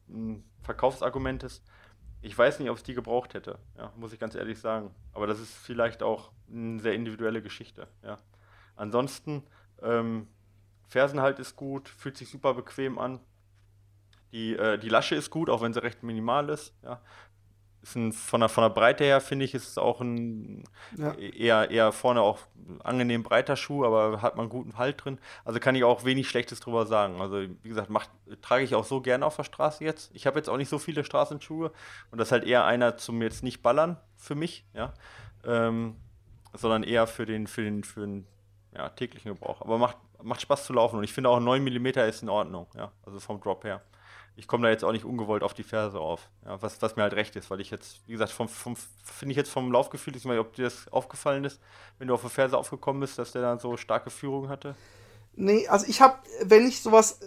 ein 0.09 0.45
Verkaufsargument 0.61 1.43
ist, 1.43 1.65
ich 2.21 2.39
weiß 2.39 2.61
nicht, 2.61 2.71
ob 2.71 2.77
es 2.77 2.85
die 2.85 2.95
gebraucht 2.95 3.35
hätte, 3.35 3.59
ja, 3.77 3.93
muss 3.97 4.13
ich 4.13 4.21
ganz 4.21 4.37
ehrlich 4.37 4.61
sagen. 4.61 4.95
Aber 5.13 5.27
das 5.27 5.41
ist 5.41 5.53
vielleicht 5.53 6.05
auch 6.05 6.31
eine 6.49 6.79
sehr 6.79 6.95
individuelle 6.95 7.43
Geschichte, 7.43 7.89
ja. 8.05 8.17
Ansonsten, 8.77 9.43
ähm, 9.83 10.29
Fersenhalt 10.89 11.39
ist 11.39 11.57
gut, 11.57 11.89
fühlt 11.89 12.17
sich 12.17 12.29
super 12.29 12.55
bequem 12.55 12.99
an. 12.99 13.21
Die, 14.33 14.55
äh, 14.57 14.79
die 14.79 14.89
Lasche 14.89 15.15
ist 15.15 15.31
gut, 15.31 15.51
auch 15.51 15.63
wenn 15.63 15.73
sie 15.75 15.83
recht 15.83 16.03
minimal 16.03 16.49
ist, 16.49 16.75
ja. 16.83 17.01
Ist 17.83 17.97
ein, 17.97 18.13
von, 18.13 18.41
der, 18.41 18.49
von 18.49 18.63
der 18.63 18.71
Breite 18.71 19.03
her, 19.03 19.21
finde 19.21 19.45
ich, 19.45 19.55
ist 19.55 19.67
es 19.67 19.77
auch 19.77 20.01
ein 20.01 20.63
Ja. 20.97 21.15
eher, 21.15 21.71
eher 21.73 21.91
vorne 21.91 22.21
auch 22.21 22.39
angenehm 22.85 23.25
breiter 23.25 23.57
Schuh, 23.57 23.85
aber 23.85 24.23
hat 24.23 24.37
man 24.37 24.49
guten 24.49 24.79
Halt 24.79 25.05
drin. 25.05 25.19
Also 25.45 25.59
kann 25.59 25.75
ich 25.75 25.83
auch 25.83 26.05
wenig 26.05 26.29
Schlechtes 26.29 26.61
drüber 26.61 26.87
sagen. 26.87 27.21
Also 27.21 27.41
wie 27.41 27.69
gesagt, 27.69 27.91
macht, 27.91 28.09
trage 28.41 28.63
ich 28.63 28.77
auch 28.77 28.85
so 28.85 29.01
gerne 29.01 29.27
auf 29.27 29.35
der 29.35 29.43
Straße 29.43 29.83
jetzt. 29.83 30.13
Ich 30.15 30.29
habe 30.29 30.39
jetzt 30.39 30.49
auch 30.49 30.59
nicht 30.59 30.69
so 30.69 30.79
viele 30.79 31.03
Straßenschuhe 31.03 31.73
und 32.13 32.19
das 32.19 32.29
ist 32.29 32.33
halt 32.33 32.45
eher 32.45 32.65
einer 32.65 32.99
zum 32.99 33.21
jetzt 33.21 33.43
nicht 33.43 33.63
ballern 33.63 33.97
für 34.17 34.37
mich, 34.37 34.65
ja, 34.75 34.95
ähm, 35.45 35.97
sondern 36.55 36.85
eher 36.85 37.09
für 37.09 37.27
den, 37.27 37.49
für 37.49 37.63
den, 37.63 37.83
für 37.83 38.03
den 38.03 38.27
ja, 38.77 38.89
täglichen 38.91 39.33
Gebrauch. 39.33 39.61
Aber 39.61 39.79
macht, 39.79 39.97
macht 40.23 40.41
Spaß 40.41 40.65
zu 40.67 40.73
laufen 40.73 40.97
und 40.97 41.05
ich 41.05 41.13
finde 41.13 41.31
auch 41.31 41.41
9 41.41 41.63
mm 41.63 41.87
ist 42.09 42.23
in 42.23 42.29
Ordnung, 42.29 42.67
ja, 42.77 42.91
also 43.05 43.21
vom 43.21 43.41
Drop 43.41 43.65
her. 43.65 43.83
Ich 44.35 44.49
komme 44.49 44.65
da 44.65 44.71
jetzt 44.71 44.83
auch 44.83 44.93
nicht 44.93 45.05
ungewollt 45.05 45.43
auf 45.43 45.53
die 45.53 45.63
Ferse 45.63 46.01
auf, 46.01 46.29
ja, 46.47 46.61
was, 46.63 46.81
was 46.81 46.97
mir 46.97 47.03
halt 47.03 47.13
recht 47.13 47.37
ist, 47.37 47.51
weil 47.51 47.61
ich 47.61 47.71
jetzt, 47.71 48.01
wie 48.07 48.13
gesagt, 48.13 48.33
vom, 48.33 48.49
vom 48.49 48.77
finde 48.77 49.33
ich 49.33 49.37
jetzt 49.37 49.51
vom 49.51 49.71
Laufgefühl, 49.71 50.17
ich 50.17 50.25
weiß 50.25 50.31
nicht, 50.31 50.41
ob 50.41 50.55
dir 50.55 50.65
das 50.65 50.91
aufgefallen 50.91 51.45
ist, 51.45 51.61
wenn 51.99 52.09
du 52.09 52.15
auf 52.15 52.23
der 52.23 52.31
Ferse 52.31 52.57
aufgekommen 52.57 53.01
bist, 53.01 53.19
dass 53.19 53.33
der 53.33 53.43
dann 53.43 53.59
so 53.59 53.77
starke 53.77 54.11
Führung 54.11 54.49
hatte. 54.49 54.75
Nee, 55.35 55.67
also 55.69 55.87
ich 55.87 56.01
habe, 56.01 56.17
wenn 56.45 56.67
ich 56.67 56.83
sowas, 56.83 57.21
äh, 57.21 57.27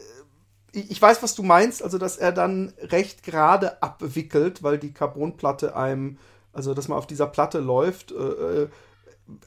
ich, 0.79 0.91
ich 0.91 1.01
weiß, 1.01 1.21
was 1.21 1.35
du 1.35 1.43
meinst, 1.43 1.83
also 1.83 1.97
dass 1.97 2.17
er 2.17 2.31
dann 2.31 2.73
recht 2.79 3.23
gerade 3.23 3.81
abwickelt, 3.83 4.63
weil 4.63 4.77
die 4.77 4.93
Carbonplatte 4.93 5.75
einem, 5.75 6.17
also 6.53 6.73
dass 6.73 6.87
man 6.87 6.97
auf 6.97 7.07
dieser 7.07 7.27
Platte 7.27 7.59
läuft, 7.59 8.11
äh, 8.11 8.15
äh, 8.15 8.69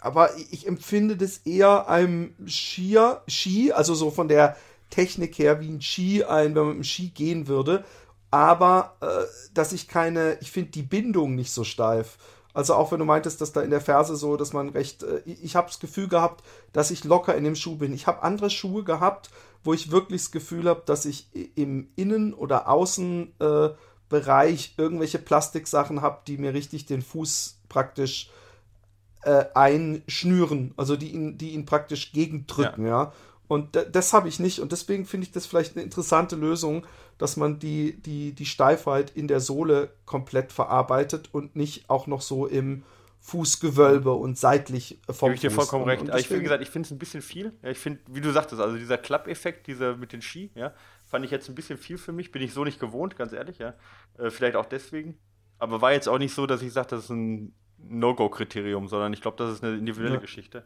aber 0.01 0.37
ich, 0.37 0.67
empfinde 0.67 1.17
das 1.17 1.39
eher 1.39 1.89
einem 1.89 2.35
Skier, 2.47 3.23
Ski, 3.29 3.73
also 3.73 3.95
so 3.95 4.11
von 4.11 4.29
der 4.29 4.57
Technik 4.91 5.39
her 5.39 5.61
wie 5.61 5.69
ein 5.69 5.81
Ski, 5.81 6.25
ein, 6.25 6.55
wenn 6.55 6.63
man 6.63 6.69
mit 6.69 6.77
dem 6.79 6.85
Ski 6.85 7.11
gehen 7.11 7.49
würde, 7.49 7.85
aber 8.31 8.97
äh, 9.01 9.25
dass 9.55 9.73
ich 9.73 9.89
keine, 9.89 10.37
ich 10.41 10.51
finde 10.51 10.73
die 10.73 10.83
Bindung 10.83 11.35
nicht 11.35 11.53
so 11.53 11.65
steif. 11.65 12.19
Also 12.55 12.75
auch 12.75 12.91
wenn 12.91 12.99
du 12.99 13.05
meintest, 13.05 13.41
dass 13.41 13.53
da 13.53 13.61
in 13.61 13.71
der 13.71 13.81
Ferse 13.81 14.17
so, 14.17 14.37
dass 14.37 14.53
man 14.53 14.71
recht, 14.71 15.05
äh, 15.05 15.21
ich 15.25 15.55
habe 15.55 15.69
das 15.69 15.79
Gefühl 15.79 16.09
gehabt, 16.09 16.45
dass 16.73 16.91
ich 16.91 17.05
locker 17.05 17.35
in 17.35 17.45
dem 17.45 17.55
Schuh 17.55 17.77
bin. 17.77 17.93
Ich 17.93 18.07
habe 18.07 18.23
andere 18.23 18.51
Schuhe 18.51 18.85
gehabt, 18.85 19.31
wo 19.63 19.75
ich 19.75 19.91
wirklich 19.91 20.23
das 20.23 20.33
Gefühl 20.33 20.69
habe, 20.69 20.83
dass 20.87 21.05
ich 21.05 21.29
im 21.57 21.89
Innen- 21.95 22.35
oder 22.35 22.69
Außenbereich 22.69 24.75
äh, 24.77 24.83
irgendwelche 24.83 25.19
Plastiksachen 25.19 26.03
habe, 26.03 26.23
die 26.27 26.39
mir 26.39 26.55
richtig 26.55 26.87
den 26.87 27.03
Fuß 27.03 27.59
praktisch 27.69 28.29
äh, 28.29 28.48
einschnüren, 29.55 30.73
also 30.77 30.97
die 30.97 31.13
ihn, 31.13 31.39
die 31.39 31.51
ihn 31.51 31.67
praktisch 31.67 32.13
gegendrücken, 32.13 32.87
ja. 32.87 33.13
Und 33.47 33.75
d- 33.75 33.87
das 33.91 34.13
habe 34.13 34.29
ich 34.29 34.39
nicht 34.41 34.61
und 34.61 34.73
deswegen 34.73 35.07
finde 35.07 35.27
ich 35.27 35.33
das 35.33 35.47
vielleicht 35.47 35.75
eine 35.77 35.83
interessante 35.85 36.37
Lösung, 36.37 36.85
dass 37.17 37.37
man 37.37 37.59
die, 37.59 38.01
die, 38.03 38.33
die 38.33 38.45
Steifheit 38.47 39.11
in 39.11 39.27
der 39.27 39.41
Sohle 39.41 39.91
komplett 40.05 40.53
verarbeitet 40.53 41.31
und 41.33 41.57
nicht 41.57 41.89
auch 41.89 42.07
noch 42.07 42.21
so 42.21 42.47
im 42.47 42.83
Fußgewölbe 43.21 44.13
und 44.13 44.39
seitlich 44.39 45.01
äh, 45.09 45.13
vom 45.13 45.29
Gebe 45.29 45.35
ich 45.35 45.41
dir 45.41 45.51
Fuß. 45.51 45.57
vollkommen 45.57 45.85
Und- 45.85 45.89
recht. 45.91 46.03
und 46.03 46.19
ich, 46.19 46.31
wie 46.31 46.41
gesagt, 46.43 46.63
ich 46.63 46.71
finde 46.71 46.87
es 46.87 46.93
ein 46.93 46.99
bisschen 46.99 47.23
viel. 47.23 47.53
Ja, 47.63 47.71
ich 47.71 47.79
finde, 47.79 48.01
wie 48.09 48.21
du 48.21 48.31
sagtest, 48.33 48.61
also 48.61 48.77
dieser 48.77 48.99
Klappeffekt, 48.99 49.67
dieser 49.67 49.97
mit 49.97 50.13
den 50.13 50.23
Ski, 50.23 50.51
ja, 50.55 50.73
fand 51.09 51.25
ich 51.25 51.31
jetzt 51.31 51.49
ein 51.49 51.55
bisschen 51.55 51.79
viel 51.79 51.99
für 51.99 52.13
mich. 52.13 52.31
Bin 52.33 52.43
ich 52.43 52.53
so 52.53 52.65
nicht 52.65 52.79
gewohnt, 52.81 53.17
ganz 53.17 53.33
ehrlich, 53.33 53.59
ja. 53.59 53.75
Äh, 54.19 54.31
vielleicht 54.31 54.57
auch 54.57 54.67
deswegen. 54.67 55.19
Aber 55.59 55.81
war 55.81 55.93
jetzt 55.93 56.09
auch 56.09 56.19
nicht 56.19 56.35
so, 56.35 56.47
dass 56.47 56.63
ich 56.63 56.73
sage, 56.73 56.89
das 56.91 57.05
ist 57.05 57.11
ein 57.11 57.55
No-Go-Kriterium, 57.79 58.89
sondern 58.89 59.13
ich 59.13 59.21
glaube, 59.21 59.37
das 59.37 59.53
ist 59.55 59.65
eine 59.65 59.77
individuelle 59.77 60.17
Ja. 60.17 60.21
Geschichte. 60.21 60.65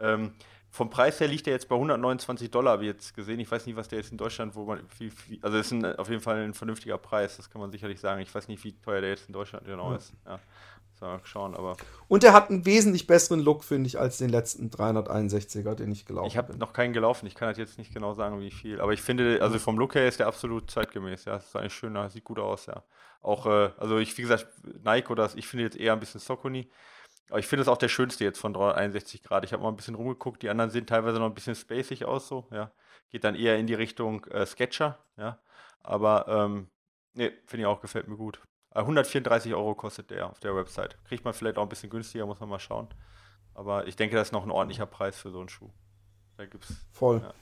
Ähm, 0.00 0.32
vom 0.70 0.90
Preis 0.90 1.20
her 1.20 1.28
liegt 1.28 1.46
der 1.46 1.52
jetzt 1.52 1.68
bei 1.68 1.76
129 1.76 2.50
Dollar, 2.50 2.72
habe 2.72 2.82
ich 2.82 2.88
jetzt 2.88 3.14
gesehen. 3.14 3.38
Ich 3.38 3.48
weiß 3.48 3.64
nicht, 3.66 3.76
was 3.76 3.86
der 3.86 4.00
jetzt 4.00 4.10
in 4.10 4.18
Deutschland, 4.18 4.56
wo 4.56 4.64
man, 4.64 4.80
wie, 4.98 5.12
wie, 5.28 5.38
also 5.40 5.56
ist 5.56 5.70
ein, 5.70 5.84
auf 5.96 6.08
jeden 6.08 6.20
Fall 6.20 6.42
ein 6.42 6.52
vernünftiger 6.52 6.98
Preis, 6.98 7.36
das 7.36 7.48
kann 7.48 7.60
man 7.60 7.70
sicherlich 7.70 8.00
sagen. 8.00 8.20
Ich 8.20 8.34
weiß 8.34 8.48
nicht, 8.48 8.64
wie 8.64 8.72
teuer 8.80 9.00
der 9.00 9.10
jetzt 9.10 9.28
in 9.28 9.32
Deutschland 9.34 9.66
genau 9.66 9.92
ja. 9.92 9.98
ist. 9.98 10.12
Ja. 10.26 10.40
Mal 11.04 11.20
schauen, 11.24 11.54
aber. 11.54 11.76
Und 12.08 12.24
er 12.24 12.32
hat 12.32 12.48
einen 12.48 12.64
wesentlich 12.64 13.06
besseren 13.06 13.40
Look, 13.40 13.62
finde 13.62 13.86
ich, 13.86 13.98
als 13.98 14.18
den 14.18 14.30
letzten 14.30 14.70
361er, 14.70 15.74
den 15.74 15.92
ich 15.92 16.06
gelaufen 16.06 16.28
Ich 16.28 16.38
habe 16.38 16.56
noch 16.56 16.72
keinen 16.72 16.94
gelaufen, 16.94 17.26
ich 17.26 17.34
kann 17.34 17.46
halt 17.46 17.58
jetzt 17.58 17.76
nicht 17.76 17.92
genau 17.92 18.14
sagen, 18.14 18.40
wie 18.40 18.50
viel. 18.50 18.80
Aber 18.80 18.92
ich 18.92 19.02
finde, 19.02 19.40
also 19.42 19.58
vom 19.58 19.78
Look 19.78 19.94
her 19.94 20.08
ist 20.08 20.20
der 20.20 20.26
absolut 20.26 20.70
zeitgemäß, 20.70 21.26
ja. 21.26 21.34
Das 21.34 21.46
ist 21.46 21.56
eigentlich 21.56 21.74
schöner, 21.74 22.08
sieht 22.08 22.24
gut 22.24 22.38
aus, 22.38 22.66
ja. 22.66 22.82
Auch, 23.20 23.46
äh, 23.46 23.70
also 23.76 23.98
ich, 23.98 24.16
wie 24.16 24.22
gesagt, 24.22 24.46
Nike 24.82 25.10
oder 25.10 25.30
ich 25.34 25.46
finde 25.46 25.64
jetzt 25.64 25.76
eher 25.76 25.92
ein 25.92 26.00
bisschen 26.00 26.20
Socony. 26.20 26.70
Aber 27.28 27.38
ich 27.38 27.46
finde 27.46 27.62
es 27.62 27.68
auch 27.68 27.78
der 27.78 27.88
schönste 27.88 28.24
jetzt 28.24 28.38
von 28.38 28.54
361 28.54 29.22
Grad. 29.22 29.44
Ich 29.44 29.52
habe 29.52 29.62
mal 29.62 29.68
ein 29.68 29.76
bisschen 29.76 29.94
rumgeguckt, 29.94 30.42
die 30.42 30.48
anderen 30.48 30.70
sehen 30.70 30.86
teilweise 30.86 31.18
noch 31.18 31.26
ein 31.26 31.34
bisschen 31.34 31.54
spacig 31.54 32.04
aus, 32.06 32.28
so, 32.28 32.48
ja. 32.50 32.70
Geht 33.10 33.24
dann 33.24 33.34
eher 33.34 33.58
in 33.58 33.66
die 33.66 33.74
Richtung 33.74 34.24
äh, 34.26 34.46
Sketcher, 34.46 34.98
ja. 35.16 35.38
Aber, 35.82 36.26
ähm, 36.28 36.70
nee, 37.12 37.30
finde 37.46 37.62
ich 37.62 37.66
auch, 37.66 37.80
gefällt 37.80 38.08
mir 38.08 38.16
gut. 38.16 38.40
134 38.74 39.52
äh, 39.52 39.54
Euro 39.54 39.74
kostet 39.74 40.10
der 40.10 40.28
auf 40.28 40.40
der 40.40 40.54
Website. 40.54 40.96
Kriegt 41.04 41.24
man 41.24 41.34
vielleicht 41.34 41.58
auch 41.58 41.62
ein 41.62 41.68
bisschen 41.68 41.90
günstiger, 41.90 42.26
muss 42.26 42.40
man 42.40 42.48
mal 42.48 42.58
schauen. 42.58 42.88
Aber 43.54 43.86
ich 43.86 43.96
denke, 43.96 44.16
das 44.16 44.28
ist 44.28 44.32
noch 44.32 44.44
ein 44.44 44.50
ordentlicher 44.50 44.86
Preis 44.86 45.16
für 45.16 45.30
so 45.30 45.38
einen 45.38 45.48
Schuh. 45.48 45.70
Da 46.36 46.46
gibt's. 46.46 46.74
Voll. 46.92 47.20
Ja. 47.22 47.32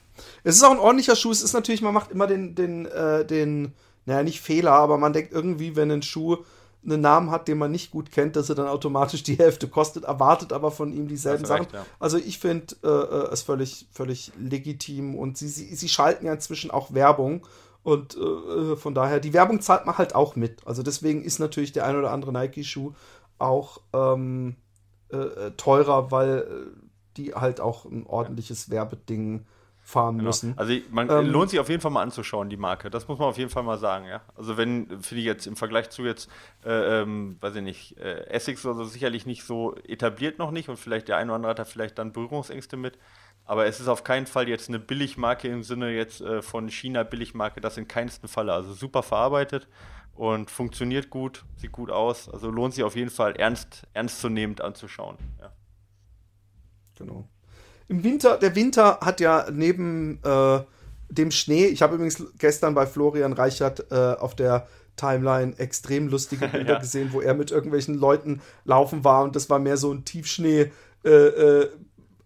Es 0.43 0.55
ist 0.55 0.63
auch 0.63 0.71
ein 0.71 0.79
ordentlicher 0.79 1.15
Schuh. 1.15 1.31
Es 1.31 1.41
ist 1.41 1.53
natürlich, 1.53 1.81
man 1.81 1.93
macht 1.93 2.11
immer 2.11 2.27
den, 2.27 2.53
den, 2.53 2.85
äh, 2.85 3.25
den, 3.25 3.73
naja, 4.05 4.21
nicht 4.21 4.41
Fehler, 4.41 4.73
aber 4.73 4.97
man 4.97 5.13
denkt 5.13 5.33
irgendwie, 5.33 5.75
wenn 5.75 5.91
ein 5.91 6.03
Schuh 6.03 6.37
einen 6.85 7.01
Namen 7.01 7.31
hat, 7.31 7.47
den 7.47 7.57
man 7.57 7.71
nicht 7.71 7.91
gut 7.91 8.11
kennt, 8.11 8.35
dass 8.35 8.49
er 8.49 8.55
dann 8.55 8.67
automatisch 8.67 9.23
die 9.23 9.37
Hälfte 9.37 9.67
kostet, 9.67 10.03
erwartet 10.03 10.51
aber 10.51 10.69
von 10.69 10.91
ihm 10.91 11.07
dieselben 11.07 11.45
Sachen. 11.45 11.63
Recht, 11.63 11.73
ja. 11.73 11.85
Also 11.99 12.17
ich 12.17 12.39
finde 12.39 12.75
äh, 12.83 12.87
äh, 12.87 13.31
es 13.31 13.41
völlig, 13.41 13.87
völlig 13.91 14.31
legitim 14.37 15.15
und 15.15 15.37
sie, 15.37 15.47
sie, 15.47 15.73
sie 15.75 15.89
schalten 15.89 16.25
ja 16.25 16.33
inzwischen 16.33 16.71
auch 16.71 16.93
Werbung 16.93 17.47
und 17.83 18.17
äh, 18.17 18.75
von 18.77 18.95
daher, 18.95 19.19
die 19.19 19.33
Werbung 19.33 19.61
zahlt 19.61 19.85
man 19.85 19.97
halt 19.97 20.15
auch 20.15 20.35
mit. 20.35 20.65
Also 20.65 20.83
deswegen 20.83 21.23
ist 21.23 21.39
natürlich 21.39 21.73
der 21.73 21.85
ein 21.85 21.97
oder 21.97 22.11
andere 22.11 22.31
Nike-Schuh 22.31 22.93
auch 23.39 23.81
ähm, 23.93 24.55
äh, 25.11 25.17
äh 25.17 25.51
teurer, 25.51 26.11
weil 26.11 26.37
äh, 26.39 26.79
die 27.17 27.33
halt 27.35 27.59
auch 27.59 27.85
ein 27.85 28.05
ordentliches 28.07 28.69
Werbeding 28.69 29.45
fahren 29.83 30.17
genau. 30.17 30.29
müssen. 30.29 30.53
Also 30.57 30.73
man 30.91 31.09
ähm, 31.09 31.27
lohnt 31.27 31.49
sich 31.49 31.59
auf 31.59 31.67
jeden 31.67 31.81
Fall 31.81 31.91
mal 31.91 32.01
anzuschauen, 32.01 32.49
die 32.49 32.57
Marke. 32.57 32.89
Das 32.89 33.07
muss 33.09 33.19
man 33.19 33.27
auf 33.27 33.37
jeden 33.37 33.49
Fall 33.49 33.63
mal 33.63 33.77
sagen, 33.77 34.05
ja. 34.05 34.21
Also 34.35 34.55
wenn, 34.55 34.87
finde 35.01 35.19
ich 35.19 35.25
jetzt 35.25 35.45
im 35.45 35.57
Vergleich 35.57 35.89
zu 35.89 36.03
jetzt, 36.03 36.29
äh, 36.65 37.01
ähm, 37.01 37.35
weiß 37.41 37.55
ich 37.55 37.61
nicht, 37.61 37.97
äh, 37.97 38.25
Essex 38.27 38.65
oder 38.65 38.75
so 38.75 38.85
sicherlich 38.85 39.25
nicht 39.25 39.43
so 39.43 39.75
etabliert 39.85 40.39
noch 40.39 40.51
nicht 40.51 40.69
und 40.69 40.77
vielleicht 40.77 41.09
der 41.09 41.17
eine 41.17 41.31
oder 41.31 41.35
andere 41.35 41.49
hat 41.49 41.59
da 41.59 41.65
vielleicht 41.65 41.99
dann 41.99 42.13
Berührungsängste 42.13 42.77
mit. 42.77 42.97
Aber 43.45 43.65
es 43.65 43.79
ist 43.79 43.87
auf 43.87 44.03
keinen 44.03 44.25
Fall 44.25 44.47
jetzt 44.47 44.69
eine 44.69 44.79
Billigmarke 44.79 45.47
im 45.47 45.63
Sinne 45.63 45.91
jetzt 45.91 46.21
äh, 46.21 46.41
von 46.41 46.69
China 46.69 47.03
Billigmarke, 47.03 47.59
das 47.59 47.77
in 47.77 47.87
keinsten 47.87 48.27
Falle. 48.27 48.53
Also 48.53 48.73
super 48.73 49.03
verarbeitet 49.03 49.67
und 50.15 50.49
funktioniert 50.49 51.09
gut, 51.09 51.43
sieht 51.57 51.71
gut 51.71 51.91
aus. 51.91 52.29
Also 52.29 52.49
lohnt 52.49 52.73
sich 52.73 52.83
auf 52.83 52.95
jeden 52.95 53.09
Fall 53.09 53.35
ernst, 53.35 53.83
ernstzunehmend 53.93 54.61
anzuschauen. 54.61 55.17
Ja. 55.39 55.51
Genau. 56.97 57.27
Im 57.87 58.03
Winter, 58.03 58.37
der 58.37 58.55
Winter 58.55 58.99
hat 59.01 59.19
ja 59.19 59.47
neben 59.51 60.23
äh, 60.23 60.61
dem 61.09 61.31
Schnee, 61.31 61.65
ich 61.65 61.81
habe 61.81 61.95
übrigens 61.95 62.23
gestern 62.37 62.73
bei 62.73 62.85
Florian 62.85 63.33
Reichert 63.33 63.91
äh, 63.91 63.95
auf 63.95 64.35
der 64.35 64.67
Timeline 64.95 65.57
extrem 65.57 66.07
lustige 66.07 66.47
Bilder 66.51 66.73
ja. 66.73 66.79
gesehen, 66.79 67.11
wo 67.11 67.19
er 67.19 67.33
mit 67.33 67.51
irgendwelchen 67.51 67.95
Leuten 67.95 68.41
laufen 68.63 69.03
war 69.03 69.23
und 69.23 69.35
das 69.35 69.49
war 69.49 69.59
mehr 69.59 69.77
so 69.77 69.91
ein 69.91 70.05
Tiefschnee 70.05 70.71
äh, 71.03 71.09
äh 71.09 71.69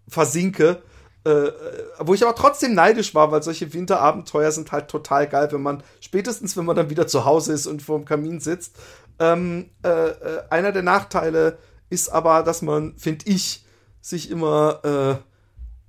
versinke. 0.10 0.82
Äh, 1.28 1.52
wo 2.00 2.14
ich 2.14 2.24
aber 2.24 2.36
trotzdem 2.36 2.74
neidisch 2.74 3.14
war, 3.14 3.34
weil 3.34 3.44
solche 3.44 3.74
Winterabenteuer 3.74 4.50
sind 4.54 4.72
halt 4.72 4.88
total 4.88 5.28
geil, 5.28 5.50
wenn 5.52 5.62
man, 5.62 5.84
spätestens 6.00 6.56
wenn 6.56 6.64
man 6.64 6.78
dann 6.78 6.90
wieder 6.90 7.06
zu 7.06 7.26
Hause 7.26 7.52
ist 7.52 7.68
und 7.68 7.82
vor 7.82 8.00
dem 8.00 8.06
Kamin 8.06 8.40
sitzt. 8.40 8.78
Ähm, 9.20 9.70
äh, 9.84 9.90
äh, 9.90 10.44
einer 10.50 10.72
der 10.72 10.84
Nachteile 10.84 11.58
ist 11.90 12.08
aber, 12.08 12.44
dass 12.44 12.62
man, 12.62 12.98
finde 12.98 13.26
ich, 13.28 13.66
sich 14.00 14.32
immer 14.32 14.80
äh, 14.86 15.16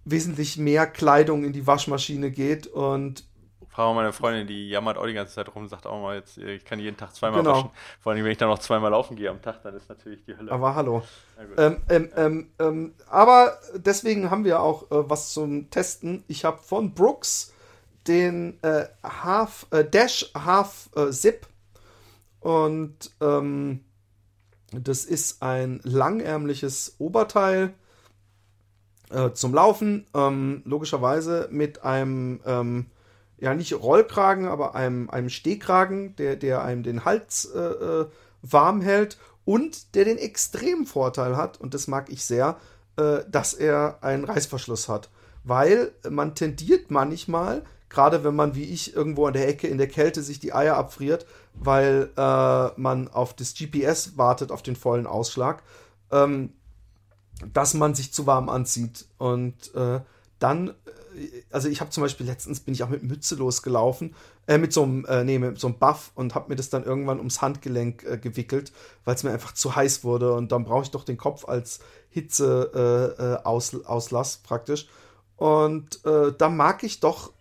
wesentlich 0.05 0.57
mehr 0.57 0.88
Kleidung 0.88 1.44
in 1.44 1.53
die 1.53 1.68
Waschmaschine 1.68 2.33
geht 2.33 2.66
und 2.66 3.28
frage 3.79 3.95
meine 3.95 4.12
Freundin, 4.12 4.49
die 4.49 4.69
jammert 4.69 4.99
auch 4.99 5.07
die 5.07 5.12
ganze 5.12 5.35
Zeit 5.35 5.55
rum, 5.55 5.69
sagt 5.69 5.87
auch 5.87 6.03
mal 6.03 6.17
jetzt, 6.17 6.37
ich 6.37 6.64
kann 6.64 6.81
jeden 6.81 6.97
Tag 6.97 7.14
zweimal 7.14 7.43
genau. 7.43 7.55
waschen. 7.55 7.71
Vor 8.01 8.11
allem, 8.11 8.25
wenn 8.25 8.33
ich 8.33 8.38
dann 8.38 8.49
noch 8.49 8.59
zweimal 8.59 8.91
laufen 8.91 9.17
gehe 9.17 9.31
am 9.31 9.41
Tag, 9.41 9.62
dann 9.62 9.77
ist 9.77 9.88
natürlich 9.88 10.25
die 10.25 10.37
Hölle. 10.37 10.51
Aber 10.51 10.75
hallo. 10.75 11.05
Ähm, 11.57 11.77
ähm, 11.88 12.11
ähm, 12.17 12.51
ähm, 12.59 12.95
aber 13.09 13.57
deswegen 13.77 14.33
haben 14.33 14.45
wir 14.45 14.61
auch 14.61 14.91
äh, 14.91 15.09
was 15.09 15.33
zum 15.33 15.71
Testen. 15.71 16.25
Ich 16.27 16.45
habe 16.45 16.59
von 16.59 16.93
Brooks 16.93 17.53
den 18.09 18.61
äh, 18.64 18.87
Half, 19.05 19.67
äh, 19.71 19.85
Dash 19.85 20.33
Half 20.35 20.91
äh, 20.97 21.11
Zip 21.11 21.47
und 22.41 23.12
ähm, 23.21 23.85
das 24.73 25.05
ist 25.05 25.41
ein 25.41 25.81
langärmliches 25.85 26.97
Oberteil 26.99 27.75
äh, 29.11 29.31
zum 29.31 29.55
Laufen, 29.55 30.09
ähm, 30.14 30.62
logischerweise 30.64 31.47
mit 31.53 31.85
einem 31.85 32.41
ja 33.40 33.55
nicht 33.55 33.72
Rollkragen, 33.72 34.48
aber 34.48 34.74
einem, 34.74 35.11
einem 35.11 35.29
Stehkragen, 35.29 36.16
der, 36.16 36.37
der 36.37 36.62
einem 36.62 36.83
den 36.83 37.05
Hals 37.05 37.46
äh, 37.46 37.59
äh, 37.59 38.07
warm 38.42 38.81
hält 38.81 39.18
und 39.44 39.94
der 39.94 40.05
den 40.05 40.18
extremen 40.18 40.87
Vorteil 40.87 41.37
hat, 41.37 41.61
und 41.61 41.74
das 41.74 41.88
mag 41.88 42.11
ich 42.11 42.24
sehr, 42.24 42.59
äh, 42.96 43.20
dass 43.31 43.55
er 43.55 43.98
einen 44.03 44.24
Reißverschluss 44.24 44.88
hat. 44.88 45.11
Weil 45.44 45.92
man 46.09 46.35
tendiert 46.35 46.90
manchmal, 46.90 47.64
gerade 47.88 48.24
wenn 48.24 48.35
man 48.35 48.55
wie 48.55 48.64
ich 48.64 48.94
irgendwo 48.94 49.27
an 49.27 49.33
der 49.33 49.48
Ecke 49.48 49.66
in 49.68 49.79
der 49.79 49.88
Kälte 49.88 50.22
sich 50.22 50.40
die 50.40 50.53
Eier 50.53 50.77
abfriert, 50.77 51.24
weil 51.55 52.11
äh, 52.16 52.81
man 52.81 53.09
auf 53.09 53.35
das 53.35 53.55
GPS 53.55 54.18
wartet, 54.18 54.53
auf 54.53 54.62
den 54.62 54.77
vollen 54.77 55.07
Ausschlag, 55.07 55.62
ähm, 56.11 56.53
dass 57.53 57.74
man 57.74 57.94
sich 57.94 58.12
zu 58.12 58.27
warm 58.27 58.48
anzieht. 58.48 59.07
Und 59.16 59.74
äh, 59.74 60.01
dann 60.38 60.74
also 61.51 61.68
ich 61.68 61.81
habe 61.81 61.90
zum 61.90 62.03
Beispiel 62.03 62.27
letztens 62.27 62.61
bin 62.61 62.74
ich 62.74 62.83
auch 62.83 62.88
mit 62.88 63.03
Mütze 63.03 63.35
losgelaufen, 63.35 64.14
äh, 64.46 64.59
mit 64.59 64.72
so 64.72 64.83
einem, 64.83 65.05
äh, 65.07 65.24
nee, 65.24 65.38
mit 65.38 65.59
so 65.59 65.66
einem 65.68 65.79
Buff 65.79 66.12
und 66.14 66.35
habe 66.35 66.48
mir 66.51 66.57
das 66.57 66.70
dann 66.70 66.85
irgendwann 66.85 67.18
ums 67.18 67.42
Handgelenk 67.42 68.05
äh, 68.05 68.18
gewickelt, 68.18 68.72
weil 69.05 69.14
es 69.14 69.22
mir 69.24 69.33
einfach 69.33 69.53
zu 69.53 69.74
heiß 69.74 70.05
wurde 70.05 70.33
und 70.35 70.53
dann 70.53 70.64
brauche 70.64 70.83
ich 70.83 70.90
doch 70.90 71.05
den 71.05 71.16
Kopf 71.16 71.48
als 71.48 71.81
Hitzeauslass 72.11 73.74
äh, 73.74 74.38
äh, 74.38 74.46
praktisch. 74.46 74.88
Und 75.37 76.05
äh, 76.05 76.33
da 76.37 76.48
mag 76.48 76.83
ich 76.83 76.98
doch 76.98 77.33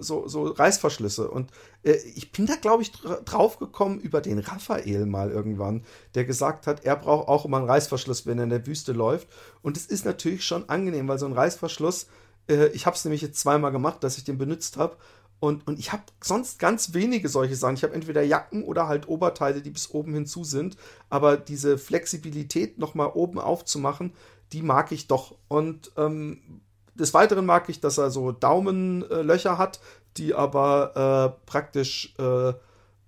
so, 0.00 0.26
so 0.26 0.42
Reißverschlüsse. 0.48 1.30
Und 1.30 1.52
ich 1.84 2.32
bin 2.32 2.46
da, 2.46 2.56
glaube 2.56 2.82
ich, 2.82 2.90
drauf 2.90 3.60
gekommen 3.60 4.00
über 4.00 4.20
den 4.20 4.40
Raphael 4.40 5.06
mal 5.06 5.30
irgendwann, 5.30 5.84
der 6.16 6.24
gesagt 6.24 6.66
hat, 6.66 6.84
er 6.84 6.96
braucht 6.96 7.28
auch 7.28 7.44
immer 7.44 7.58
einen 7.58 7.70
Reißverschluss, 7.70 8.26
wenn 8.26 8.38
er 8.38 8.44
in 8.44 8.50
der 8.50 8.66
Wüste 8.66 8.90
läuft. 8.90 9.28
Und 9.62 9.76
es 9.76 9.86
ist 9.86 10.04
natürlich 10.04 10.44
schon 10.44 10.68
angenehm, 10.68 11.06
weil 11.06 11.20
so 11.20 11.26
ein 11.26 11.32
Reißverschluss 11.32 12.08
äh, 12.48 12.68
ich 12.68 12.86
habe 12.86 12.96
es 12.96 13.04
nämlich 13.04 13.22
jetzt 13.22 13.40
zweimal 13.40 13.72
gemacht, 13.72 14.02
dass 14.02 14.18
ich 14.18 14.24
den 14.24 14.38
benutzt 14.38 14.76
habe. 14.76 14.96
Und, 15.40 15.66
und 15.68 15.78
ich 15.78 15.92
habe 15.92 16.02
sonst 16.20 16.58
ganz 16.58 16.94
wenige 16.94 17.28
solche 17.28 17.54
Sachen. 17.54 17.76
Ich 17.76 17.84
habe 17.84 17.94
entweder 17.94 18.22
Jacken 18.22 18.64
oder 18.64 18.88
halt 18.88 19.08
Oberteile, 19.08 19.62
die 19.62 19.70
bis 19.70 19.90
oben 19.90 20.12
hinzu 20.12 20.42
sind. 20.42 20.76
Aber 21.10 21.36
diese 21.36 21.78
Flexibilität 21.78 22.78
nochmal 22.78 23.12
oben 23.14 23.38
aufzumachen, 23.38 24.12
die 24.52 24.62
mag 24.62 24.90
ich 24.90 25.06
doch. 25.06 25.36
Und 25.46 25.92
ähm, 25.96 26.62
des 26.94 27.14
Weiteren 27.14 27.46
mag 27.46 27.68
ich, 27.68 27.80
dass 27.80 27.98
er 27.98 28.10
so 28.10 28.32
Daumenlöcher 28.32 29.58
hat, 29.58 29.80
die 30.16 30.34
aber 30.34 31.36
äh, 31.36 31.46
praktisch 31.46 32.14
äh, 32.18 32.54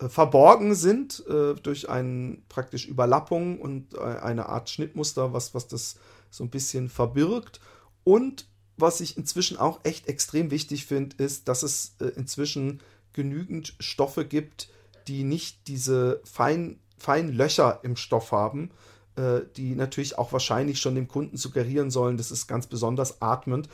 verborgen 0.09 0.75
sind 0.75 1.25
äh, 1.29 1.55
durch 1.55 1.91
eine 1.91 2.39
praktisch 2.49 2.87
Überlappung 2.87 3.61
und 3.61 3.95
äh, 3.95 3.99
eine 3.99 4.49
Art 4.49 4.71
Schnittmuster, 4.71 5.33
was, 5.33 5.55
was 5.55 5.67
das 5.67 5.97
so 6.31 6.45
ein 6.45 6.51
bisschen 6.51 6.89
verbirgt. 6.89 7.61
Und 8.05 8.47
was 8.81 9.01
ich 9.01 9.17
inzwischen 9.17 9.57
auch 9.57 9.81
echt 9.85 10.09
extrem 10.09 10.51
wichtig 10.51 10.87
finde, 10.87 11.17
ist, 11.23 11.49
dass 11.49 11.63
es 11.63 11.95
äh, 12.01 12.07
inzwischen 12.17 12.81
genügend 13.13 13.75
Stoffe 13.81 14.25
gibt, 14.25 14.69
die 15.09 15.25
nicht 15.25 15.67
diese 15.69 16.21
feinen 16.25 16.79
fein 17.01 17.33
Löcher 17.33 17.81
im 17.83 17.97
Stoff 17.97 18.31
haben, 18.31 18.71
äh, 19.17 19.41
die 19.57 19.75
natürlich 19.75 20.19
auch 20.19 20.33
wahrscheinlich 20.33 20.81
schon 20.81 20.95
dem 20.95 21.09
Kunden 21.09 21.37
suggerieren 21.37 21.91
sollen, 21.91 22.17
das 22.17 22.31
ist 22.31 22.47
ganz 22.47 22.67
besonders 22.67 23.23
atmend. 23.23 23.69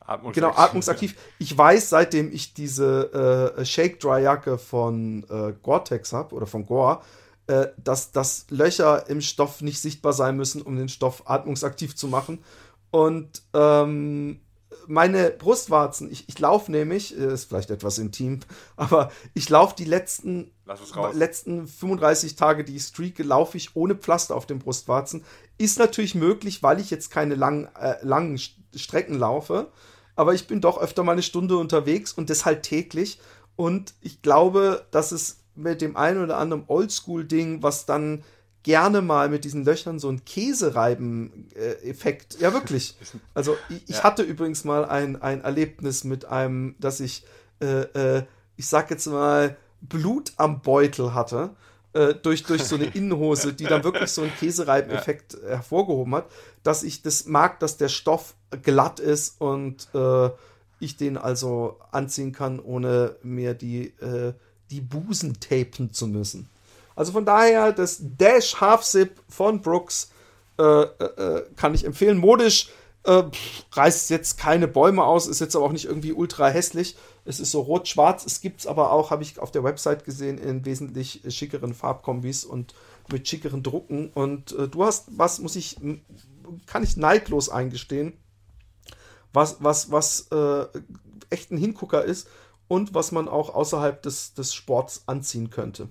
Atmungsaktiv. 0.00 0.34
Genau, 0.34 0.56
atmungsaktiv. 0.56 1.16
Ich 1.38 1.56
weiß, 1.56 1.88
seitdem 1.88 2.32
ich 2.32 2.54
diese 2.54 3.54
äh, 3.56 3.64
Shake 3.64 4.00
Dry 4.00 4.22
Jacke 4.22 4.58
von 4.58 5.24
äh, 5.30 5.54
Gore-Tex 5.62 6.12
habe 6.12 6.34
oder 6.34 6.46
von 6.46 6.66
Gore, 6.66 7.02
äh, 7.46 7.68
dass, 7.76 8.10
dass 8.10 8.46
Löcher 8.50 9.08
im 9.08 9.20
Stoff 9.20 9.60
nicht 9.60 9.80
sichtbar 9.80 10.12
sein 10.12 10.36
müssen, 10.36 10.60
um 10.60 10.76
den 10.76 10.88
Stoff 10.88 11.22
atmungsaktiv 11.30 11.94
zu 11.94 12.08
machen. 12.08 12.40
Und 12.90 13.42
ähm, 13.54 14.40
meine 14.86 15.30
Brustwarzen, 15.30 16.10
ich, 16.10 16.28
ich 16.28 16.38
laufe 16.38 16.70
nämlich, 16.70 17.18
äh, 17.18 17.32
ist 17.32 17.46
vielleicht 17.46 17.70
etwas 17.70 17.98
intim, 17.98 18.40
aber 18.76 19.10
ich 19.34 19.48
laufe 19.48 19.74
die 19.76 19.84
letzten, 19.84 20.50
letzten 21.12 21.66
35 21.66 22.36
Tage, 22.36 22.64
die 22.64 22.76
ich 22.76 22.84
streake, 22.84 23.22
laufe 23.22 23.56
ich 23.56 23.76
ohne 23.76 23.94
Pflaster 23.94 24.34
auf 24.36 24.46
den 24.46 24.58
Brustwarzen. 24.58 25.24
Ist 25.58 25.78
natürlich 25.78 26.14
möglich, 26.14 26.62
weil 26.62 26.80
ich 26.80 26.90
jetzt 26.90 27.10
keine 27.10 27.34
lang, 27.34 27.68
äh, 27.80 27.96
langen 28.02 28.38
Strecken 28.74 29.18
laufe, 29.18 29.70
aber 30.16 30.34
ich 30.34 30.46
bin 30.46 30.60
doch 30.60 30.78
öfter 30.78 31.04
mal 31.04 31.12
eine 31.12 31.22
Stunde 31.22 31.56
unterwegs 31.56 32.12
und 32.12 32.30
das 32.30 32.44
halt 32.44 32.62
täglich. 32.62 33.20
Und 33.56 33.94
ich 34.00 34.22
glaube, 34.22 34.86
dass 34.90 35.12
es 35.12 35.40
mit 35.54 35.80
dem 35.80 35.96
einen 35.96 36.22
oder 36.22 36.38
anderen 36.38 36.64
Oldschool-Ding, 36.66 37.62
was 37.62 37.86
dann 37.86 38.24
gerne 38.62 39.02
mal 39.02 39.28
mit 39.28 39.44
diesen 39.44 39.64
Löchern 39.64 39.98
so 39.98 40.08
ein 40.08 40.24
Käsereiben-Effekt. 40.24 42.38
ja, 42.40 42.52
wirklich. 42.52 42.94
Also 43.34 43.56
ich, 43.68 43.82
ich 43.88 43.96
ja. 43.96 44.04
hatte 44.04 44.22
übrigens 44.22 44.62
mal 44.64 44.84
ein, 44.84 45.20
ein 45.20 45.42
Erlebnis 45.42 46.04
mit 46.04 46.26
einem, 46.26 46.76
dass 46.78 47.00
ich, 47.00 47.24
äh, 47.60 48.16
äh, 48.16 48.22
ich 48.56 48.68
sag 48.68 48.88
jetzt 48.90 49.06
mal, 49.06 49.56
Blut 49.80 50.34
am 50.36 50.62
Beutel 50.62 51.14
hatte. 51.14 51.56
Äh, 51.94 52.14
durch, 52.14 52.44
durch 52.44 52.64
so 52.64 52.76
eine 52.76 52.86
Innenhose, 52.94 53.52
die 53.52 53.64
dann 53.64 53.84
wirklich 53.84 54.10
so 54.10 54.22
einen 54.22 54.34
Käsereiben-Effekt 54.34 55.34
ja. 55.34 55.50
hervorgehoben 55.50 56.14
hat, 56.14 56.30
dass 56.62 56.84
ich 56.84 57.02
das 57.02 57.26
mag, 57.26 57.60
dass 57.60 57.76
der 57.76 57.88
Stoff 57.88 58.34
glatt 58.62 58.98
ist 58.98 59.40
und 59.40 59.88
äh, 59.94 60.30
ich 60.80 60.96
den 60.96 61.18
also 61.18 61.78
anziehen 61.90 62.32
kann, 62.32 62.60
ohne 62.60 63.16
mir 63.22 63.52
die, 63.54 63.88
äh, 64.00 64.32
die 64.70 64.80
Busen 64.80 65.38
tapen 65.38 65.92
zu 65.92 66.06
müssen. 66.06 66.48
Also 66.94 67.12
von 67.12 67.24
daher, 67.24 67.72
das 67.72 67.98
Dash 68.00 68.60
Half 68.60 68.82
Zip 68.82 69.20
von 69.28 69.62
Brooks 69.62 70.10
äh, 70.58 70.62
äh, 70.62 71.04
äh, 71.04 71.44
kann 71.56 71.74
ich 71.74 71.84
empfehlen. 71.84 72.18
Modisch 72.18 72.68
äh, 73.04 73.24
reißt 73.72 74.10
jetzt 74.10 74.38
keine 74.38 74.68
Bäume 74.68 75.04
aus, 75.04 75.26
ist 75.26 75.40
jetzt 75.40 75.56
aber 75.56 75.64
auch 75.64 75.72
nicht 75.72 75.86
irgendwie 75.86 76.12
ultra 76.12 76.48
hässlich. 76.48 76.96
Es 77.24 77.40
ist 77.40 77.50
so 77.50 77.60
rot-schwarz. 77.60 78.26
Es 78.26 78.40
gibt 78.40 78.60
es 78.60 78.66
aber 78.66 78.92
auch, 78.92 79.10
habe 79.10 79.22
ich 79.22 79.38
auf 79.38 79.50
der 79.50 79.64
Website 79.64 80.04
gesehen, 80.04 80.38
in 80.38 80.64
wesentlich 80.64 81.22
schickeren 81.28 81.74
Farbkombis 81.74 82.44
und 82.44 82.74
mit 83.10 83.26
schickeren 83.26 83.62
Drucken. 83.62 84.10
Und 84.12 84.52
äh, 84.52 84.68
du 84.68 84.84
hast 84.84 85.06
was, 85.16 85.38
muss 85.38 85.56
ich, 85.56 85.78
kann 86.66 86.82
ich 86.82 86.96
neidlos 86.96 87.48
eingestehen, 87.48 88.12
was, 89.32 89.56
was, 89.60 89.90
was 89.90 90.28
äh, 90.30 90.66
echt 91.30 91.50
ein 91.50 91.58
Hingucker 91.58 92.04
ist 92.04 92.28
und 92.68 92.94
was 92.94 93.10
man 93.10 93.28
auch 93.28 93.54
außerhalb 93.54 94.02
des, 94.02 94.34
des 94.34 94.54
Sports 94.54 95.04
anziehen 95.06 95.50
könnte. 95.50 95.88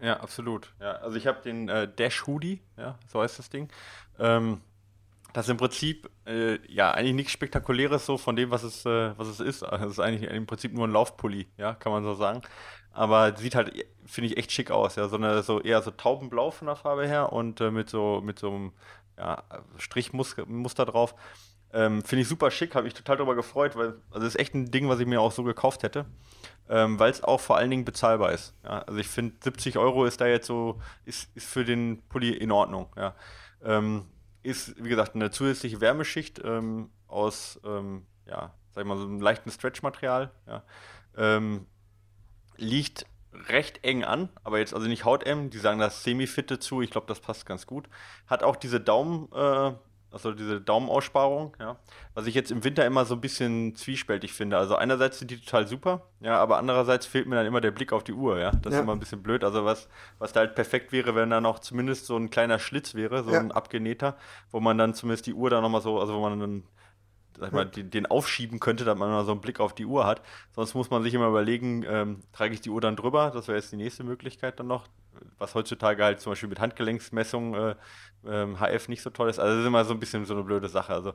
Ja, 0.00 0.20
absolut. 0.20 0.72
Ja, 0.80 0.92
also 0.96 1.16
ich 1.16 1.26
habe 1.26 1.40
den 1.42 1.68
äh, 1.68 1.88
Dash 1.88 2.26
Hoodie, 2.26 2.60
ja, 2.76 2.98
so 3.08 3.22
heißt 3.22 3.38
das 3.38 3.48
Ding. 3.50 3.68
Ähm, 4.18 4.60
das 5.32 5.46
ist 5.46 5.50
im 5.50 5.56
Prinzip 5.58 6.10
äh, 6.26 6.58
ja 6.72 6.92
eigentlich 6.92 7.14
nichts 7.14 7.32
Spektakuläres 7.32 8.06
so 8.06 8.16
von 8.18 8.36
dem, 8.36 8.50
was 8.50 8.62
es, 8.62 8.86
äh, 8.86 9.18
was 9.18 9.28
es 9.28 9.40
ist. 9.40 9.62
Also 9.62 9.86
es 9.86 9.92
ist 9.92 10.00
eigentlich 10.00 10.30
im 10.30 10.46
Prinzip 10.46 10.72
nur 10.72 10.86
ein 10.86 10.92
Laufpulli, 10.92 11.46
ja, 11.58 11.74
kann 11.74 11.92
man 11.92 12.04
so 12.04 12.14
sagen. 12.14 12.42
Aber 12.92 13.36
sieht 13.36 13.54
halt, 13.54 13.72
finde 14.06 14.30
ich, 14.30 14.38
echt 14.38 14.52
schick 14.52 14.70
aus, 14.70 14.96
ja. 14.96 15.08
So, 15.08 15.16
eine, 15.16 15.42
so 15.42 15.60
eher 15.60 15.82
so 15.82 15.90
taubenblau 15.90 16.50
von 16.50 16.66
der 16.66 16.76
Farbe 16.76 17.06
her 17.06 17.32
und 17.32 17.60
äh, 17.60 17.70
mit 17.70 17.90
so 17.90 18.22
mit 18.22 18.38
so 18.38 18.48
einem 18.50 18.72
ja, 19.18 19.42
Strichmuster 19.78 20.86
drauf. 20.86 21.14
Ähm, 21.76 22.02
finde 22.02 22.22
ich 22.22 22.28
super 22.28 22.50
schick, 22.50 22.74
habe 22.74 22.84
mich 22.84 22.94
total 22.94 23.16
darüber 23.16 23.34
gefreut, 23.34 23.76
weil 23.76 23.94
also 24.10 24.24
das 24.24 24.34
ist 24.34 24.40
echt 24.40 24.54
ein 24.54 24.70
Ding, 24.70 24.88
was 24.88 24.98
ich 24.98 25.06
mir 25.06 25.20
auch 25.20 25.32
so 25.32 25.44
gekauft 25.44 25.82
hätte 25.82 26.06
ähm, 26.68 26.98
weil 26.98 27.10
es 27.10 27.22
auch 27.22 27.40
vor 27.40 27.56
allen 27.56 27.70
Dingen 27.70 27.84
bezahlbar 27.84 28.32
ist. 28.32 28.54
Ja? 28.64 28.80
Also 28.80 28.98
ich 28.98 29.08
finde 29.08 29.36
70 29.42 29.78
Euro 29.78 30.04
ist 30.04 30.20
da 30.20 30.26
jetzt 30.26 30.46
so, 30.46 30.80
ist, 31.04 31.34
ist 31.36 31.46
für 31.46 31.64
den 31.64 32.02
Pulli 32.08 32.30
in 32.32 32.50
Ordnung. 32.50 32.88
Ja? 32.96 33.14
Ähm, 33.62 34.06
ist, 34.42 34.82
wie 34.82 34.88
gesagt, 34.88 35.14
eine 35.14 35.30
zusätzliche 35.30 35.80
Wärmeschicht 35.80 36.40
ähm, 36.44 36.90
aus, 37.08 37.60
ähm, 37.64 38.06
ja, 38.26 38.54
sag 38.72 38.82
ich 38.82 38.88
mal, 38.88 38.96
so 38.96 39.04
einem 39.04 39.20
leichten 39.20 39.50
Stretch-Material. 39.50 40.30
Ja? 40.46 40.62
Ähm, 41.16 41.66
liegt 42.56 43.06
recht 43.48 43.84
eng 43.84 44.02
an, 44.02 44.30
aber 44.44 44.58
jetzt 44.58 44.72
also 44.72 44.86
nicht 44.88 45.04
hauteng, 45.04 45.50
die 45.50 45.58
sagen 45.58 45.78
das 45.78 46.02
semi-fitte 46.04 46.58
zu, 46.58 46.80
ich 46.80 46.90
glaube, 46.90 47.06
das 47.06 47.20
passt 47.20 47.44
ganz 47.44 47.66
gut. 47.66 47.88
Hat 48.26 48.42
auch 48.42 48.56
diese 48.56 48.80
Daumen, 48.80 49.30
äh, 49.32 49.72
also 50.10 50.32
diese 50.32 50.60
Daumenaussparung, 50.60 51.56
ja, 51.60 51.76
was 52.14 52.26
ich 52.26 52.34
jetzt 52.34 52.50
im 52.50 52.64
Winter 52.64 52.86
immer 52.86 53.04
so 53.04 53.14
ein 53.14 53.20
bisschen 53.20 53.74
zwiespältig 53.74 54.32
finde. 54.32 54.56
Also 54.56 54.76
einerseits 54.76 55.18
sind 55.18 55.30
die 55.30 55.40
total 55.40 55.66
super, 55.66 56.02
ja, 56.20 56.38
aber 56.38 56.58
andererseits 56.58 57.06
fehlt 57.06 57.26
mir 57.26 57.36
dann 57.36 57.46
immer 57.46 57.60
der 57.60 57.72
Blick 57.72 57.92
auf 57.92 58.04
die 58.04 58.12
Uhr, 58.12 58.38
ja. 58.38 58.50
Das 58.50 58.72
ja. 58.72 58.78
ist 58.78 58.84
immer 58.84 58.92
ein 58.92 59.00
bisschen 59.00 59.22
blöd. 59.22 59.44
Also 59.44 59.64
was, 59.64 59.88
was 60.18 60.32
da 60.32 60.40
halt 60.40 60.54
perfekt 60.54 60.92
wäre, 60.92 61.14
wenn 61.14 61.30
da 61.30 61.40
noch 61.40 61.58
zumindest 61.58 62.06
so 62.06 62.16
ein 62.16 62.30
kleiner 62.30 62.58
Schlitz 62.58 62.94
wäre, 62.94 63.24
so 63.24 63.32
ja. 63.32 63.40
ein 63.40 63.52
abgenähter, 63.52 64.16
wo 64.50 64.60
man 64.60 64.78
dann 64.78 64.94
zumindest 64.94 65.26
die 65.26 65.34
Uhr 65.34 65.50
da 65.50 65.60
nochmal 65.60 65.82
so, 65.82 66.00
also 66.00 66.14
wo 66.14 66.20
man 66.20 66.40
dann 66.40 66.62
sag 67.38 67.48
ich 67.48 67.52
mal, 67.52 67.66
den, 67.66 67.90
den, 67.90 68.06
aufschieben 68.06 68.60
könnte, 68.60 68.84
damit 68.84 69.00
man 69.00 69.10
mal 69.10 69.24
so 69.24 69.32
einen 69.32 69.40
Blick 69.40 69.60
auf 69.60 69.74
die 69.74 69.84
Uhr 69.84 70.06
hat. 70.06 70.22
Sonst 70.52 70.74
muss 70.74 70.90
man 70.90 71.02
sich 71.02 71.14
immer 71.14 71.28
überlegen, 71.28 71.84
ähm, 71.86 72.20
trage 72.32 72.54
ich 72.54 72.60
die 72.60 72.70
Uhr 72.70 72.80
dann 72.80 72.96
drüber? 72.96 73.30
Das 73.34 73.48
wäre 73.48 73.58
jetzt 73.58 73.72
die 73.72 73.76
nächste 73.76 74.04
Möglichkeit 74.04 74.58
dann 74.58 74.68
noch. 74.68 74.86
Was 75.38 75.54
heutzutage 75.54 76.04
halt 76.04 76.20
zum 76.20 76.32
Beispiel 76.32 76.48
mit 76.48 76.60
Handgelenksmessung 76.60 77.54
äh, 77.54 77.74
ähm, 78.26 78.58
HF 78.60 78.88
nicht 78.88 79.02
so 79.02 79.10
toll 79.10 79.30
ist. 79.30 79.38
Also 79.38 79.54
das 79.54 79.62
ist 79.62 79.66
immer 79.66 79.84
so 79.84 79.92
ein 79.92 80.00
bisschen 80.00 80.24
so 80.24 80.34
eine 80.34 80.42
blöde 80.42 80.68
Sache. 80.68 80.92
Also 80.92 81.14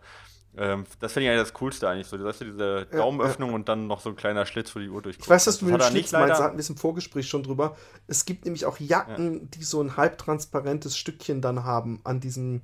ähm, 0.57 0.85
das 0.99 1.13
finde 1.13 1.25
ich 1.25 1.31
eigentlich 1.31 1.43
das 1.43 1.53
Coolste 1.53 1.87
eigentlich 1.87 2.07
so. 2.07 2.21
Weißt 2.21 2.41
du, 2.41 2.45
diese 2.45 2.85
Daumenöffnung 2.87 3.49
ja, 3.49 3.53
ja. 3.53 3.55
und 3.55 3.69
dann 3.69 3.87
noch 3.87 4.01
so 4.01 4.09
ein 4.09 4.15
kleiner 4.15 4.45
Schlitz, 4.45 4.75
wo 4.75 4.79
die 4.79 4.89
Uhr 4.89 5.01
durchkommt. 5.01 5.25
Ich 5.25 5.29
weiß, 5.29 5.45
dass 5.45 5.59
du 5.59 5.65
das 5.65 5.71
mit 5.71 5.81
dem 5.81 5.89
Schlitz 5.91 6.11
meinst, 6.11 6.39
da 6.39 6.43
hatten 6.43 6.57
wir 6.57 6.61
es 6.61 6.69
im 6.69 6.77
Vorgespräch 6.77 7.27
schon 7.27 7.43
drüber. 7.43 7.77
Es 8.07 8.25
gibt 8.25 8.45
nämlich 8.45 8.65
auch 8.65 8.79
Jacken, 8.79 9.33
ja. 9.33 9.47
die 9.53 9.63
so 9.63 9.81
ein 9.81 9.95
halbtransparentes 9.95 10.97
Stückchen 10.97 11.41
dann 11.41 11.63
haben 11.63 12.01
an 12.03 12.19
diesem 12.19 12.61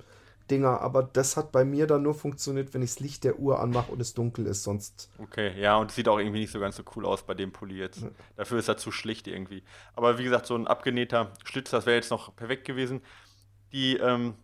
Dinger, 0.50 0.80
aber 0.80 1.02
das 1.02 1.36
hat 1.36 1.52
bei 1.52 1.64
mir 1.64 1.86
dann 1.86 2.02
nur 2.02 2.14
funktioniert, 2.14 2.74
wenn 2.74 2.82
ich 2.82 2.90
das 2.90 3.00
Licht 3.00 3.24
der 3.24 3.38
Uhr 3.38 3.60
anmache 3.60 3.92
und 3.92 4.00
es 4.00 4.14
dunkel 4.14 4.46
ist, 4.46 4.62
sonst. 4.62 5.10
Okay, 5.18 5.58
ja, 5.60 5.76
und 5.76 5.90
es 5.90 5.96
sieht 5.96 6.08
auch 6.08 6.18
irgendwie 6.18 6.40
nicht 6.40 6.52
so 6.52 6.60
ganz 6.60 6.76
so 6.76 6.82
cool 6.96 7.06
aus 7.06 7.22
bei 7.22 7.34
dem 7.34 7.52
Pulli 7.52 7.76
jetzt. 7.76 8.02
Ja. 8.02 8.10
Dafür 8.36 8.58
ist 8.58 8.68
er 8.68 8.76
zu 8.76 8.90
schlicht 8.90 9.26
irgendwie. 9.26 9.62
Aber 9.94 10.18
wie 10.18 10.24
gesagt, 10.24 10.46
so 10.46 10.54
ein 10.54 10.66
abgenähter 10.66 11.32
Schlitz, 11.44 11.70
das 11.70 11.86
wäre 11.86 11.96
jetzt 11.96 12.10
noch 12.10 12.34
perfekt 12.34 12.64
gewesen. 12.64 13.00
Die, 13.72 13.96
ähm, 13.96 14.34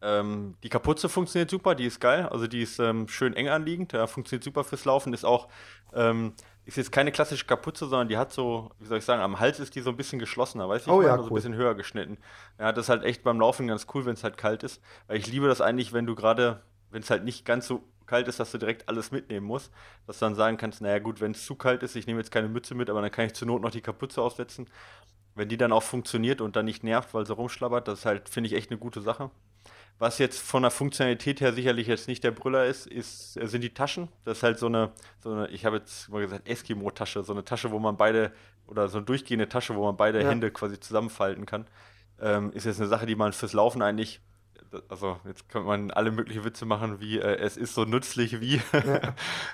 ähm, 0.00 0.56
die 0.62 0.68
Kapuze 0.68 1.08
funktioniert 1.08 1.50
super, 1.50 1.74
die 1.74 1.84
ist 1.84 2.00
geil, 2.00 2.26
also 2.26 2.46
die 2.46 2.62
ist 2.62 2.78
ähm, 2.80 3.06
schön 3.08 3.34
eng 3.34 3.48
anliegend, 3.48 3.92
ja, 3.92 4.06
funktioniert 4.06 4.42
super 4.42 4.64
fürs 4.64 4.84
Laufen, 4.84 5.12
ist 5.12 5.24
auch 5.24 5.48
ähm, 5.94 6.34
ist 6.64 6.76
jetzt 6.76 6.92
keine 6.92 7.10
klassische 7.10 7.44
Kapuze, 7.44 7.86
sondern 7.86 8.08
die 8.08 8.16
hat 8.16 8.32
so, 8.32 8.70
wie 8.78 8.86
soll 8.86 8.98
ich 8.98 9.04
sagen, 9.04 9.20
am 9.20 9.40
Hals 9.40 9.58
ist 9.58 9.74
die 9.74 9.80
so 9.80 9.90
ein 9.90 9.96
bisschen 9.96 10.18
geschlossener, 10.18 10.68
weißt 10.68 10.86
du? 10.86 10.92
Oh, 10.92 11.02
ja, 11.02 11.16
cool. 11.16 11.24
so 11.24 11.30
ein 11.30 11.34
bisschen 11.34 11.54
höher 11.54 11.74
geschnitten. 11.74 12.18
Ja, 12.58 12.72
das 12.72 12.86
ist 12.86 12.88
halt 12.88 13.04
echt 13.04 13.24
beim 13.24 13.40
Laufen 13.40 13.66
ganz 13.66 13.86
cool, 13.94 14.04
wenn 14.04 14.14
es 14.14 14.22
halt 14.22 14.36
kalt 14.36 14.62
ist. 14.62 14.80
Weil 15.08 15.16
ich 15.18 15.26
liebe 15.26 15.48
das 15.48 15.60
eigentlich, 15.60 15.92
wenn 15.92 16.06
du 16.06 16.14
gerade, 16.14 16.62
wenn 16.90 17.02
es 17.02 17.10
halt 17.10 17.24
nicht 17.24 17.44
ganz 17.44 17.66
so 17.66 17.82
kalt 18.06 18.28
ist, 18.28 18.38
dass 18.38 18.52
du 18.52 18.58
direkt 18.58 18.88
alles 18.88 19.10
mitnehmen 19.10 19.46
musst, 19.46 19.72
dass 20.06 20.18
du 20.18 20.26
dann 20.26 20.34
sagen 20.34 20.56
kannst, 20.56 20.82
naja 20.82 20.98
gut, 21.00 21.20
wenn 21.20 21.32
es 21.32 21.44
zu 21.44 21.56
kalt 21.56 21.82
ist, 21.82 21.96
ich 21.96 22.06
nehme 22.06 22.20
jetzt 22.20 22.30
keine 22.30 22.48
Mütze 22.48 22.74
mit, 22.74 22.90
aber 22.90 23.00
dann 23.00 23.10
kann 23.10 23.26
ich 23.26 23.34
zur 23.34 23.48
Not 23.48 23.62
noch 23.62 23.70
die 23.70 23.80
Kapuze 23.80 24.22
aufsetzen. 24.22 24.68
Wenn 25.34 25.48
die 25.48 25.56
dann 25.56 25.72
auch 25.72 25.82
funktioniert 25.82 26.40
und 26.40 26.54
dann 26.54 26.66
nicht 26.66 26.84
nervt, 26.84 27.14
weil 27.14 27.26
sie 27.26 27.32
rumschlabbert, 27.34 27.88
das 27.88 28.00
ist 28.00 28.06
halt, 28.06 28.28
finde 28.28 28.48
ich, 28.48 28.54
echt 28.54 28.70
eine 28.70 28.78
gute 28.78 29.00
Sache. 29.00 29.30
Was 29.98 30.18
jetzt 30.18 30.40
von 30.40 30.62
der 30.62 30.70
Funktionalität 30.70 31.40
her 31.40 31.52
sicherlich 31.52 31.86
jetzt 31.86 32.08
nicht 32.08 32.24
der 32.24 32.32
Brüller 32.32 32.66
ist, 32.66 32.86
ist 32.86 33.34
sind 33.34 33.62
die 33.62 33.72
Taschen. 33.72 34.08
Das 34.24 34.38
ist 34.38 34.42
halt 34.42 34.58
so 34.58 34.66
eine, 34.66 34.90
so 35.20 35.32
eine 35.32 35.48
ich 35.48 35.64
habe 35.64 35.76
jetzt 35.76 36.08
mal 36.08 36.20
gesagt, 36.20 36.48
Eskimo-Tasche, 36.48 37.22
so 37.22 37.32
eine 37.32 37.44
Tasche, 37.44 37.70
wo 37.70 37.78
man 37.78 37.96
beide, 37.96 38.32
oder 38.66 38.88
so 38.88 38.98
eine 38.98 39.06
durchgehende 39.06 39.48
Tasche, 39.48 39.76
wo 39.76 39.84
man 39.84 39.96
beide 39.96 40.22
ja. 40.22 40.28
Hände 40.28 40.50
quasi 40.50 40.80
zusammenfalten 40.80 41.46
kann. 41.46 41.66
Ähm, 42.20 42.52
ist 42.52 42.64
jetzt 42.64 42.80
eine 42.80 42.88
Sache, 42.88 43.06
die 43.06 43.14
man 43.14 43.32
fürs 43.32 43.52
Laufen 43.52 43.82
eigentlich, 43.82 44.20
also 44.88 45.20
jetzt 45.24 45.48
könnte 45.48 45.68
man 45.68 45.90
alle 45.90 46.10
möglichen 46.10 46.44
Witze 46.44 46.66
machen, 46.66 47.00
wie 47.00 47.18
äh, 47.18 47.36
es 47.36 47.56
ist 47.56 47.74
so 47.74 47.84
nützlich 47.84 48.40
wie. 48.40 48.60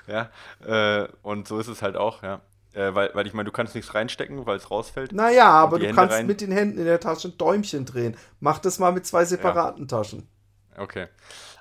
ja. 0.06 0.30
ja 0.66 1.02
äh, 1.02 1.08
und 1.22 1.46
so 1.46 1.58
ist 1.58 1.68
es 1.68 1.82
halt 1.82 1.96
auch, 1.96 2.22
ja. 2.22 2.40
Äh, 2.74 2.94
weil, 2.94 3.10
weil 3.14 3.26
ich 3.26 3.34
meine, 3.34 3.46
du 3.46 3.52
kannst 3.52 3.74
nichts 3.74 3.94
reinstecken, 3.94 4.46
weil 4.46 4.56
es 4.56 4.70
rausfällt. 4.70 5.12
Naja, 5.12 5.48
aber 5.48 5.78
du 5.78 5.86
Hände 5.86 5.96
kannst 5.96 6.16
rein... 6.16 6.26
mit 6.26 6.40
den 6.40 6.52
Händen 6.52 6.78
in 6.78 6.84
der 6.84 7.00
Tasche 7.00 7.28
ein 7.28 7.38
Däumchen 7.38 7.84
drehen. 7.84 8.16
Mach 8.40 8.58
das 8.58 8.78
mal 8.78 8.92
mit 8.92 9.06
zwei 9.06 9.24
separaten 9.24 9.82
ja. 9.82 9.98
Taschen. 9.98 10.28
Okay. 10.76 11.08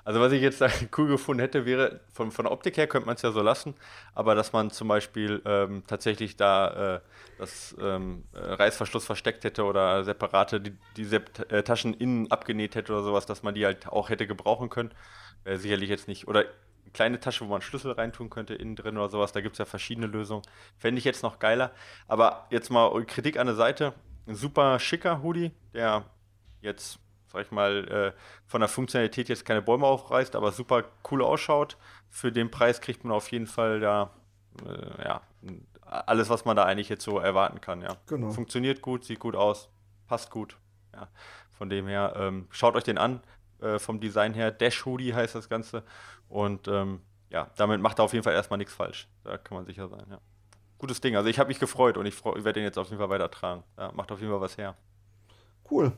Also 0.04 0.20
was 0.20 0.32
ich 0.32 0.40
jetzt 0.40 0.62
da 0.62 0.68
cool 0.96 1.08
gefunden 1.08 1.40
hätte, 1.40 1.66
wäre, 1.66 2.00
von, 2.12 2.30
von 2.30 2.46
der 2.46 2.52
Optik 2.52 2.78
her 2.78 2.86
könnte 2.86 3.06
man 3.06 3.16
es 3.16 3.22
ja 3.22 3.30
so 3.30 3.42
lassen, 3.42 3.74
aber 4.14 4.34
dass 4.34 4.54
man 4.54 4.70
zum 4.70 4.88
Beispiel 4.88 5.42
ähm, 5.44 5.82
tatsächlich 5.86 6.36
da 6.36 6.96
äh, 6.96 7.00
das 7.38 7.76
ähm, 7.78 8.24
Reißverschluss 8.32 9.04
versteckt 9.04 9.44
hätte 9.44 9.64
oder 9.64 10.04
separate 10.04 10.62
die, 10.62 10.72
diese 10.96 11.16
äh, 11.50 11.62
Taschen 11.62 11.92
innen 11.92 12.30
abgenäht 12.30 12.74
hätte 12.74 12.92
oder 12.92 13.02
sowas, 13.02 13.26
dass 13.26 13.42
man 13.42 13.54
die 13.54 13.66
halt 13.66 13.86
auch 13.88 14.08
hätte 14.08 14.26
gebrauchen 14.26 14.70
können. 14.70 14.94
Wäre 15.44 15.58
sicherlich 15.58 15.90
jetzt 15.90 16.08
nicht. 16.08 16.26
Oder 16.26 16.46
kleine 16.92 17.20
Tasche, 17.20 17.44
wo 17.44 17.50
man 17.50 17.62
Schlüssel 17.62 17.92
reintun 17.92 18.30
könnte, 18.30 18.54
innen 18.54 18.76
drin 18.76 18.96
oder 18.96 19.08
sowas. 19.08 19.32
Da 19.32 19.40
gibt 19.40 19.54
es 19.54 19.58
ja 19.58 19.64
verschiedene 19.64 20.06
Lösungen. 20.06 20.42
Fände 20.76 20.98
ich 20.98 21.04
jetzt 21.04 21.22
noch 21.22 21.38
geiler. 21.38 21.72
Aber 22.06 22.46
jetzt 22.50 22.70
mal 22.70 23.04
Kritik 23.04 23.38
an 23.38 23.46
der 23.46 23.56
Seite. 23.56 23.94
Ein 24.26 24.34
super 24.34 24.78
schicker 24.78 25.22
Hoodie, 25.22 25.52
der 25.72 26.04
jetzt 26.60 26.98
sag 27.28 27.42
ich 27.42 27.50
mal, 27.50 27.88
äh, 27.88 28.12
von 28.46 28.60
der 28.60 28.68
Funktionalität 28.68 29.28
jetzt 29.28 29.44
keine 29.44 29.62
Bäume 29.62 29.86
aufreißt, 29.86 30.34
aber 30.34 30.52
super 30.52 30.84
cool 31.10 31.22
ausschaut. 31.22 31.76
Für 32.10 32.32
den 32.32 32.50
Preis 32.50 32.80
kriegt 32.80 33.04
man 33.04 33.12
auf 33.12 33.30
jeden 33.30 33.46
Fall 33.46 33.80
da, 33.80 34.10
äh, 34.66 35.04
ja, 35.04 35.22
alles, 35.82 36.30
was 36.30 36.44
man 36.44 36.56
da 36.56 36.64
eigentlich 36.64 36.88
jetzt 36.88 37.04
so 37.04 37.18
erwarten 37.18 37.60
kann, 37.60 37.82
ja. 37.82 37.96
Genau. 38.06 38.30
Funktioniert 38.30 38.82
gut, 38.82 39.04
sieht 39.04 39.20
gut 39.20 39.36
aus, 39.36 39.68
passt 40.06 40.30
gut, 40.30 40.56
ja. 40.94 41.08
Von 41.50 41.68
dem 41.68 41.86
her, 41.86 42.14
ähm, 42.16 42.46
schaut 42.50 42.76
euch 42.76 42.84
den 42.84 42.98
an, 42.98 43.20
äh, 43.60 43.78
vom 43.78 44.00
Design 44.00 44.32
her. 44.32 44.50
Dash 44.50 44.86
Hoodie 44.86 45.14
heißt 45.14 45.34
das 45.34 45.48
Ganze. 45.48 45.82
Und 46.28 46.68
ähm, 46.68 47.00
ja, 47.30 47.50
damit 47.56 47.80
macht 47.80 47.98
er 47.98 48.04
auf 48.04 48.12
jeden 48.12 48.24
Fall 48.24 48.34
erstmal 48.34 48.58
nichts 48.58 48.74
falsch. 48.74 49.08
Da 49.24 49.38
kann 49.38 49.56
man 49.56 49.66
sicher 49.66 49.88
sein, 49.88 50.06
ja. 50.10 50.18
Gutes 50.78 51.00
Ding. 51.00 51.16
Also 51.16 51.28
ich 51.28 51.38
habe 51.38 51.48
mich 51.48 51.58
gefreut 51.58 51.96
und 51.96 52.06
ich, 52.06 52.14
ich 52.14 52.24
werde 52.24 52.52
den 52.52 52.62
jetzt 52.62 52.78
auf 52.78 52.88
jeden 52.88 52.98
Fall 52.98 53.10
weitertragen. 53.10 53.64
Ja, 53.76 53.90
macht 53.92 54.12
auf 54.12 54.20
jeden 54.20 54.30
Fall 54.30 54.40
was 54.40 54.56
her. 54.56 54.76
Cool. 55.70 55.92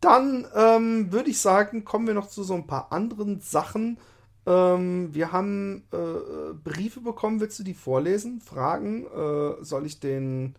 Dann 0.00 0.46
ähm, 0.56 1.12
würde 1.12 1.30
ich 1.30 1.40
sagen, 1.40 1.84
kommen 1.84 2.08
wir 2.08 2.14
noch 2.14 2.28
zu 2.28 2.42
so 2.42 2.54
ein 2.54 2.66
paar 2.66 2.92
anderen 2.92 3.40
Sachen. 3.40 3.98
Ähm, 4.44 5.14
wir 5.14 5.30
haben 5.30 5.84
äh, 5.92 6.52
Briefe 6.52 7.00
bekommen. 7.00 7.40
Willst 7.40 7.60
du 7.60 7.62
die 7.62 7.74
vorlesen? 7.74 8.40
Fragen? 8.40 9.06
Äh, 9.06 9.62
soll 9.62 9.86
ich 9.86 10.00
den 10.00 10.56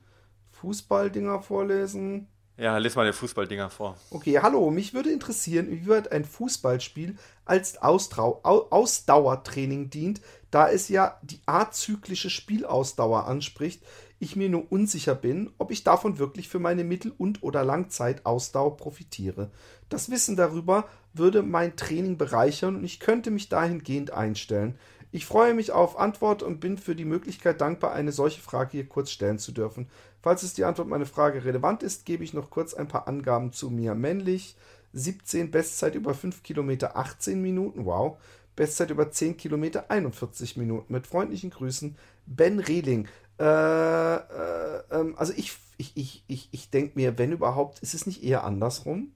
Fußballdinger 0.51 1.41
vorlesen? 1.41 2.27
Ja, 2.55 2.77
lese 2.77 2.97
mal 2.97 3.05
den 3.05 3.13
Fußballdinger 3.13 3.71
vor. 3.71 3.97
Okay, 4.11 4.39
hallo. 4.39 4.69
Mich 4.69 4.93
würde 4.93 5.11
interessieren, 5.11 5.71
wie 5.71 5.87
wird 5.87 6.11
ein 6.11 6.23
Fußballspiel 6.23 7.15
als 7.45 7.81
Austrau 7.81 8.41
Ausdauertraining 8.43 9.89
dient, 9.89 10.21
da 10.51 10.69
es 10.69 10.87
ja 10.87 11.19
die 11.23 11.39
azyklische 11.47 12.29
Spielausdauer 12.29 13.25
anspricht. 13.25 13.81
Ich 14.19 14.35
mir 14.35 14.49
nur 14.49 14.71
unsicher 14.71 15.15
bin, 15.15 15.51
ob 15.57 15.71
ich 15.71 15.83
davon 15.83 16.19
wirklich 16.19 16.47
für 16.47 16.59
meine 16.59 16.83
Mittel- 16.83 17.13
und 17.17 17.41
oder 17.41 17.65
Langzeitausdauer 17.65 18.77
profitiere. 18.77 19.49
Das 19.89 20.11
Wissen 20.11 20.35
darüber 20.35 20.87
würde 21.13 21.41
mein 21.41 21.75
Training 21.75 22.17
bereichern 22.17 22.75
und 22.75 22.83
ich 22.83 22.99
könnte 22.99 23.31
mich 23.31 23.49
dahingehend 23.49 24.11
einstellen. 24.11 24.77
Ich 25.11 25.25
freue 25.27 25.53
mich 25.53 25.71
auf 25.71 25.99
Antwort 25.99 26.41
und 26.41 26.59
bin 26.59 26.77
für 26.79 26.95
die 26.95 27.05
Möglichkeit 27.05 27.61
dankbar, 27.61 27.93
eine 27.93 28.11
solche 28.11 28.41
Frage 28.41 28.71
hier 28.71 28.87
kurz 28.87 29.11
stellen 29.11 29.37
zu 29.37 29.51
dürfen. 29.51 29.87
Falls 30.23 30.41
es 30.41 30.53
die 30.53 30.63
Antwort 30.63 30.87
meiner 30.87 31.05
Frage 31.05 31.43
relevant 31.43 31.83
ist, 31.83 32.05
gebe 32.05 32.23
ich 32.23 32.33
noch 32.33 32.49
kurz 32.49 32.73
ein 32.73 32.87
paar 32.87 33.09
Angaben 33.09 33.51
zu 33.51 33.69
mir. 33.69 33.93
Männlich, 33.93 34.55
17, 34.93 35.51
Bestzeit 35.51 35.95
über 35.95 36.13
5 36.13 36.43
Kilometer 36.43 36.95
18 36.95 37.41
Minuten, 37.41 37.83
wow. 37.83 38.17
Bestzeit 38.55 38.89
über 38.89 39.11
10 39.11 39.35
Kilometer 39.35 39.91
41 39.91 40.55
Minuten. 40.55 40.93
Mit 40.93 41.07
freundlichen 41.07 41.49
Grüßen, 41.49 41.97
Ben 42.25 42.59
Rehling. 42.59 43.09
Äh, 43.37 43.43
äh, 43.43 44.83
ähm, 44.91 45.15
also 45.17 45.33
ich, 45.35 45.57
ich, 45.75 45.91
ich, 45.97 46.23
ich, 46.27 46.47
ich 46.53 46.69
denke 46.69 46.93
mir, 46.95 47.17
wenn 47.17 47.33
überhaupt, 47.33 47.79
ist 47.79 47.93
es 47.93 48.07
nicht 48.07 48.23
eher 48.23 48.45
andersrum? 48.45 49.11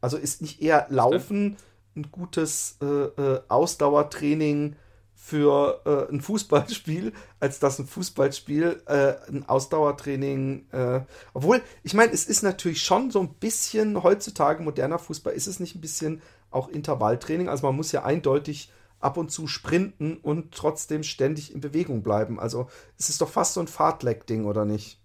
Also 0.00 0.16
ist 0.16 0.40
nicht 0.40 0.62
eher 0.62 0.86
Laufen 0.88 1.58
ein 1.96 2.10
gutes 2.10 2.78
äh, 2.80 2.86
äh, 2.86 3.42
Ausdauertraining 3.48 4.76
für 5.24 5.80
äh, 5.86 6.12
ein 6.12 6.20
Fußballspiel, 6.20 7.14
als 7.40 7.58
dass 7.58 7.78
ein 7.78 7.86
Fußballspiel 7.86 8.82
äh, 8.84 9.14
ein 9.26 9.48
Ausdauertraining. 9.48 10.66
Äh, 10.70 11.00
obwohl, 11.32 11.62
ich 11.82 11.94
meine, 11.94 12.12
es 12.12 12.26
ist 12.26 12.42
natürlich 12.42 12.82
schon 12.82 13.10
so 13.10 13.20
ein 13.20 13.32
bisschen 13.32 14.02
heutzutage 14.02 14.62
moderner 14.62 14.98
Fußball, 14.98 15.32
ist 15.32 15.46
es 15.46 15.60
nicht 15.60 15.76
ein 15.76 15.80
bisschen 15.80 16.20
auch 16.50 16.68
Intervalltraining? 16.68 17.48
Also 17.48 17.66
man 17.66 17.74
muss 17.74 17.90
ja 17.90 18.04
eindeutig 18.04 18.70
ab 19.00 19.16
und 19.16 19.30
zu 19.30 19.46
sprinten 19.46 20.18
und 20.18 20.52
trotzdem 20.54 21.02
ständig 21.02 21.54
in 21.54 21.62
Bewegung 21.62 22.02
bleiben. 22.02 22.38
Also 22.38 22.68
es 22.98 23.08
ist 23.08 23.22
doch 23.22 23.30
fast 23.30 23.54
so 23.54 23.60
ein 23.60 23.66
Fahrtleck-Ding, 23.66 24.44
oder 24.44 24.66
nicht? 24.66 25.00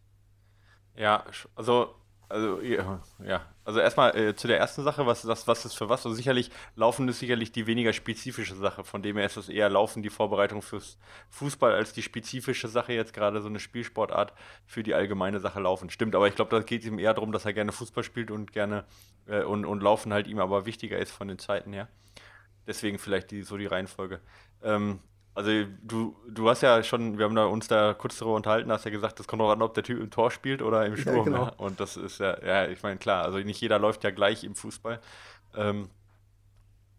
Ja, 0.97 1.23
also 1.55 1.95
also, 2.29 2.61
ja, 2.61 3.41
also 3.65 3.79
erstmal 3.79 4.15
äh, 4.15 4.35
zu 4.35 4.47
der 4.47 4.59
ersten 4.59 4.83
Sache, 4.83 5.05
was, 5.07 5.23
das, 5.23 5.47
was 5.47 5.65
ist 5.65 5.73
für 5.73 5.89
was? 5.89 6.05
Also 6.05 6.15
sicherlich, 6.15 6.51
Laufen 6.75 7.07
ist 7.07 7.19
sicherlich 7.19 7.51
die 7.51 7.65
weniger 7.65 7.91
spezifische 7.91 8.55
Sache, 8.55 8.83
von 8.83 9.01
dem 9.01 9.17
her 9.17 9.25
ist 9.25 9.37
es 9.37 9.49
eher 9.49 9.69
Laufen 9.69 10.03
die 10.03 10.11
Vorbereitung 10.11 10.61
fürs 10.61 10.99
Fußball 11.29 11.73
als 11.73 11.91
die 11.93 12.03
spezifische 12.03 12.67
Sache 12.67 12.93
jetzt 12.93 13.13
gerade 13.13 13.41
so 13.41 13.47
eine 13.47 13.59
Spielsportart 13.59 14.33
für 14.67 14.83
die 14.83 14.93
allgemeine 14.93 15.39
Sache 15.39 15.59
Laufen. 15.59 15.89
Stimmt, 15.89 16.15
aber 16.15 16.27
ich 16.27 16.35
glaube, 16.35 16.55
da 16.55 16.61
geht 16.61 16.81
es 16.81 16.87
ihm 16.87 16.99
eher 16.99 17.15
darum, 17.15 17.31
dass 17.31 17.45
er 17.45 17.53
gerne 17.53 17.71
Fußball 17.71 18.03
spielt 18.03 18.29
und 18.29 18.51
gerne 18.51 18.85
äh, 19.25 19.41
und, 19.41 19.65
und 19.65 19.81
Laufen 19.81 20.13
halt 20.13 20.27
ihm 20.27 20.39
aber 20.39 20.65
wichtiger 20.67 20.99
ist 20.99 21.11
von 21.11 21.27
den 21.27 21.39
Zeiten 21.39 21.73
her. 21.73 21.87
Deswegen 22.67 22.99
vielleicht 22.99 23.31
die, 23.31 23.41
so 23.41 23.57
die 23.57 23.65
Reihenfolge. 23.65 24.21
Ähm, 24.61 24.99
also 25.35 25.51
du, 25.83 26.15
du 26.27 26.49
hast 26.49 26.61
ja 26.61 26.83
schon, 26.83 27.17
wir 27.17 27.25
haben 27.25 27.35
da 27.35 27.45
uns 27.45 27.67
da 27.67 27.93
kurz 27.93 28.17
darüber 28.17 28.35
unterhalten, 28.35 28.71
hast 28.71 28.85
ja 28.85 28.91
gesagt, 28.91 29.19
das 29.19 29.27
kommt 29.27 29.41
auch 29.41 29.51
an, 29.51 29.61
ob 29.61 29.73
der 29.73 29.83
Typ 29.83 29.99
im 29.99 30.09
Tor 30.09 30.31
spielt 30.31 30.61
oder 30.61 30.85
im 30.85 30.97
Sturm. 30.97 31.17
Ja, 31.17 31.23
genau. 31.23 31.43
ja. 31.45 31.53
Und 31.57 31.79
das 31.79 31.97
ist 31.97 32.19
ja, 32.19 32.37
ja, 32.43 32.67
ich 32.67 32.83
meine, 32.83 32.97
klar, 32.97 33.23
also 33.23 33.37
nicht 33.37 33.61
jeder 33.61 33.79
läuft 33.79 34.03
ja 34.03 34.11
gleich 34.11 34.43
im 34.43 34.55
Fußball. 34.55 34.99
Ähm, 35.55 35.89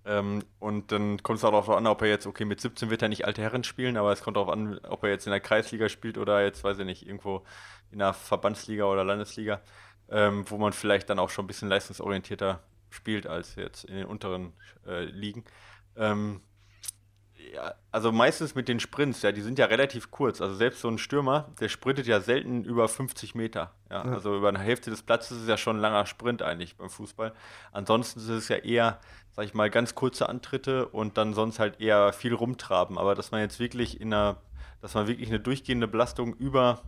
ähm, 0.05 0.43
und 0.59 0.93
dann 0.93 1.23
kommt 1.23 1.39
es 1.39 1.45
auch 1.45 1.51
darauf 1.51 1.69
an, 1.69 1.87
ob 1.87 2.01
er 2.03 2.09
jetzt, 2.09 2.27
okay, 2.27 2.45
mit 2.45 2.61
17 2.61 2.89
wird 2.89 3.03
er 3.03 3.09
nicht 3.09 3.27
alte 3.27 3.43
Herren 3.43 3.65
spielen, 3.65 3.97
aber 3.97 4.13
es 4.13 4.23
kommt 4.23 4.37
darauf 4.37 4.49
an, 4.49 4.79
ob 4.89 5.05
er 5.05 5.11
jetzt 5.11 5.27
in 5.27 5.31
der 5.31 5.41
Kreisliga 5.41 5.89
spielt 5.89 6.17
oder 6.17 6.43
jetzt, 6.43 6.65
weiß 6.65 6.79
ich 6.79 6.87
nicht, 6.87 7.07
irgendwo 7.07 7.45
in 7.91 7.99
der 7.99 8.15
Verbandsliga 8.15 8.85
oder 8.85 9.05
Landesliga, 9.05 9.61
ähm, 10.09 10.45
wo 10.49 10.57
man 10.57 10.73
vielleicht 10.73 11.11
dann 11.11 11.19
auch 11.19 11.29
schon 11.31 11.45
ein 11.45 11.49
bisschen 11.49 11.69
leistungsorientierter 11.69 12.63
spielt 12.89 13.27
als 13.27 13.57
jetzt 13.57 13.85
in 13.85 13.97
den 13.97 14.07
unteren 14.07 14.55
äh, 14.87 15.05
Ligen. 15.05 15.45
Ähm, 15.97 16.41
ja, 17.53 17.75
also 17.91 18.13
meistens 18.13 18.55
mit 18.55 18.69
den 18.69 18.81
Sprints, 18.81 19.23
ja, 19.23 19.33
die 19.33 19.41
sind 19.41 19.59
ja 19.59 19.67
relativ 19.67 20.11
kurz. 20.11 20.41
Also 20.41 20.55
selbst 20.55 20.81
so 20.81 20.89
ein 20.89 20.99
Stürmer, 20.99 21.53
der 21.61 21.69
sprintet 21.69 22.07
ja 22.07 22.21
selten 22.21 22.65
über 22.65 22.89
50 22.89 23.35
Meter. 23.35 23.75
Ja, 23.91 24.05
ja. 24.05 24.13
Also 24.13 24.37
über 24.37 24.49
eine 24.49 24.59
Hälfte 24.59 24.91
des 24.91 25.03
Platzes 25.03 25.43
ist 25.43 25.49
ja 25.49 25.57
schon 25.57 25.77
ein 25.77 25.81
langer 25.81 26.07
Sprint 26.07 26.43
eigentlich 26.43 26.77
beim 26.77 26.91
Fußball. 26.91 27.33
Ansonsten 27.73 28.21
ist 28.21 28.29
es 28.29 28.49
ja 28.49 28.57
eher, 28.57 29.01
sag 29.33 29.45
ich 29.45 29.55
mal, 29.55 29.71
ganz 29.71 29.95
kurze 29.95 30.29
Antritte 30.29 30.89
und 30.89 31.19
dann 31.19 31.35
sonst 31.35 31.59
halt 31.59 31.81
eher 31.81 32.13
viel 32.13 32.35
rumtraben. 32.35 32.99
Aber 32.99 33.15
dass 33.15 33.31
man 33.31 33.41
jetzt 33.41 33.59
wirklich 33.59 34.01
in 34.01 34.13
einer, 34.13 34.37
dass 34.81 34.95
man 34.95 35.09
wirklich 35.09 35.29
eine 35.29 35.41
durchgehende 35.41 35.89
Belastung 35.89 36.35
über, 36.35 36.81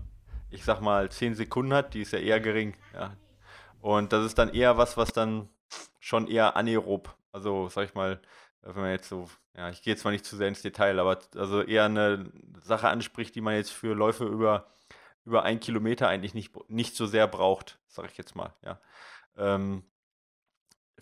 ich 0.50 0.64
sag 0.64 0.80
mal, 0.80 1.10
10 1.10 1.34
Sekunden 1.34 1.72
hat, 1.72 1.94
die 1.94 2.02
ist 2.02 2.12
ja 2.12 2.18
eher 2.18 2.40
gering. 2.40 2.74
Ja. 2.94 3.16
Und 3.80 4.12
das 4.12 4.24
ist 4.24 4.38
dann 4.38 4.50
eher 4.50 4.78
was, 4.78 4.96
was 4.96 5.12
dann 5.12 5.48
schon 5.98 6.28
eher 6.28 6.56
anaerob, 6.56 7.14
also 7.32 7.68
sag 7.68 7.86
ich 7.86 7.94
mal, 7.94 8.20
wenn 8.62 8.82
man 8.82 8.90
jetzt 8.90 9.08
so, 9.08 9.28
ja, 9.56 9.70
ich 9.70 9.82
gehe 9.82 9.92
jetzt 9.92 10.04
mal 10.04 10.10
nicht 10.10 10.24
zu 10.24 10.36
sehr 10.36 10.48
ins 10.48 10.62
Detail, 10.62 10.98
aber 10.98 11.18
also 11.36 11.62
eher 11.62 11.84
eine 11.84 12.32
Sache 12.62 12.88
anspricht, 12.88 13.34
die 13.34 13.40
man 13.40 13.54
jetzt 13.54 13.72
für 13.72 13.94
Läufe 13.94 14.24
über, 14.24 14.66
über 15.24 15.42
ein 15.42 15.60
Kilometer 15.60 16.08
eigentlich 16.08 16.34
nicht, 16.34 16.52
nicht 16.70 16.96
so 16.96 17.06
sehr 17.06 17.26
braucht, 17.28 17.78
sage 17.88 18.08
ich 18.10 18.18
jetzt 18.18 18.34
mal, 18.34 18.54
ja. 18.64 18.80
Ähm, 19.36 19.84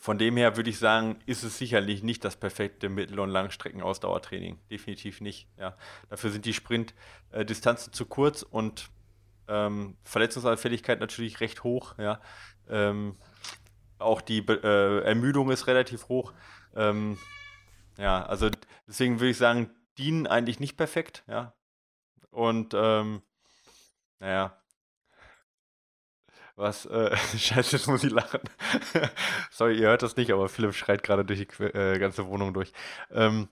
von 0.01 0.17
dem 0.17 0.39
her 0.39 0.57
würde 0.57 0.71
ich 0.71 0.79
sagen, 0.79 1.19
ist 1.27 1.43
es 1.43 1.59
sicherlich 1.59 2.03
nicht 2.03 2.25
das 2.25 2.35
perfekte 2.35 2.89
Mittel- 2.89 3.21
und 3.21 3.29
Langstreckenausdauertraining. 3.29 4.59
Definitiv 4.71 5.21
nicht. 5.21 5.47
Ja. 5.59 5.77
Dafür 6.09 6.31
sind 6.31 6.47
die 6.47 6.55
Sprintdistanzen 6.55 7.93
zu 7.93 8.07
kurz 8.07 8.41
und 8.41 8.89
ähm, 9.47 9.99
Verletzungsanfälligkeit 10.05 11.01
natürlich 11.01 11.41
recht 11.41 11.65
hoch. 11.65 11.99
Ja. 11.99 12.23
Ähm, 12.71 13.17
auch 13.99 14.23
die 14.23 14.39
äh, 14.39 15.01
Ermüdung 15.03 15.51
ist 15.51 15.67
relativ 15.67 16.09
hoch. 16.09 16.33
Ähm, 16.75 17.19
ja, 18.01 18.25
also 18.25 18.51
deswegen 18.87 19.21
würde 19.21 19.31
ich 19.31 19.37
sagen, 19.37 19.71
dienen 19.99 20.27
eigentlich 20.27 20.59
nicht 20.59 20.77
perfekt, 20.77 21.23
ja. 21.29 21.55
Und 22.31 22.73
ähm, 22.75 23.23
naja. 24.21 24.57
Was, 26.57 26.87
äh, 26.87 27.15
scheiße, 27.39 27.77
jetzt 27.77 27.87
muss 27.89 28.05
ich 28.05 28.11
lachen. 28.11 28.41
Sorry, 29.51 29.79
ihr 29.79 29.89
hört 29.89 30.03
das 30.03 30.17
nicht, 30.17 30.31
aber 30.33 30.49
Philipp 30.49 30.75
schreit 30.75 31.03
gerade 31.03 31.25
durch 31.25 31.47
die 31.47 31.63
äh, 31.63 31.99
ganze 31.99 32.27
Wohnung 32.27 32.55
durch. 32.55 32.73
Ähm, 33.11 33.49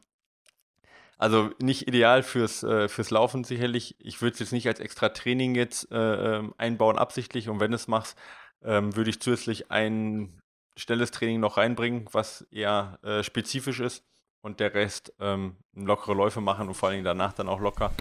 also 1.19 1.51
nicht 1.61 1.87
ideal 1.87 2.23
fürs, 2.23 2.63
äh, 2.63 2.89
fürs 2.89 3.11
Laufen 3.11 3.45
sicherlich. 3.45 3.97
Ich 3.99 4.23
würde 4.23 4.35
es 4.35 4.41
jetzt 4.41 4.53
nicht 4.53 4.69
als 4.69 4.81
extra 4.81 5.11
Training 5.11 5.57
jetzt 5.57 5.91
äh, 5.91 6.37
ähm, 6.37 6.55
einbauen, 6.57 6.97
absichtlich. 6.97 7.49
Und 7.49 7.61
wenn 7.61 7.73
du 7.73 7.77
es 7.77 7.89
machst, 7.89 8.17
ähm, 8.63 8.97
würde 8.97 9.11
ich 9.11 9.21
zusätzlich 9.21 9.71
ein 9.71 10.41
schnelles 10.77 11.11
Training 11.11 11.41
noch 11.41 11.57
reinbringen, 11.59 12.07
was 12.13 12.43
eher 12.51 12.99
äh, 13.03 13.23
spezifisch 13.23 13.81
ist 13.81 14.05
und 14.49 14.61
der 14.61 14.75
Rest 14.75 15.13
ähm, 15.21 15.57
lockere 15.75 16.15
Läufe 16.15 16.41
machen 16.41 16.69
und 16.69 16.75
vor 16.75 16.89
allen 16.89 16.97
Dingen 16.97 17.05
danach 17.05 17.35
dann 17.35 17.49
auch 17.49 17.61
locker. 17.61 17.93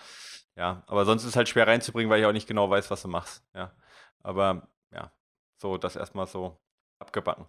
Ja, 0.56 0.82
aber 0.88 1.06
sonst 1.06 1.24
ist 1.24 1.30
es 1.30 1.36
halt 1.36 1.50
schwer 1.50 1.68
reinzubringen, 1.68 2.10
weil 2.10 2.22
ich 2.22 2.26
auch 2.26 2.32
nicht 2.32 2.48
genau 2.48 2.70
weiß, 2.70 2.90
was 2.90 3.02
du 3.04 3.10
machst. 3.10 3.44
Ja, 3.54 3.72
aber 4.24 4.68
ja, 4.92 5.12
so 5.58 5.78
das 5.78 5.96
erstmal 5.96 6.26
so 6.26 6.58
abgebacken. 7.00 7.46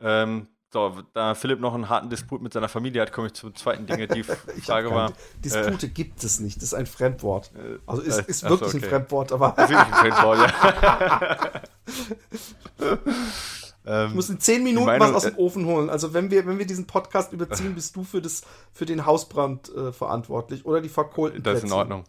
Ähm, 0.00 0.48
so, 0.72 1.02
da 1.12 1.34
Philipp 1.34 1.60
noch 1.60 1.74
einen 1.74 1.90
harten 1.90 2.08
Disput 2.08 2.40
mit 2.40 2.54
seiner 2.54 2.68
Familie 2.68 3.02
hat, 3.02 3.12
komme 3.12 3.26
ich 3.26 3.34
zum 3.34 3.54
zweiten 3.54 3.86
Ding. 3.86 4.08
Die 4.08 4.22
Frage 4.62 4.90
war. 4.90 5.12
Dispute 5.44 5.86
äh, 5.86 5.90
gibt 5.90 6.24
es 6.24 6.40
nicht, 6.40 6.56
das 6.56 6.62
ist 6.62 6.74
ein 6.74 6.86
Fremdwort. 6.86 7.50
Äh, 7.54 7.80
also 7.86 8.00
ist, 8.00 8.20
äh, 8.20 8.24
ist 8.26 8.48
wirklich 8.48 8.76
okay. 8.76 8.84
ein 8.84 8.88
Fremdwort, 8.88 9.32
aber. 9.32 9.58
ist 9.58 9.68
wirklich 9.68 9.78
ein 9.78 10.12
Fremdwort, 10.12 10.38
ja. 12.80 12.96
Ähm, 13.84 14.08
ich 14.08 14.14
muss 14.14 14.30
in 14.30 14.40
zehn 14.40 14.62
Minuten 14.62 14.86
Meinung, 14.86 15.08
was 15.08 15.16
aus 15.16 15.22
dem 15.24 15.34
äh, 15.34 15.38
Ofen 15.38 15.66
holen. 15.66 15.90
Also 15.90 16.14
wenn 16.14 16.30
wir, 16.30 16.46
wenn 16.46 16.58
wir 16.58 16.66
diesen 16.66 16.86
Podcast 16.86 17.32
überziehen, 17.32 17.74
bist 17.74 17.96
du 17.96 18.04
für, 18.04 18.22
das, 18.22 18.42
für 18.72 18.86
den 18.86 19.06
Hausbrand 19.06 19.74
äh, 19.74 19.92
verantwortlich 19.92 20.64
oder 20.64 20.80
die 20.80 20.88
verkohlten 20.88 21.42
Das 21.42 21.58
ist 21.58 21.64
in 21.64 21.72
Ordnung. 21.72 22.04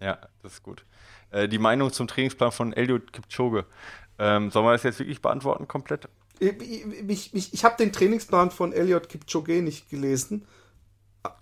Ja, 0.00 0.18
das 0.42 0.54
ist 0.54 0.62
gut. 0.62 0.84
Äh, 1.30 1.48
die 1.48 1.58
Meinung 1.58 1.92
zum 1.92 2.08
Trainingsplan 2.08 2.52
von 2.52 2.72
Eliud 2.72 3.12
Kipchoge. 3.12 3.66
Ähm, 4.18 4.50
sollen 4.50 4.66
wir 4.66 4.72
das 4.72 4.82
jetzt 4.82 4.98
wirklich 4.98 5.22
beantworten 5.22 5.68
komplett? 5.68 6.08
Ich, 6.40 6.60
ich, 7.08 7.34
ich, 7.34 7.54
ich 7.54 7.64
habe 7.64 7.76
den 7.76 7.92
Trainingsplan 7.92 8.50
von 8.50 8.72
Eliud 8.72 9.08
Kipchoge 9.08 9.62
nicht 9.62 9.90
gelesen. 9.90 10.46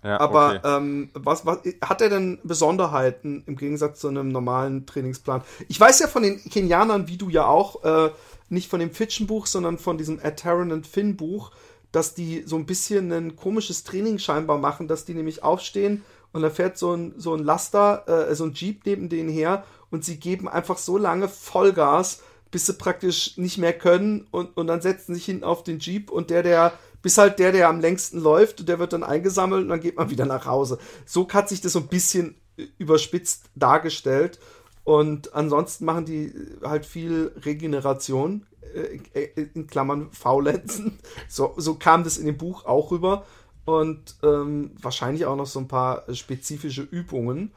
Ja, 0.03 0.19
aber 0.19 0.55
okay. 0.55 0.77
ähm, 0.77 1.09
was, 1.13 1.45
was 1.45 1.59
hat 1.81 2.01
er 2.01 2.09
denn 2.09 2.39
Besonderheiten 2.43 3.43
im 3.45 3.55
Gegensatz 3.55 3.99
zu 3.99 4.07
einem 4.07 4.29
normalen 4.29 4.85
Trainingsplan? 4.85 5.43
Ich 5.67 5.79
weiß 5.79 5.99
ja 5.99 6.07
von 6.07 6.23
den 6.23 6.43
Kenianern, 6.43 7.07
wie 7.07 7.17
du 7.17 7.29
ja 7.29 7.45
auch, 7.45 7.83
äh, 7.83 8.09
nicht 8.49 8.69
von 8.69 8.79
dem 8.79 8.91
Fitchen-Buch, 8.91 9.47
sondern 9.47 9.77
von 9.77 9.97
diesem 9.97 10.19
Taran 10.19 10.71
and 10.71 10.87
Finn-Buch, 10.87 11.51
dass 11.91 12.13
die 12.13 12.43
so 12.45 12.55
ein 12.55 12.65
bisschen 12.65 13.11
ein 13.11 13.35
komisches 13.35 13.83
Training 13.83 14.19
scheinbar 14.19 14.57
machen, 14.57 14.87
dass 14.87 15.05
die 15.05 15.13
nämlich 15.13 15.43
aufstehen 15.43 16.03
und 16.33 16.41
da 16.41 16.49
fährt 16.49 16.77
so 16.77 16.93
ein, 16.93 17.13
so 17.17 17.33
ein 17.33 17.43
Laster, 17.43 18.29
äh, 18.29 18.35
so 18.35 18.45
ein 18.45 18.53
Jeep 18.53 18.85
neben 18.85 19.09
denen 19.09 19.29
her 19.29 19.63
und 19.89 20.03
sie 20.03 20.17
geben 20.17 20.47
einfach 20.47 20.77
so 20.77 20.97
lange 20.97 21.27
Vollgas, 21.27 22.21
bis 22.51 22.65
sie 22.65 22.73
praktisch 22.73 23.37
nicht 23.37 23.57
mehr 23.57 23.73
können 23.73 24.27
und, 24.31 24.55
und 24.55 24.67
dann 24.67 24.81
setzen 24.81 25.15
sich 25.15 25.25
hinten 25.25 25.43
auf 25.43 25.63
den 25.63 25.79
Jeep 25.79 26.11
und 26.11 26.29
der, 26.29 26.43
der, 26.43 26.73
bis 27.01 27.17
halt 27.17 27.39
der, 27.39 27.51
der 27.51 27.69
am 27.69 27.79
längsten 27.79 28.19
läuft, 28.19 28.67
der 28.67 28.79
wird 28.79 28.93
dann 28.93 29.03
eingesammelt 29.03 29.63
und 29.63 29.69
dann 29.69 29.81
geht 29.81 29.97
man 29.97 30.09
wieder 30.09 30.25
nach 30.25 30.45
Hause. 30.45 30.77
So 31.05 31.27
hat 31.29 31.49
sich 31.49 31.61
das 31.61 31.73
so 31.73 31.79
ein 31.79 31.87
bisschen 31.87 32.35
überspitzt 32.77 33.45
dargestellt. 33.55 34.39
Und 34.87 35.33
ansonsten 35.33 35.83
machen 35.83 36.05
die 36.05 36.33
halt 36.63 36.85
viel 36.85 37.33
Regeneration, 37.43 38.47
äh, 38.73 39.25
in 39.53 39.67
Klammern 39.67 40.13
Faulenzen. 40.13 40.97
So, 41.27 41.53
so 41.57 41.75
kam 41.75 42.05
das 42.05 42.17
in 42.17 42.25
dem 42.25 42.37
Buch 42.37 42.63
auch 42.63 42.89
rüber. 42.89 43.25
Und 43.65 44.15
ähm, 44.23 44.71
wahrscheinlich 44.81 45.25
auch 45.25 45.35
noch 45.35 45.45
so 45.45 45.59
ein 45.59 45.67
paar 45.67 46.05
spezifische 46.15 46.83
Übungen. 46.83 47.53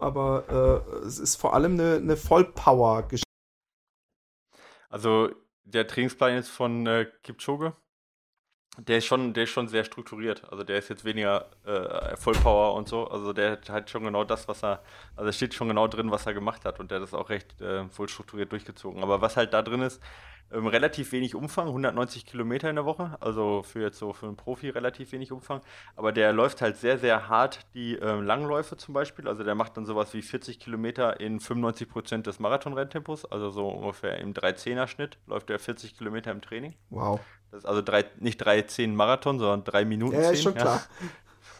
Aber 0.00 0.82
äh, 1.00 1.06
es 1.06 1.20
ist 1.20 1.36
vor 1.36 1.54
allem 1.54 1.74
eine, 1.74 1.98
eine 1.98 2.16
Vollpower-Geschichte. 2.16 3.30
Also 4.88 5.30
der 5.62 5.86
Trainingsplan 5.86 6.34
jetzt 6.34 6.50
von 6.50 6.84
äh, 6.88 7.06
Kipchoge, 7.22 7.76
der 8.78 8.98
ist 8.98 9.06
schon, 9.06 9.34
der 9.34 9.44
ist 9.44 9.50
schon 9.50 9.68
sehr 9.68 9.84
strukturiert. 9.84 10.42
Also 10.50 10.64
der 10.64 10.78
ist 10.78 10.88
jetzt 10.88 11.04
weniger 11.04 11.46
äh, 11.66 12.16
Vollpower 12.16 12.74
und 12.74 12.88
so. 12.88 13.06
Also 13.06 13.32
der 13.32 13.58
hat 13.68 13.90
schon 13.90 14.04
genau 14.04 14.24
das, 14.24 14.48
was 14.48 14.64
er, 14.64 14.82
also 15.14 15.30
steht 15.30 15.54
schon 15.54 15.68
genau 15.68 15.88
drin, 15.88 16.10
was 16.10 16.24
er 16.26 16.32
gemacht 16.32 16.64
hat 16.64 16.80
und 16.80 16.90
der 16.90 16.96
hat 16.98 17.02
das 17.02 17.14
auch 17.14 17.28
recht 17.28 17.60
äh, 17.60 17.86
voll 17.88 18.08
strukturiert 18.08 18.50
durchgezogen. 18.50 19.02
Aber 19.02 19.20
was 19.20 19.36
halt 19.36 19.52
da 19.52 19.62
drin 19.62 19.82
ist, 19.82 20.00
ähm, 20.50 20.66
relativ 20.66 21.12
wenig 21.12 21.34
Umfang, 21.34 21.68
190 21.68 22.26
Kilometer 22.26 22.68
in 22.68 22.76
der 22.76 22.84
Woche, 22.84 23.16
also 23.20 23.62
für 23.62 23.80
jetzt 23.80 23.98
so 23.98 24.12
für 24.12 24.26
einen 24.26 24.36
Profi 24.36 24.68
relativ 24.68 25.12
wenig 25.12 25.32
Umfang. 25.32 25.60
Aber 25.96 26.12
der 26.12 26.32
läuft 26.32 26.60
halt 26.60 26.76
sehr, 26.76 26.98
sehr 26.98 27.28
hart 27.28 27.60
die 27.74 27.98
äh, 27.98 28.20
Langläufe 28.20 28.76
zum 28.76 28.94
Beispiel. 28.94 29.28
Also 29.28 29.44
der 29.44 29.54
macht 29.54 29.76
dann 29.76 29.86
sowas 29.86 30.12
wie 30.14 30.22
40 30.22 30.60
Kilometer 30.60 31.20
in 31.20 31.40
95 31.40 31.88
Prozent 31.88 32.26
des 32.26 32.40
Marathonrenntempos, 32.40 33.24
also 33.24 33.50
so 33.50 33.68
ungefähr 33.68 34.18
im 34.18 34.34
3-10er-Schnitt 34.34 35.18
läuft 35.26 35.50
er 35.50 35.58
40 35.58 35.96
Kilometer 35.96 36.30
im 36.30 36.40
Training. 36.40 36.74
Wow. 36.90 37.20
Das 37.50 37.60
ist 37.60 37.66
also 37.66 37.82
drei, 37.82 38.06
nicht 38.18 38.42
3-10 38.42 38.88
Marathon, 38.88 39.38
sondern 39.38 39.64
3 39.64 39.84
Minuten. 39.84 40.14
Ja, 40.14 40.30
ist 40.30 40.42
schon 40.42 40.54
klar. 40.54 40.82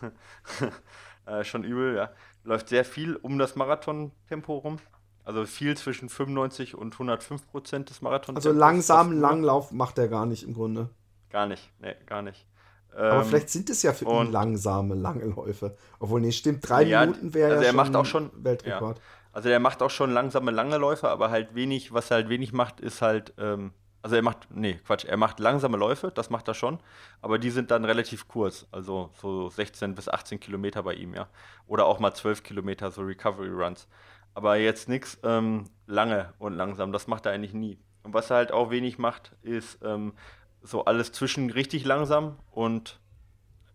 äh, 1.27 1.45
schon 1.45 1.65
übel, 1.65 1.97
ja. 1.97 2.11
Läuft 2.45 2.71
sehr 2.71 2.85
viel 2.85 3.17
um 3.17 3.39
das 3.39 3.57
Marathontempo 3.57 4.57
rum. 4.57 4.79
Also 5.25 5.47
viel 5.47 5.77
zwischen 5.77 6.09
95 6.09 6.75
und 6.75 6.95
105 6.95 7.47
Prozent 7.47 7.91
des 7.91 8.03
Marathons. 8.03 8.37
Also 8.37 8.53
langsam 8.53 9.13
Langlauf 9.13 9.71
macht 9.71 9.99
er 9.99 10.09
gar 10.09 10.27
nicht 10.27 10.43
im 10.43 10.55
Grunde. 10.55 10.91
Gar 11.31 11.47
nicht, 11.47 11.71
nee, 11.81 11.95
gar 12.07 12.23
nicht. 12.23 12.47
Aber 12.95 13.21
ähm, 13.21 13.25
vielleicht 13.25 13.51
sind 13.51 13.71
es 13.71 13.83
ja 13.83 13.93
für 13.93 14.05
ihn 14.05 14.33
langsame, 14.33 14.95
lange 14.95 15.25
Läufe. 15.25 15.77
Obwohl, 15.99 16.21
nee, 16.21 16.33
stimmt, 16.33 16.69
drei 16.69 16.83
ja, 16.83 17.01
Minuten 17.01 17.33
wäre 17.35 17.53
also 17.53 17.63
ja 17.63 17.69
er 17.69 17.75
macht 17.75 17.97
auch 17.97 18.05
schon 18.05 18.31
Weltrekord. 18.35 18.99
Ja. 18.99 19.05
Also 19.33 19.49
er 19.49 19.61
macht 19.61 19.83
auch 19.83 19.91
schon 19.91 20.11
langsame, 20.11 20.51
lange 20.51 20.77
Läufe, 20.77 21.09
aber 21.09 21.31
halt 21.31 21.55
wenig, 21.55 21.95
was 21.95 22.11
er 22.11 22.17
halt 22.17 22.29
wenig 22.29 22.53
macht, 22.53 22.81
ist 22.81 23.01
halt, 23.01 23.33
ähm, 23.39 23.73
also 24.03 24.15
er 24.17 24.23
macht, 24.23 24.49
nee, 24.51 24.75
Quatsch, 24.85 25.07
er 25.07 25.17
macht 25.17 25.41
langsame 25.41 25.79
Läufe, 25.79 26.13
das 26.15 26.29
macht 26.29 26.49
er 26.49 26.55
schon, 26.55 26.81
aber 27.23 27.39
die 27.39 27.51
sind 27.51 27.71
dann 27.71 27.87
relativ 27.87 28.29
kurz, 28.29 28.67
also 28.73 29.11
so 29.23 29.49
16 29.49 29.95
bis 29.95 30.09
18 30.09 30.39
Kilometer 30.39 30.83
bei 30.83 30.95
ihm, 30.95 31.15
ja. 31.15 31.29
Oder 31.67 31.87
auch 31.87 31.99
mal 31.99 32.13
12 32.13 32.43
Kilometer, 32.43 32.91
so 32.91 33.03
Recovery 33.03 33.49
Runs. 33.49 33.89
Aber 34.35 34.57
jetzt 34.57 34.89
nichts 34.89 35.19
ähm, 35.23 35.65
lange 35.87 36.33
und 36.39 36.55
langsam. 36.55 36.93
Das 36.93 37.07
macht 37.07 37.27
er 37.27 37.33
eigentlich 37.33 37.55
nie. 37.55 37.79
Und 38.03 38.15
was 38.15 38.31
er 38.31 38.37
halt 38.37 38.53
auch 38.53 38.71
wenig 38.71 38.99
macht, 38.99 39.33
ist 39.43 39.79
ähm, 39.83 40.15
so 40.63 40.85
alles 40.85 41.13
zwischen 41.13 41.51
richtig 41.51 41.85
langsam 41.85 42.37
und 42.51 43.01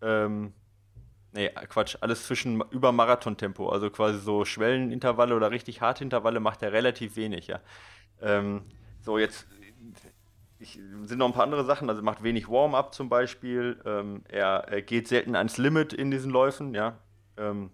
ähm, 0.02 0.52
nee, 1.32 1.48
Quatsch, 1.68 1.96
alles 2.00 2.26
zwischen 2.26 2.62
über 2.70 2.92
Marathontempo. 2.92 3.68
Also 3.68 3.90
quasi 3.90 4.18
so 4.18 4.44
Schwellenintervalle 4.44 5.34
oder 5.34 5.50
richtig 5.50 5.80
harte 5.80 6.04
Intervalle 6.04 6.40
macht 6.40 6.62
er 6.62 6.72
relativ 6.72 7.16
wenig, 7.16 7.46
ja. 7.46 7.60
Ähm, 8.20 8.62
so, 9.00 9.18
jetzt 9.18 9.46
ich, 10.58 10.80
sind 11.04 11.18
noch 11.18 11.26
ein 11.26 11.32
paar 11.32 11.44
andere 11.44 11.64
Sachen. 11.64 11.88
Also 11.88 12.02
macht 12.02 12.22
wenig 12.22 12.48
Warm-up 12.48 12.94
zum 12.94 13.08
Beispiel. 13.08 13.80
Ähm, 13.84 14.22
er, 14.28 14.64
er, 14.68 14.82
geht 14.82 15.08
selten 15.08 15.36
ans 15.36 15.56
Limit 15.56 15.92
in 15.92 16.10
diesen 16.10 16.30
Läufen, 16.30 16.74
ja. 16.74 16.98
Ähm, 17.36 17.70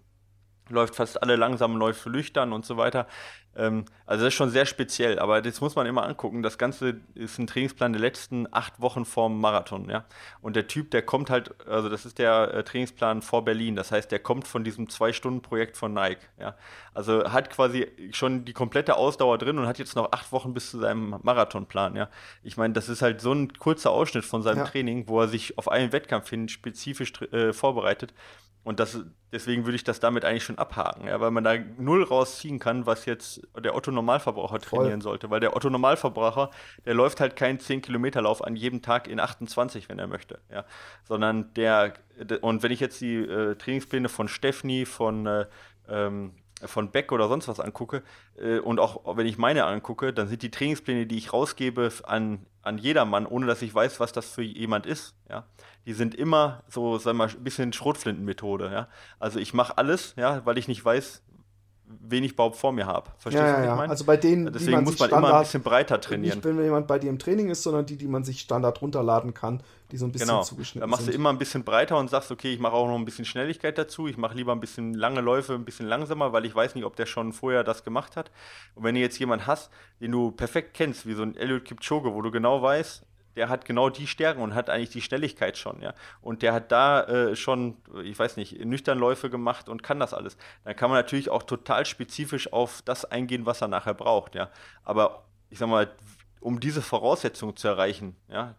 läuft 0.69 0.95
fast 0.95 1.21
alle 1.21 1.35
langsamen 1.35 1.77
Läufe 1.77 2.09
lüchtern 2.09 2.53
und 2.53 2.65
so 2.65 2.77
weiter. 2.77 3.07
Ähm, 3.55 3.85
also 4.05 4.23
das 4.23 4.33
ist 4.33 4.37
schon 4.37 4.49
sehr 4.49 4.65
speziell, 4.65 5.19
aber 5.19 5.41
das 5.41 5.61
muss 5.61 5.75
man 5.75 5.87
immer 5.87 6.05
angucken. 6.05 6.43
Das 6.43 6.57
Ganze 6.57 7.01
ist 7.13 7.39
ein 7.39 7.47
Trainingsplan 7.47 7.93
der 7.93 8.01
letzten 8.01 8.47
acht 8.51 8.81
Wochen 8.81 9.05
vorm 9.05 9.39
Marathon, 9.39 9.89
ja. 9.89 10.05
Und 10.41 10.55
der 10.55 10.67
Typ, 10.67 10.91
der 10.91 11.01
kommt 11.01 11.29
halt, 11.29 11.65
also 11.67 11.89
das 11.89 12.05
ist 12.05 12.19
der 12.19 12.53
äh, 12.53 12.63
Trainingsplan 12.63 13.21
vor 13.21 13.45
Berlin, 13.45 13.75
das 13.75 13.91
heißt, 13.91 14.11
der 14.11 14.19
kommt 14.19 14.47
von 14.47 14.63
diesem 14.63 14.89
Zwei-Stunden-Projekt 14.89 15.77
von 15.77 15.93
Nike, 15.93 16.27
ja. 16.39 16.55
Also 16.93 17.31
hat 17.31 17.49
quasi 17.49 17.87
schon 18.11 18.45
die 18.45 18.53
komplette 18.53 18.95
Ausdauer 18.97 19.37
drin 19.37 19.57
und 19.57 19.67
hat 19.67 19.79
jetzt 19.79 19.95
noch 19.95 20.11
acht 20.11 20.31
Wochen 20.31 20.53
bis 20.53 20.71
zu 20.71 20.79
seinem 20.79 21.19
Marathonplan, 21.23 21.95
ja. 21.95 22.09
Ich 22.43 22.57
meine, 22.57 22.73
das 22.73 22.89
ist 22.89 23.01
halt 23.01 23.21
so 23.21 23.33
ein 23.33 23.53
kurzer 23.53 23.91
Ausschnitt 23.91 24.25
von 24.25 24.41
seinem 24.41 24.59
ja. 24.59 24.65
Training, 24.65 25.07
wo 25.07 25.21
er 25.21 25.27
sich 25.27 25.57
auf 25.57 25.69
einen 25.71 25.91
Wettkampf 25.91 26.29
hin 26.29 26.49
spezifisch 26.49 27.13
äh, 27.31 27.53
vorbereitet. 27.53 28.13
Und 28.65 28.79
das, 28.79 28.99
deswegen 29.31 29.65
würde 29.65 29.75
ich 29.75 29.83
das 29.83 29.99
damit 29.99 30.25
eigentlich 30.25 30.43
schon 30.43 30.57
abhaken, 30.57 31.07
ja, 31.07 31.21
weil 31.21 31.29
man 31.29 31.43
da 31.43 31.55
null 31.77 32.01
rausziehen 32.01 32.57
kann, 32.57 32.87
was 32.87 33.05
jetzt 33.05 33.44
der 33.57 33.75
Otto-Normalverbraucher 33.75 34.59
trainieren 34.59 35.01
sollte. 35.01 35.29
Weil 35.29 35.39
der 35.39 35.55
Otto-Normalverbraucher, 35.55 36.51
der 36.85 36.93
läuft 36.93 37.19
halt 37.19 37.35
keinen 37.35 37.59
10-Kilometer-Lauf 37.59 38.43
an 38.43 38.55
jedem 38.55 38.81
Tag 38.81 39.07
in 39.07 39.19
28, 39.19 39.89
wenn 39.89 39.99
er 39.99 40.07
möchte. 40.07 40.39
Ja. 40.51 40.65
Sondern 41.03 41.53
der, 41.53 41.93
und 42.41 42.63
wenn 42.63 42.71
ich 42.71 42.79
jetzt 42.79 43.01
die 43.01 43.15
äh, 43.15 43.55
Trainingspläne 43.55 44.09
von 44.09 44.27
Stefni, 44.27 44.85
von 44.85 45.25
äh, 45.25 45.45
ähm, 45.87 46.33
von 46.63 46.91
Beck 46.91 47.11
oder 47.11 47.27
sonst 47.27 47.47
was 47.47 47.59
angucke 47.59 48.03
äh, 48.37 48.59
und 48.59 48.79
auch 48.79 49.17
wenn 49.17 49.27
ich 49.27 49.37
meine 49.37 49.65
angucke, 49.65 50.13
dann 50.13 50.27
sind 50.27 50.41
die 50.41 50.51
Trainingspläne, 50.51 51.05
die 51.05 51.17
ich 51.17 51.33
rausgebe 51.33 51.91
an, 52.03 52.45
an 52.61 52.77
jedermann, 52.77 53.25
ohne 53.25 53.45
dass 53.45 53.61
ich 53.61 53.73
weiß, 53.73 53.99
was 53.99 54.13
das 54.13 54.29
für 54.29 54.41
jemand 54.41 54.85
ist, 54.85 55.15
ja, 55.29 55.45
die 55.85 55.93
sind 55.93 56.15
immer 56.15 56.63
so, 56.67 56.97
sagen 56.97 57.17
wir 57.17 57.25
mal, 57.25 57.33
ein 57.33 57.43
bisschen 57.43 57.73
Schrotflintenmethode, 57.73 58.71
ja. 58.71 58.87
Also 59.19 59.39
ich 59.39 59.53
mache 59.53 59.77
alles, 59.77 60.15
ja, 60.17 60.45
weil 60.45 60.57
ich 60.57 60.67
nicht 60.67 60.83
weiß, 60.83 61.23
wen 61.87 62.23
ich 62.23 62.33
überhaupt 62.33 62.55
vor 62.55 62.71
mir 62.71 62.85
habe. 62.85 63.11
Verstehst 63.17 63.43
ja, 63.43 63.51
du, 63.51 63.57
was 63.57 63.65
ja. 63.65 63.73
ich 63.73 63.77
meine? 63.77 63.89
Also 63.91 64.05
bei 64.05 64.17
denen, 64.17 64.51
Deswegen 64.51 64.71
man 64.71 64.83
muss 64.83 64.99
man 64.99 65.09
Standard, 65.09 65.29
immer 65.29 65.37
ein 65.37 65.43
bisschen 65.43 65.63
breiter 65.63 66.01
trainieren. 66.01 66.37
Nicht, 66.37 66.45
wenn 66.45 66.63
jemand 66.63 66.87
bei 66.87 66.99
dir 66.99 67.09
im 67.09 67.19
Training 67.19 67.49
ist, 67.49 67.63
sondern 67.63 67.85
die, 67.85 67.95
die 67.95 68.07
man 68.07 68.23
sich 68.23 68.41
Standard 68.41 68.81
runterladen 68.81 69.33
kann, 69.33 69.61
die 69.91 69.97
so 69.97 70.05
ein 70.05 70.11
bisschen 70.11 70.27
genau. 70.27 70.43
zugeschnitten 70.43 70.81
Da 70.81 70.87
machst 70.87 71.05
sind. 71.05 71.13
du 71.13 71.19
immer 71.19 71.29
ein 71.29 71.37
bisschen 71.37 71.63
breiter 71.63 71.97
und 71.97 72.09
sagst, 72.09 72.31
okay, 72.31 72.53
ich 72.53 72.59
mache 72.59 72.73
auch 72.73 72.87
noch 72.87 72.95
ein 72.95 73.05
bisschen 73.05 73.25
Schnelligkeit 73.25 73.77
dazu. 73.77 74.07
Ich 74.07 74.17
mache 74.17 74.35
lieber 74.35 74.51
ein 74.51 74.59
bisschen 74.59 74.93
lange 74.93 75.21
Läufe, 75.21 75.53
ein 75.53 75.65
bisschen 75.65 75.87
langsamer, 75.87 76.33
weil 76.33 76.45
ich 76.45 76.55
weiß 76.55 76.75
nicht, 76.75 76.85
ob 76.85 76.95
der 76.95 77.05
schon 77.05 77.33
vorher 77.33 77.63
das 77.63 77.83
gemacht 77.83 78.15
hat. 78.15 78.31
Und 78.73 78.83
wenn 78.83 78.95
du 78.95 79.01
jetzt 79.01 79.19
jemanden 79.19 79.47
hast, 79.47 79.69
den 80.01 80.11
du 80.11 80.31
perfekt 80.31 80.73
kennst, 80.73 81.05
wie 81.05 81.13
so 81.13 81.23
ein 81.23 81.35
Eliud 81.35 81.65
Kipchoge, 81.65 82.13
wo 82.13 82.21
du 82.21 82.31
genau 82.31 82.61
weißt, 82.61 83.03
der 83.35 83.49
hat 83.49 83.65
genau 83.65 83.89
die 83.89 84.07
Stärken 84.07 84.41
und 84.41 84.55
hat 84.55 84.69
eigentlich 84.69 84.89
die 84.89 85.01
Schnelligkeit 85.01 85.57
schon, 85.57 85.81
ja. 85.81 85.93
Und 86.21 86.41
der 86.41 86.53
hat 86.53 86.71
da 86.71 87.03
äh, 87.03 87.35
schon, 87.35 87.77
ich 88.03 88.17
weiß 88.17 88.37
nicht, 88.37 88.63
Nüchternläufe 88.63 89.29
gemacht 89.29 89.69
und 89.69 89.83
kann 89.83 89.99
das 89.99 90.13
alles. 90.13 90.37
Dann 90.63 90.75
kann 90.75 90.89
man 90.89 90.97
natürlich 90.97 91.29
auch 91.29 91.43
total 91.43 91.85
spezifisch 91.85 92.51
auf 92.51 92.81
das 92.83 93.05
eingehen, 93.05 93.45
was 93.45 93.61
er 93.61 93.67
nachher 93.67 93.93
braucht, 93.93 94.35
ja. 94.35 94.49
Aber 94.83 95.25
ich 95.49 95.59
sag 95.59 95.69
mal, 95.69 95.89
um 96.39 96.59
diese 96.59 96.81
Voraussetzungen 96.81 97.55
zu 97.55 97.67
erreichen, 97.67 98.15
ja, 98.27 98.55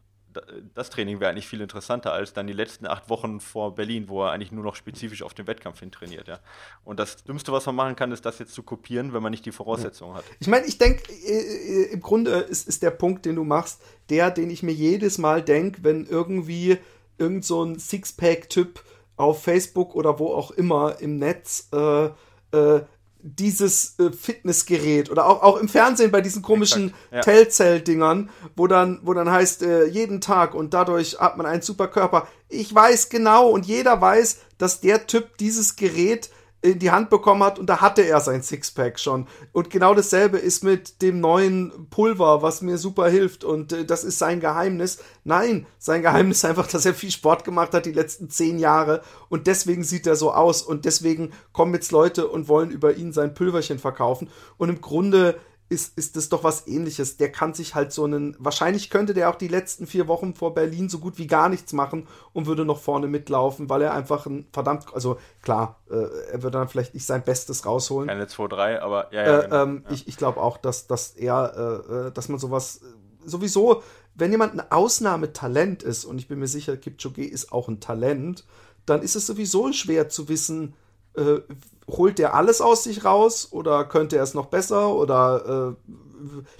das 0.75 0.91
Training 0.91 1.21
wäre 1.21 1.31
eigentlich 1.31 1.49
viel 1.49 1.61
interessanter 1.61 2.13
als 2.13 2.33
dann 2.33 2.47
die 2.47 2.53
letzten 2.53 2.87
acht 2.87 3.09
Wochen 3.09 3.41
vor 3.41 3.75
Berlin, 3.75 4.09
wo 4.09 4.23
er 4.23 4.33
eigentlich 4.33 4.53
nur 4.53 4.65
noch 4.65 4.77
spezifisch 4.77 5.23
auf 5.23 5.35
den 5.35 5.47
Wettkampf 5.47 5.81
hin 5.81 5.91
trainiert. 5.91 6.29
Ja. 6.29 6.41
Und 6.85 7.01
das 7.01 7.25
Dümmste, 7.25 7.53
was 7.53 7.67
man 7.67 7.75
machen 7.75 7.97
kann, 7.97 8.13
ist 8.13 8.25
das 8.25 8.39
jetzt 8.39 8.55
zu 8.55 8.63
kopieren, 8.63 9.13
wenn 9.13 9.23
man 9.23 9.31
nicht 9.31 9.47
die 9.47 9.53
Voraussetzungen 9.53 10.15
hat. 10.15 10.25
Ich 10.41 10.49
meine, 10.49 10.67
ich 10.67 10.79
denke, 10.79 11.13
äh, 11.13 11.85
äh, 11.85 11.93
im 11.93 12.01
Grunde 12.01 12.31
ist, 12.31 12.69
ist 12.69 12.83
der 12.83 12.91
Punkt, 12.91 13.25
den 13.25 13.37
du 13.37 13.45
machst, 13.45 13.81
der, 14.11 14.31
den 14.31 14.51
ich 14.51 14.63
mir 14.63 14.73
jedes 14.73 15.19
Mal 15.19 15.43
denke, 15.43 15.85
wenn 15.85 16.07
irgendwie 16.07 16.79
irgend 17.19 17.45
so 17.45 17.65
ein 17.65 17.79
Sixpack-Typ 17.79 18.83
auf 19.17 19.43
Facebook 19.43 19.95
oder 19.95 20.19
wo 20.19 20.35
auch 20.35 20.51
immer 20.51 21.01
im 21.01 21.17
Netz 21.17 21.69
äh, 21.73 22.11
äh, 22.53 22.83
dieses 23.27 23.99
äh, 23.99 24.13
Fitnessgerät 24.13 25.11
oder 25.11 25.27
auch, 25.27 25.43
auch 25.43 25.57
im 25.57 25.69
Fernsehen 25.69 26.11
bei 26.11 26.21
diesen 26.21 26.43
komischen 26.43 26.95
ja. 27.11 27.21
Tellcell-Dingern, 27.21 28.31
wo 28.55 28.67
dann, 28.67 29.01
wo 29.03 29.13
dann 29.15 29.31
heißt, 29.31 29.63
äh, 29.63 29.87
jeden 29.87 30.21
Tag 30.21 30.55
und 30.55 30.73
dadurch 30.75 31.19
hat 31.19 31.37
man 31.37 31.47
einen 31.47 31.63
super 31.63 31.89
Körper. 31.89 32.29
Ich 32.49 32.73
weiß 32.73 33.09
genau 33.09 33.49
und 33.49 33.67
jeder 33.67 34.01
weiß, 34.01 34.39
dass 34.59 34.81
der 34.81 35.07
Typ 35.07 35.37
dieses 35.39 35.77
Gerät 35.77 36.31
in 36.63 36.79
die 36.79 36.91
Hand 36.91 37.11
bekommen 37.11 37.43
hat 37.43 37.59
und 37.59 37.67
da 37.67 37.81
hatte 37.81 38.03
er 38.03 38.21
sein 38.21 38.43
Sixpack 38.43 38.99
schon. 38.99 39.27
Und 39.53 39.71
genau 39.71 39.95
dasselbe 39.95 40.39
ist 40.39 40.65
mit 40.65 41.01
dem 41.03 41.21
neuen 41.21 41.89
Pulver, 41.91 42.43
was 42.43 42.63
mir 42.63 42.79
super 42.79 43.09
hilft 43.09 43.45
und 43.45 43.73
äh, 43.73 43.85
das 43.85 44.05
ist 44.05 44.19
sein 44.19 44.41
Geheimnis. 44.41 44.99
Nein, 45.25 45.67
sein 45.79 46.03
Geheimnis 46.03 46.39
ist 46.39 46.45
einfach, 46.45 46.67
dass 46.67 46.87
er 46.87 46.95
viel 46.95 47.11
Sport 47.11 47.45
gemacht 47.45 47.73
hat 47.73 47.87
die 47.87 47.93
letzten 47.93 48.31
zehn 48.31 48.59
Jahre 48.59 49.03
und 49.29 49.47
deswegen 49.47 49.85
sieht 49.85 50.07
er 50.07 50.17
so 50.17 50.33
aus 50.33 50.63
und 50.63 50.85
deswegen 50.85 51.33
kommen 51.53 51.75
jetzt 51.75 51.93
Leute 51.93 52.27
und 52.29 52.49
wollen 52.49 52.71
über 52.71 52.95
ihn 52.95 53.13
sein 53.13 53.35
Pulverchen 53.35 53.79
verkaufen 53.79 54.29
und 54.57 54.69
im 54.69 54.81
Grunde 54.81 55.39
ist, 55.69 55.99
ist 55.99 56.17
das 56.17 56.29
doch 56.29 56.45
was 56.45 56.67
ähnliches. 56.67 57.17
Der 57.17 57.33
kann 57.33 57.53
sich 57.53 57.75
halt 57.75 57.93
so 57.93 58.05
einen, 58.05 58.37
wahrscheinlich 58.39 58.89
könnte 58.89 59.15
der 59.15 59.31
auch 59.31 59.35
die 59.35 59.49
letzten 59.49 59.87
vier 59.87 60.07
Wochen 60.07 60.35
vor 60.35 60.55
Berlin 60.55 60.89
so 60.89 60.99
gut 60.99 61.19
wie 61.19 61.27
gar 61.27 61.49
nichts 61.49 61.73
machen 61.73 62.07
und 62.33 62.47
würde 62.47 62.65
noch 62.65 62.79
vorne 62.79 63.09
mitlaufen, 63.09 63.69
weil 63.69 63.83
er 63.83 63.93
einfach 63.93 64.27
ein 64.27 64.47
verdammt, 64.53 64.87
also 64.95 65.19
klar, 65.43 65.81
äh, 65.91 66.07
er 66.33 66.43
würde 66.43 66.59
dann 66.59 66.69
vielleicht 66.69 66.95
nicht 66.95 67.07
sein 67.07 67.25
Bestes 67.25 67.67
rausholen. 67.67 68.09
Keine 68.09 68.27
2-3, 68.27 68.79
aber 68.79 69.13
ja, 69.13 69.25
ja. 69.25 69.39
Äh, 69.39 69.43
genau. 69.45 69.63
ähm, 69.63 69.83
ja. 69.85 69.93
Ich, 69.93 70.09
ich 70.09 70.17
glaube 70.17 70.41
auch, 70.41 70.57
dass, 70.57 70.87
dass 70.87 71.11
er, 71.11 71.83
äh, 71.91 72.09
äh 72.09 72.13
dass 72.13 72.29
man 72.29 72.39
sowas 72.39 72.81
sowieso, 73.25 73.83
wenn 74.15 74.31
jemand 74.31 74.55
ein 74.55 74.71
Ausnahmetalent 74.71 75.83
ist, 75.83 76.05
und 76.05 76.19
ich 76.19 76.29
bin 76.29 76.39
mir 76.39 76.47
sicher, 76.47 76.77
Kipchoge 76.77 77.27
ist 77.27 77.53
auch 77.53 77.69
ein 77.69 77.81
Talent, 77.81 78.45
dann 78.87 79.03
ist 79.03 79.17
es 79.17 79.27
sowieso 79.27 79.73
schwer 79.73 80.09
zu 80.09 80.29
wissen, 80.29 80.75
äh, 81.17 81.41
holt 81.89 82.19
er 82.21 82.35
alles 82.35 82.61
aus 82.61 82.85
sich 82.85 83.05
raus 83.05 83.49
oder 83.51 83.85
könnte 83.85 84.17
er 84.17 84.23
es 84.23 84.35
noch 84.35 84.47
besser 84.47 84.95
oder 84.95 85.77
äh, 85.77 85.93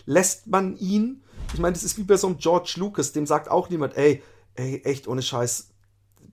lässt 0.05 0.47
man 0.47 0.77
ihn? 0.77 1.23
Ich 1.53 1.61
meine, 1.61 1.75
das 1.75 1.85
ist 1.85 1.99
wie 1.99 2.03
bei 2.03 2.17
so 2.17 2.27
einem 2.27 2.39
George 2.39 2.75
Lucas, 2.77 3.13
dem 3.13 3.27
sagt 3.27 3.51
auch 3.51 3.69
niemand, 3.69 3.97
ey, 3.97 4.23
ey, 4.55 4.83
echt 4.85 5.09
ohne 5.09 5.23
Scheiß, 5.23 5.69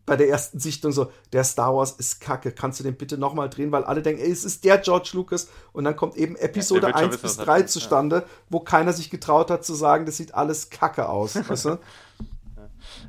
bei 0.06 0.18
der 0.18 0.28
ersten 0.28 0.60
Sichtung 0.60 0.92
so, 0.92 1.12
der 1.32 1.44
Star 1.44 1.74
Wars 1.74 1.92
ist 1.92 2.20
kacke, 2.20 2.52
kannst 2.52 2.80
du 2.80 2.84
den 2.84 2.96
bitte 2.96 3.18
nochmal 3.18 3.50
drehen, 3.50 3.72
weil 3.72 3.86
alle 3.86 4.02
denken, 4.02 4.22
ey, 4.22 4.32
es 4.32 4.44
ist 4.44 4.66
der 4.66 4.78
George 4.80 5.12
Lucas 5.14 5.48
und 5.72 5.86
dann 5.86 5.96
kommt 5.96 6.18
eben 6.18 6.36
Episode 6.36 6.88
ja, 6.88 6.96
1 6.96 7.18
bis 7.20 7.38
3 7.38 7.64
zustande, 7.64 8.18
ja. 8.18 8.24
wo 8.50 8.60
keiner 8.60 8.92
sich 8.92 9.10
getraut 9.10 9.50
hat 9.50 9.64
zu 9.64 9.74
sagen, 9.74 10.06
das 10.06 10.18
sieht 10.18 10.34
alles 10.34 10.70
kacke 10.70 11.08
aus, 11.08 11.36
weißt 11.36 11.66
du? 11.66 11.80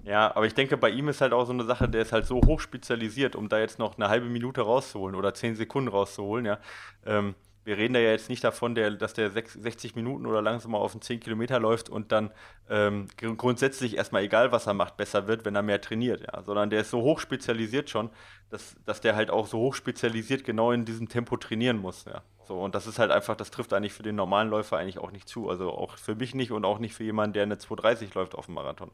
Ja, 0.05 0.37
aber 0.37 0.45
ich 0.47 0.55
denke, 0.55 0.77
bei 0.77 0.91
ihm 0.91 1.09
ist 1.09 1.23
halt 1.23 1.33
auch 1.33 1.47
so 1.47 1.53
eine 1.53 1.65
Sache, 1.65 1.89
der 1.89 2.03
ist 2.03 2.13
halt 2.13 2.27
so 2.27 2.37
hoch 2.45 2.61
spezialisiert, 2.61 3.35
um 3.37 3.49
da 3.49 3.59
jetzt 3.59 3.79
noch 3.79 3.97
eine 3.97 4.09
halbe 4.09 4.27
Minute 4.27 4.61
rauszuholen 4.61 5.17
oder 5.17 5.33
zehn 5.33 5.57
Sekunden 5.57 5.89
rauszuholen, 5.89 6.45
ja. 6.45 6.59
Ähm, 7.07 7.35
wir 7.65 7.79
reden 7.79 7.95
da 7.95 8.01
ja 8.01 8.11
jetzt 8.11 8.29
nicht 8.29 8.45
davon, 8.45 8.75
der, 8.75 8.91
dass 8.91 9.15
der 9.15 9.31
60 9.31 9.95
Minuten 9.97 10.27
oder 10.27 10.43
langsam 10.43 10.73
mal 10.73 10.79
auf 10.79 10.93
den 10.93 11.01
10 11.01 11.21
Kilometer 11.21 11.59
läuft 11.59 11.89
und 11.89 12.13
dann 12.13 12.31
ähm, 12.69 13.07
grundsätzlich 13.17 13.97
erstmal 13.97 14.25
egal, 14.25 14.53
was 14.53 14.67
er 14.67 14.75
macht, 14.75 14.99
besser 14.99 15.27
wird, 15.27 15.47
wenn 15.47 15.57
er 15.57 15.63
mehr 15.63 15.81
trainiert, 15.81 16.21
ja. 16.21 16.43
Sondern 16.43 16.69
der 16.69 16.83
ist 16.83 16.91
so 16.91 17.01
hoch 17.01 17.19
spezialisiert 17.19 17.89
schon, 17.89 18.11
dass, 18.51 18.77
dass 18.85 19.01
der 19.01 19.17
halt 19.17 19.31
auch 19.31 19.47
so 19.47 19.59
hoch 19.59 19.75
spezialisiert 19.75 20.45
genau 20.45 20.73
in 20.73 20.85
diesem 20.85 21.09
Tempo 21.09 21.39
trainieren 21.39 21.79
muss, 21.79 22.05
ja. 22.05 22.23
So, 22.47 22.61
und 22.61 22.75
das 22.75 22.87
ist 22.87 22.99
halt 22.99 23.11
einfach, 23.11 23.37
das 23.37 23.51
trifft 23.51 23.73
eigentlich 23.73 23.95
für 23.95 24.03
den 24.03 24.17
normalen 24.17 24.51
Läufer 24.51 24.77
eigentlich 24.77 24.99
auch 24.99 25.13
nicht 25.13 25.27
zu. 25.27 25.49
Also 25.49 25.71
auch 25.71 25.97
für 25.97 26.15
mich 26.15 26.35
nicht 26.35 26.53
und 26.53 26.67
auch 26.67 26.79
nicht 26.79 26.95
für 26.95 27.03
jemanden, 27.05 27.33
der 27.33 27.45
eine 27.45 27.57
230 27.57 28.13
läuft 28.13 28.35
auf 28.35 28.45
dem 28.47 28.55
Marathon 28.57 28.91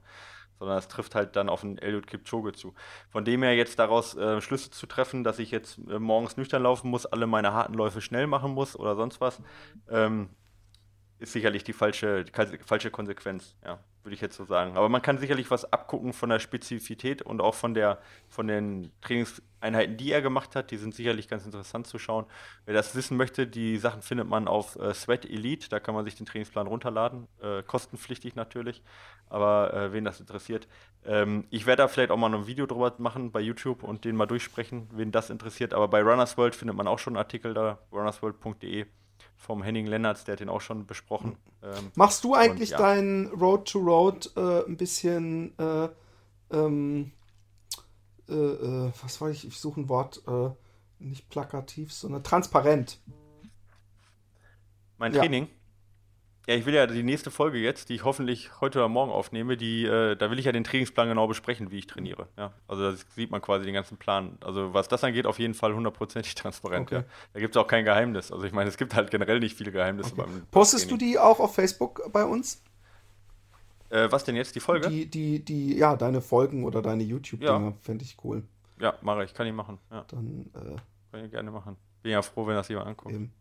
sondern 0.61 0.79
es 0.79 0.87
trifft 0.87 1.17
halt 1.17 1.35
dann 1.35 1.49
auf 1.49 1.65
einen 1.65 1.79
Eliud 1.79 2.07
Kipchoge 2.07 2.53
zu. 2.53 2.75
Von 3.09 3.25
dem 3.25 3.43
her 3.43 3.57
jetzt 3.57 3.79
daraus 3.81 4.17
äh, 4.17 4.41
Schlüsse 4.41 4.71
zu 4.71 4.87
treffen, 4.87 5.25
dass 5.25 5.41
ich 5.41 5.51
jetzt 5.51 5.79
äh, 5.89 5.99
morgens 5.99 6.37
nüchtern 6.37 6.63
laufen 6.63 6.91
muss, 6.91 7.07
alle 7.07 7.27
meine 7.27 7.53
harten 7.53 7.75
Läufe 7.75 8.01
schnell 8.01 8.29
machen 8.29 8.53
muss 8.53 8.79
oder 8.79 8.95
sonst 8.95 9.21
was, 9.21 9.43
ähm, 9.89 10.29
ist 11.21 11.33
sicherlich 11.33 11.65
die 11.65 11.75
falsche, 11.75 12.25
falsche 12.65 12.91
Konsequenz, 12.91 13.55
ja, 13.63 13.79
würde 14.03 14.15
ich 14.15 14.23
jetzt 14.23 14.37
so 14.37 14.47
sagen. 14.47 14.79
Aber 14.79 14.89
man 14.89 15.03
kann 15.03 15.19
sicherlich 15.19 15.51
was 15.51 15.71
abgucken 15.71 16.15
von 16.15 16.31
der 16.31 16.39
Spezifität 16.39 17.21
und 17.21 17.43
auch 17.43 17.55
von, 17.55 17.75
der, 17.75 17.99
von 18.31 18.49
den 18.49 18.91
Trainingseinheiten, 19.03 19.99
die 19.99 20.13
er 20.13 20.23
gemacht 20.23 20.57
hat. 20.57 20.71
Die 20.71 20.79
sind 20.79 20.95
sicherlich 20.95 21.29
ganz 21.29 21.45
interessant 21.45 21.87
zu 21.87 21.99
schauen. 21.99 22.25
Wer 22.65 22.73
das 22.73 22.95
wissen 22.95 23.19
möchte, 23.19 23.47
die 23.47 23.77
Sachen 23.77 24.01
findet 24.01 24.29
man 24.29 24.49
auf 24.49 24.77
äh, 24.77 24.95
Sweat 24.95 25.27
Elite. 25.27 25.69
Da 25.69 25.79
kann 25.79 25.95
man 25.95 26.07
sich 26.07 26.15
den 26.15 26.25
Trainingsplan 26.25 26.67
runterladen. 26.67 27.29
Äh, 27.43 27.63
kostenpflichtig 27.65 28.35
natürlich. 28.35 28.83
Aber 29.29 29.75
äh, 29.75 29.93
wen 29.93 30.07
das 30.07 30.21
interessiert. 30.21 30.69
Ähm, 31.05 31.45
ich 31.51 31.67
werde 31.67 31.83
da 31.83 31.89
vielleicht 31.89 32.13
auch 32.13 32.17
mal 32.17 32.35
ein 32.35 32.47
Video 32.47 32.65
drüber 32.65 32.95
machen 32.97 33.31
bei 33.31 33.41
YouTube 33.41 33.83
und 33.83 34.07
den 34.07 34.17
mal 34.17 34.27
durchsprechen, 34.27 34.89
wen 34.93 35.13
das 35.13 35.29
interessiert. 35.29 35.75
Aber 35.75 35.89
bei 35.89 36.01
Runners 36.01 36.39
World 36.39 36.57
findet 36.57 36.79
man 36.79 36.89
auch 36.89 36.99
schon 36.99 37.13
einen 37.13 37.23
Artikel 37.23 37.53
da, 37.53 37.79
runnersworld.de 37.93 38.87
vom 39.37 39.63
Henning 39.63 39.87
Lennartz, 39.87 40.25
der 40.25 40.33
hat 40.33 40.41
den 40.41 40.49
auch 40.49 40.61
schon 40.61 40.87
besprochen. 40.87 41.37
Ähm, 41.63 41.91
Machst 41.95 42.25
du 42.25 42.35
eigentlich 42.35 42.71
ja. 42.71 42.79
deinen 42.79 43.27
Road 43.29 43.69
to 43.71 43.79
Road 43.79 44.31
äh, 44.37 44.65
ein 44.67 44.77
bisschen, 44.77 45.59
äh, 45.59 45.89
ähm, 46.53 47.13
äh, 48.29 48.35
äh 48.35 48.93
was 49.03 49.21
war 49.21 49.31
ich, 49.31 49.47
ich 49.47 49.59
suche 49.59 49.81
ein 49.81 49.89
Wort, 49.89 50.23
äh, 50.27 50.51
nicht 50.99 51.29
plakativ, 51.29 51.93
sondern 51.93 52.23
transparent. 52.23 53.01
Mein 54.99 55.13
Training? 55.13 55.45
Ja. 55.45 55.51
Ja, 56.51 56.57
ich 56.57 56.67
will 56.67 56.75
ja 56.75 56.89
die 56.89 57.05
nächste 57.05 57.31
Folge 57.31 57.59
jetzt, 57.59 57.91
die 57.91 57.95
ich 57.95 58.03
hoffentlich 58.03 58.61
heute 58.61 58.81
oder 58.81 58.89
morgen 58.89 59.13
aufnehme, 59.13 59.57
die, 59.57 59.85
äh, 59.85 60.17
da 60.17 60.33
will 60.33 60.39
ich 60.41 60.47
ja 60.47 60.51
den 60.51 60.65
Trainingsplan 60.65 61.09
genau 61.09 61.29
besprechen, 61.29 61.71
wie 61.71 61.79
ich 61.79 61.87
trainiere. 61.87 62.27
Ja, 62.37 62.53
also 62.67 62.91
da 62.91 62.97
sieht 63.15 63.31
man 63.31 63.41
quasi 63.41 63.67
den 63.67 63.75
ganzen 63.75 63.99
Plan. 63.99 64.37
Also 64.41 64.75
was 64.75 64.89
das 64.89 65.05
angeht, 65.05 65.27
auf 65.27 65.39
jeden 65.39 65.55
Fall 65.55 65.77
hundertprozentig 65.77 66.35
transparent. 66.35 66.89
Okay. 66.89 66.97
Ja. 66.97 67.05
Da 67.35 67.39
gibt 67.39 67.55
es 67.55 67.63
auch 67.63 67.69
kein 67.69 67.85
Geheimnis. 67.85 68.33
Also 68.33 68.47
ich 68.47 68.53
meine, 68.53 68.69
es 68.69 68.77
gibt 68.77 68.97
halt 68.97 69.13
generell 69.13 69.39
nicht 69.39 69.57
viele 69.57 69.71
Geheimnisse 69.71 70.11
okay. 70.13 70.23
beim 70.23 70.47
Postest 70.51 70.89
Training. 70.89 70.99
du 70.99 71.05
die 71.05 71.19
auch 71.21 71.39
auf 71.39 71.55
Facebook 71.55 72.11
bei 72.13 72.25
uns? 72.25 72.61
Äh, 73.91 74.11
was 74.11 74.25
denn 74.25 74.35
jetzt, 74.35 74.57
die 74.57 74.61
Folge? 74.61 74.89
Die, 74.89 75.07
die, 75.07 75.45
die, 75.45 75.77
ja, 75.77 75.95
deine 75.95 76.21
Folgen 76.21 76.65
oder 76.65 76.83
deine 76.83 77.05
YouTube-Dinger 77.05 77.61
ja. 77.61 77.75
fände 77.81 78.05
ich 78.05 78.17
cool. 78.25 78.43
Ja, 78.81 78.95
mache 79.03 79.23
ich, 79.23 79.35
kann 79.35 79.47
ich 79.47 79.53
machen. 79.53 79.79
Ja. 79.93 80.05
Dann, 80.09 80.51
äh, 80.55 80.77
kann 81.13 81.25
ich 81.25 81.31
gerne 81.31 81.53
machen. 81.53 81.77
Bin 82.03 82.11
ja 82.11 82.23
froh, 82.23 82.45
wenn 82.49 82.57
das 82.57 82.67
jemand 82.67 82.89
anguckt. 82.89 83.15
Eben. 83.15 83.33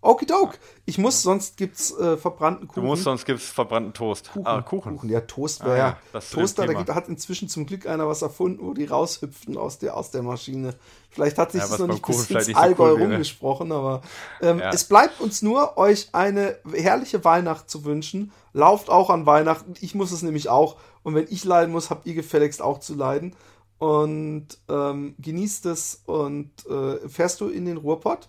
Okidok. 0.00 0.58
Ich 0.84 0.98
muss, 0.98 1.22
sonst 1.22 1.56
gibt's 1.56 1.90
äh, 1.98 2.16
verbrannten 2.16 2.68
Kuchen. 2.68 2.82
Du 2.82 2.86
musst, 2.86 3.02
sonst 3.02 3.24
gibt's 3.24 3.46
verbrannten 3.46 3.92
Toast. 3.92 4.30
Kuchen. 4.32 4.46
Ah, 4.46 4.62
Kuchen. 4.62 4.96
Kuchen. 4.96 5.10
Ja, 5.10 5.20
Toast 5.22 5.64
wäre 5.64 5.72
ah, 5.72 5.98
ja. 6.12 6.20
Toaster, 6.20 6.66
da 6.66 6.74
gibt, 6.74 6.90
hat 6.90 7.08
inzwischen 7.08 7.48
zum 7.48 7.66
Glück 7.66 7.86
einer 7.86 8.06
was 8.06 8.22
erfunden, 8.22 8.64
wo 8.64 8.74
die 8.74 8.84
raushüpften 8.84 9.56
aus 9.56 9.78
der, 9.78 9.96
aus 9.96 10.10
der 10.10 10.22
Maschine. 10.22 10.74
Vielleicht 11.10 11.38
hat 11.38 11.52
sich 11.52 11.62
ja, 11.62 11.68
das 11.68 11.78
noch 11.78 11.88
nicht 11.88 12.06
bis 12.06 12.30
ins 12.30 12.54
Allgäu 12.54 12.90
so 12.90 12.94
cool 12.96 13.02
rumgesprochen, 13.02 13.72
aber 13.72 14.02
ähm, 14.42 14.58
ja. 14.58 14.70
es 14.70 14.84
bleibt 14.84 15.20
uns 15.20 15.42
nur, 15.42 15.78
euch 15.78 16.10
eine 16.12 16.58
herrliche 16.72 17.24
Weihnacht 17.24 17.70
zu 17.70 17.84
wünschen. 17.84 18.32
Lauft 18.52 18.90
auch 18.90 19.10
an 19.10 19.26
Weihnachten. 19.26 19.74
Ich 19.80 19.94
muss 19.94 20.12
es 20.12 20.22
nämlich 20.22 20.48
auch. 20.48 20.76
Und 21.02 21.14
wenn 21.14 21.26
ich 21.30 21.44
leiden 21.44 21.72
muss, 21.72 21.90
habt 21.90 22.06
ihr 22.06 22.14
gefälligst 22.14 22.60
auch 22.60 22.80
zu 22.80 22.94
leiden. 22.94 23.34
Und 23.78 24.48
ähm, 24.68 25.14
genießt 25.18 25.66
es 25.66 26.02
und 26.06 26.50
äh, 26.66 27.08
fährst 27.08 27.40
du 27.40 27.48
in 27.48 27.66
den 27.66 27.76
Ruhrpott? 27.76 28.28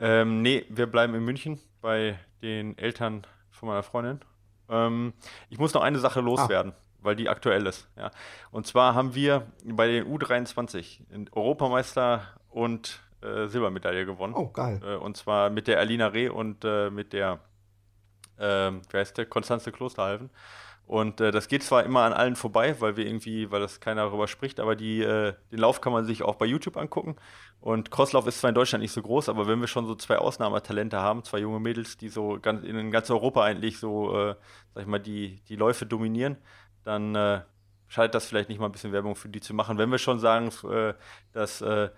Ähm, 0.00 0.42
nee, 0.42 0.64
wir 0.68 0.86
bleiben 0.86 1.14
in 1.14 1.24
München 1.24 1.60
bei 1.80 2.18
den 2.42 2.76
Eltern 2.78 3.26
von 3.50 3.68
meiner 3.68 3.82
Freundin. 3.82 4.20
Ähm, 4.68 5.12
ich 5.50 5.58
muss 5.58 5.74
noch 5.74 5.82
eine 5.82 5.98
Sache 5.98 6.20
loswerden, 6.20 6.72
ah. 6.72 6.80
weil 7.00 7.16
die 7.16 7.28
aktuell 7.28 7.66
ist. 7.66 7.88
Ja. 7.96 8.10
Und 8.50 8.66
zwar 8.66 8.94
haben 8.94 9.14
wir 9.14 9.46
bei 9.64 9.88
den 9.88 10.04
U23 10.04 11.30
Europameister 11.32 12.22
und 12.50 13.00
äh, 13.22 13.48
Silbermedaille 13.48 14.06
gewonnen. 14.06 14.34
Oh, 14.34 14.48
geil. 14.48 14.80
Äh, 14.84 14.96
und 14.96 15.16
zwar 15.16 15.50
mit 15.50 15.66
der 15.66 15.80
Alina 15.80 16.08
Reh 16.08 16.28
und 16.28 16.64
äh, 16.64 16.90
mit 16.90 17.12
der, 17.12 17.40
ähm, 18.38 18.82
wie 18.90 18.96
heißt 18.96 19.18
der, 19.18 19.26
Konstanze 19.26 19.72
Klosterhalven. 19.72 20.30
Und 20.88 21.20
äh, 21.20 21.32
das 21.32 21.48
geht 21.48 21.62
zwar 21.62 21.84
immer 21.84 22.04
an 22.04 22.14
allen 22.14 22.34
vorbei, 22.34 22.80
weil 22.80 22.96
wir 22.96 23.04
irgendwie, 23.04 23.50
weil 23.50 23.60
das 23.60 23.78
keiner 23.78 24.06
darüber 24.06 24.26
spricht, 24.26 24.58
aber 24.58 24.74
die, 24.74 25.02
äh, 25.02 25.34
den 25.52 25.58
Lauf 25.58 25.82
kann 25.82 25.92
man 25.92 26.06
sich 26.06 26.22
auch 26.22 26.36
bei 26.36 26.46
YouTube 26.46 26.78
angucken. 26.78 27.16
Und 27.60 27.90
Crosslauf 27.90 28.26
ist 28.26 28.40
zwar 28.40 28.48
in 28.48 28.54
Deutschland 28.54 28.80
nicht 28.80 28.92
so 28.92 29.02
groß, 29.02 29.28
aber 29.28 29.46
wenn 29.46 29.60
wir 29.60 29.66
schon 29.66 29.86
so 29.86 29.94
zwei 29.94 30.16
Ausnahmetalente 30.16 30.98
haben, 30.98 31.24
zwei 31.24 31.40
junge 31.40 31.60
Mädels, 31.60 31.98
die 31.98 32.08
so 32.08 32.38
ganz, 32.40 32.64
in 32.64 32.90
ganz 32.90 33.10
Europa 33.10 33.44
eigentlich 33.44 33.78
so, 33.78 34.16
äh, 34.16 34.34
sag 34.72 34.80
ich 34.80 34.88
mal, 34.88 34.98
die, 34.98 35.42
die 35.50 35.56
Läufe 35.56 35.84
dominieren, 35.84 36.38
dann 36.84 37.14
äh, 37.14 37.42
scheint 37.88 38.14
das 38.14 38.24
vielleicht 38.24 38.48
nicht 38.48 38.58
mal 38.58 38.66
ein 38.66 38.72
bisschen 38.72 38.92
Werbung 38.92 39.14
für 39.14 39.28
die 39.28 39.40
zu 39.40 39.52
machen. 39.52 39.76
Wenn 39.76 39.90
wir 39.90 39.98
schon 39.98 40.18
sagen, 40.18 40.50
äh, 40.70 40.94
dass 41.34 41.60
äh, 41.60 41.90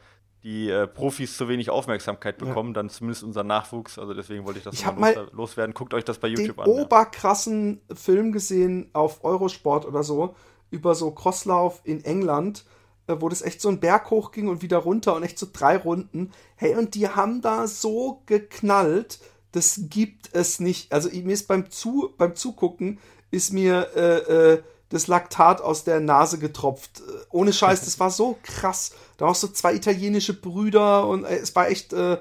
die 0.43 0.71
äh, 0.71 0.87
Profis 0.87 1.37
zu 1.37 1.49
wenig 1.49 1.69
Aufmerksamkeit 1.71 2.39
bekommen, 2.39 2.71
ja. 2.71 2.75
dann 2.75 2.89
zumindest 2.89 3.23
unser 3.23 3.45
Nachwuchs. 3.45 3.99
Also 3.99 4.15
deswegen 4.15 4.45
wollte 4.45 4.59
ich 4.59 4.65
das 4.65 4.75
ich 4.75 4.85
mal 4.93 5.15
los, 5.15 5.29
loswerden. 5.33 5.75
Guckt 5.75 5.93
euch 5.93 6.05
das 6.05 6.19
bei 6.19 6.29
YouTube 6.29 6.57
den 6.57 6.65
an. 6.65 6.71
Oberkrassen 6.71 7.81
ja. 7.89 7.95
Film 7.95 8.33
gesehen 8.33 8.89
auf 8.93 9.23
Eurosport 9.25 9.87
oder 9.87 10.03
so 10.03 10.35
über 10.71 10.95
so 10.95 11.11
Crosslauf 11.11 11.81
in 11.85 12.05
England, 12.05 12.65
äh, 13.07 13.17
wo 13.19 13.29
das 13.29 13.43
echt 13.43 13.61
so 13.61 13.69
einen 13.69 13.81
Berg 13.81 14.11
hochging 14.11 14.49
und 14.49 14.63
wieder 14.63 14.79
runter 14.79 15.15
und 15.15 15.23
echt 15.23 15.39
so 15.39 15.47
drei 15.53 15.77
Runden. 15.77 16.31
Hey, 16.57 16.75
und 16.75 16.95
die 16.95 17.09
haben 17.09 17.43
da 17.43 17.67
so 17.67 18.23
geknallt, 18.27 19.21
das 19.53 19.81
gibt 19.91 20.31
es 20.33 20.61
nicht. 20.61 20.93
Also 20.93 21.11
mir 21.11 21.33
ist 21.33 21.49
beim 21.49 21.71
Zu 21.71 22.15
beim 22.17 22.35
Zugucken 22.35 22.99
ist 23.31 23.53
mir 23.53 23.89
äh, 23.95 24.53
äh, 24.53 24.63
das 24.91 25.07
Laktat 25.07 25.61
aus 25.63 25.85
der 25.85 26.01
Nase 26.01 26.39
getropft. 26.39 27.01
Äh, 27.01 27.25
ohne 27.31 27.53
Scheiß, 27.53 27.81
das 27.87 27.99
war 27.99 28.11
so 28.11 28.39
krass. 28.43 28.95
Da 29.17 29.27
auch 29.27 29.35
so 29.35 29.49
zwei 29.49 29.75
italienische 29.75 30.35
Brüder 30.35 31.07
und 31.07 31.25
äh, 31.25 31.39
es 31.39 31.57
war 31.57 31.69
echt. 31.69 31.93
Äh, 31.93 32.19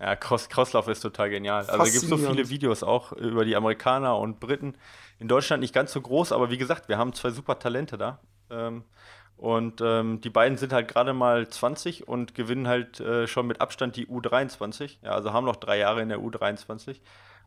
ja, 0.00 0.16
Cross, 0.16 0.48
Crosslauf 0.48 0.88
ist 0.88 1.00
total 1.00 1.28
genial. 1.30 1.66
Also 1.66 1.84
es 1.84 1.92
gibt 1.92 2.06
so 2.06 2.16
viele 2.16 2.48
Videos 2.48 2.82
auch 2.82 3.12
über 3.12 3.44
die 3.44 3.54
Amerikaner 3.54 4.16
und 4.16 4.40
Briten. 4.40 4.74
In 5.18 5.28
Deutschland 5.28 5.60
nicht 5.60 5.74
ganz 5.74 5.92
so 5.92 6.00
groß, 6.00 6.32
aber 6.32 6.50
wie 6.50 6.56
gesagt, 6.56 6.88
wir 6.88 6.96
haben 6.96 7.12
zwei 7.12 7.30
super 7.30 7.58
Talente 7.58 7.98
da. 7.98 8.18
Ähm, 8.50 8.84
und 9.36 9.80
ähm, 9.82 10.20
die 10.22 10.30
beiden 10.30 10.56
sind 10.56 10.72
halt 10.72 10.88
gerade 10.88 11.12
mal 11.12 11.48
20 11.48 12.08
und 12.08 12.34
gewinnen 12.34 12.66
halt 12.66 13.00
äh, 13.00 13.26
schon 13.26 13.46
mit 13.46 13.60
Abstand 13.60 13.96
die 13.96 14.06
U23. 14.06 14.98
Ja, 15.02 15.10
also 15.12 15.34
haben 15.34 15.44
noch 15.44 15.56
drei 15.56 15.78
Jahre 15.78 16.00
in 16.00 16.08
der 16.08 16.18
U23. 16.18 17.00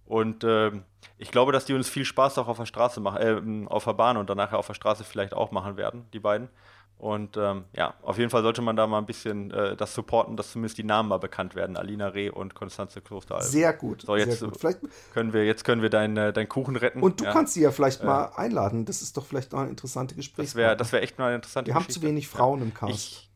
Und 0.05 0.43
äh, 0.43 0.71
ich 1.17 1.31
glaube, 1.31 1.51
dass 1.51 1.65
die 1.65 1.73
uns 1.73 1.89
viel 1.89 2.05
Spaß 2.05 2.37
auch 2.37 2.47
auf 2.47 2.57
der 2.57 2.65
Straße 2.65 2.99
machen, 2.99 3.65
äh, 3.65 3.67
auf 3.69 3.85
der 3.85 3.93
Bahn 3.93 4.17
und 4.17 4.29
danach 4.29 4.51
auf 4.53 4.67
der 4.67 4.73
Straße 4.73 5.03
vielleicht 5.03 5.33
auch 5.33 5.51
machen 5.51 5.77
werden, 5.77 6.05
die 6.13 6.19
beiden. 6.19 6.49
Und 6.97 7.35
ähm, 7.35 7.65
ja, 7.75 7.95
auf 8.01 8.17
jeden 8.17 8.29
Fall 8.29 8.43
sollte 8.43 8.61
man 8.61 8.77
da 8.77 8.87
mal 8.87 8.97
ein 8.99 9.05
bisschen 9.05 9.51
äh, 9.51 9.75
das 9.75 9.93
supporten, 9.93 10.37
dass 10.37 10.51
zumindest 10.53 10.77
die 10.77 10.85
Namen 10.85 11.09
mal 11.09 11.17
bekannt 11.17 11.53
werden. 11.53 11.75
Alina 11.75 12.07
Reh 12.07 12.29
und 12.29 12.53
Konstanze 12.55 13.01
Klosteralb. 13.01 13.43
Sehr 13.43 13.73
gut. 13.73 14.03
So, 14.03 14.15
jetzt 14.15 14.39
sehr 14.39 14.47
gut. 14.47 14.59
Vielleicht, 14.59 14.79
können 15.13 15.33
wir, 15.33 15.45
jetzt 15.45 15.65
können 15.65 15.81
wir 15.81 15.89
deinen 15.89 16.15
äh, 16.15 16.31
dein 16.31 16.47
Kuchen 16.47 16.77
retten. 16.77 17.01
und 17.01 17.19
du 17.19 17.25
ja, 17.25 17.33
kannst 17.33 17.55
sie 17.55 17.61
ja 17.61 17.71
vielleicht 17.71 18.03
mal 18.05 18.27
einladen. 18.35 18.85
Das 18.85 19.01
ist 19.01 19.17
doch 19.17 19.25
vielleicht 19.25 19.51
noch 19.51 19.59
eine 19.59 19.69
interessante 19.69 20.15
Das 20.15 20.17
Gesprächspartner. 20.25 20.67
wäre 20.67 20.77
das 20.77 20.91
wär 20.93 21.01
echt 21.01 21.17
mal 21.19 21.25
eine 21.27 21.35
interessante 21.35 21.67
Wir 21.71 21.75
haben 21.75 21.81
Geschichte. 21.81 22.01
zu 22.01 22.07
wenig 22.07 22.27
Frauen 22.29 22.61
im 22.61 22.73
Cast. 22.73 22.93
Ich, 22.93 23.29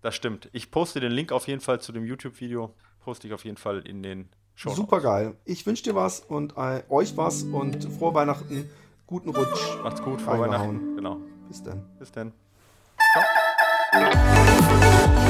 das 0.00 0.14
stimmt. 0.14 0.48
Ich 0.52 0.70
poste 0.70 1.00
den 1.00 1.12
Link 1.12 1.32
auf 1.32 1.48
jeden 1.48 1.60
Fall 1.60 1.80
zu 1.82 1.92
dem 1.92 2.04
YouTube-Video. 2.06 2.74
Poste 3.00 3.26
ich 3.26 3.34
auf 3.34 3.44
jeden 3.44 3.58
Fall 3.58 3.80
in 3.86 4.02
den 4.02 4.30
Show. 4.54 4.70
Super 4.70 5.00
geil. 5.00 5.34
Ich 5.44 5.66
wünsche 5.66 5.82
dir 5.82 5.94
was 5.94 6.20
und 6.20 6.56
äh, 6.56 6.82
euch 6.88 7.16
was 7.16 7.42
und 7.42 7.84
frohe 7.98 8.14
Weihnachten, 8.14 8.68
guten 9.06 9.30
Rutsch. 9.30 9.76
Macht's 9.82 10.02
gut, 10.02 10.20
frohe. 10.20 10.40
Weihnachten. 10.40 10.96
Genau. 10.96 11.18
Bis 11.48 11.62
dann. 11.62 11.82
Bis 11.98 12.12
dann. 12.12 12.32
Thank 13.92 15.28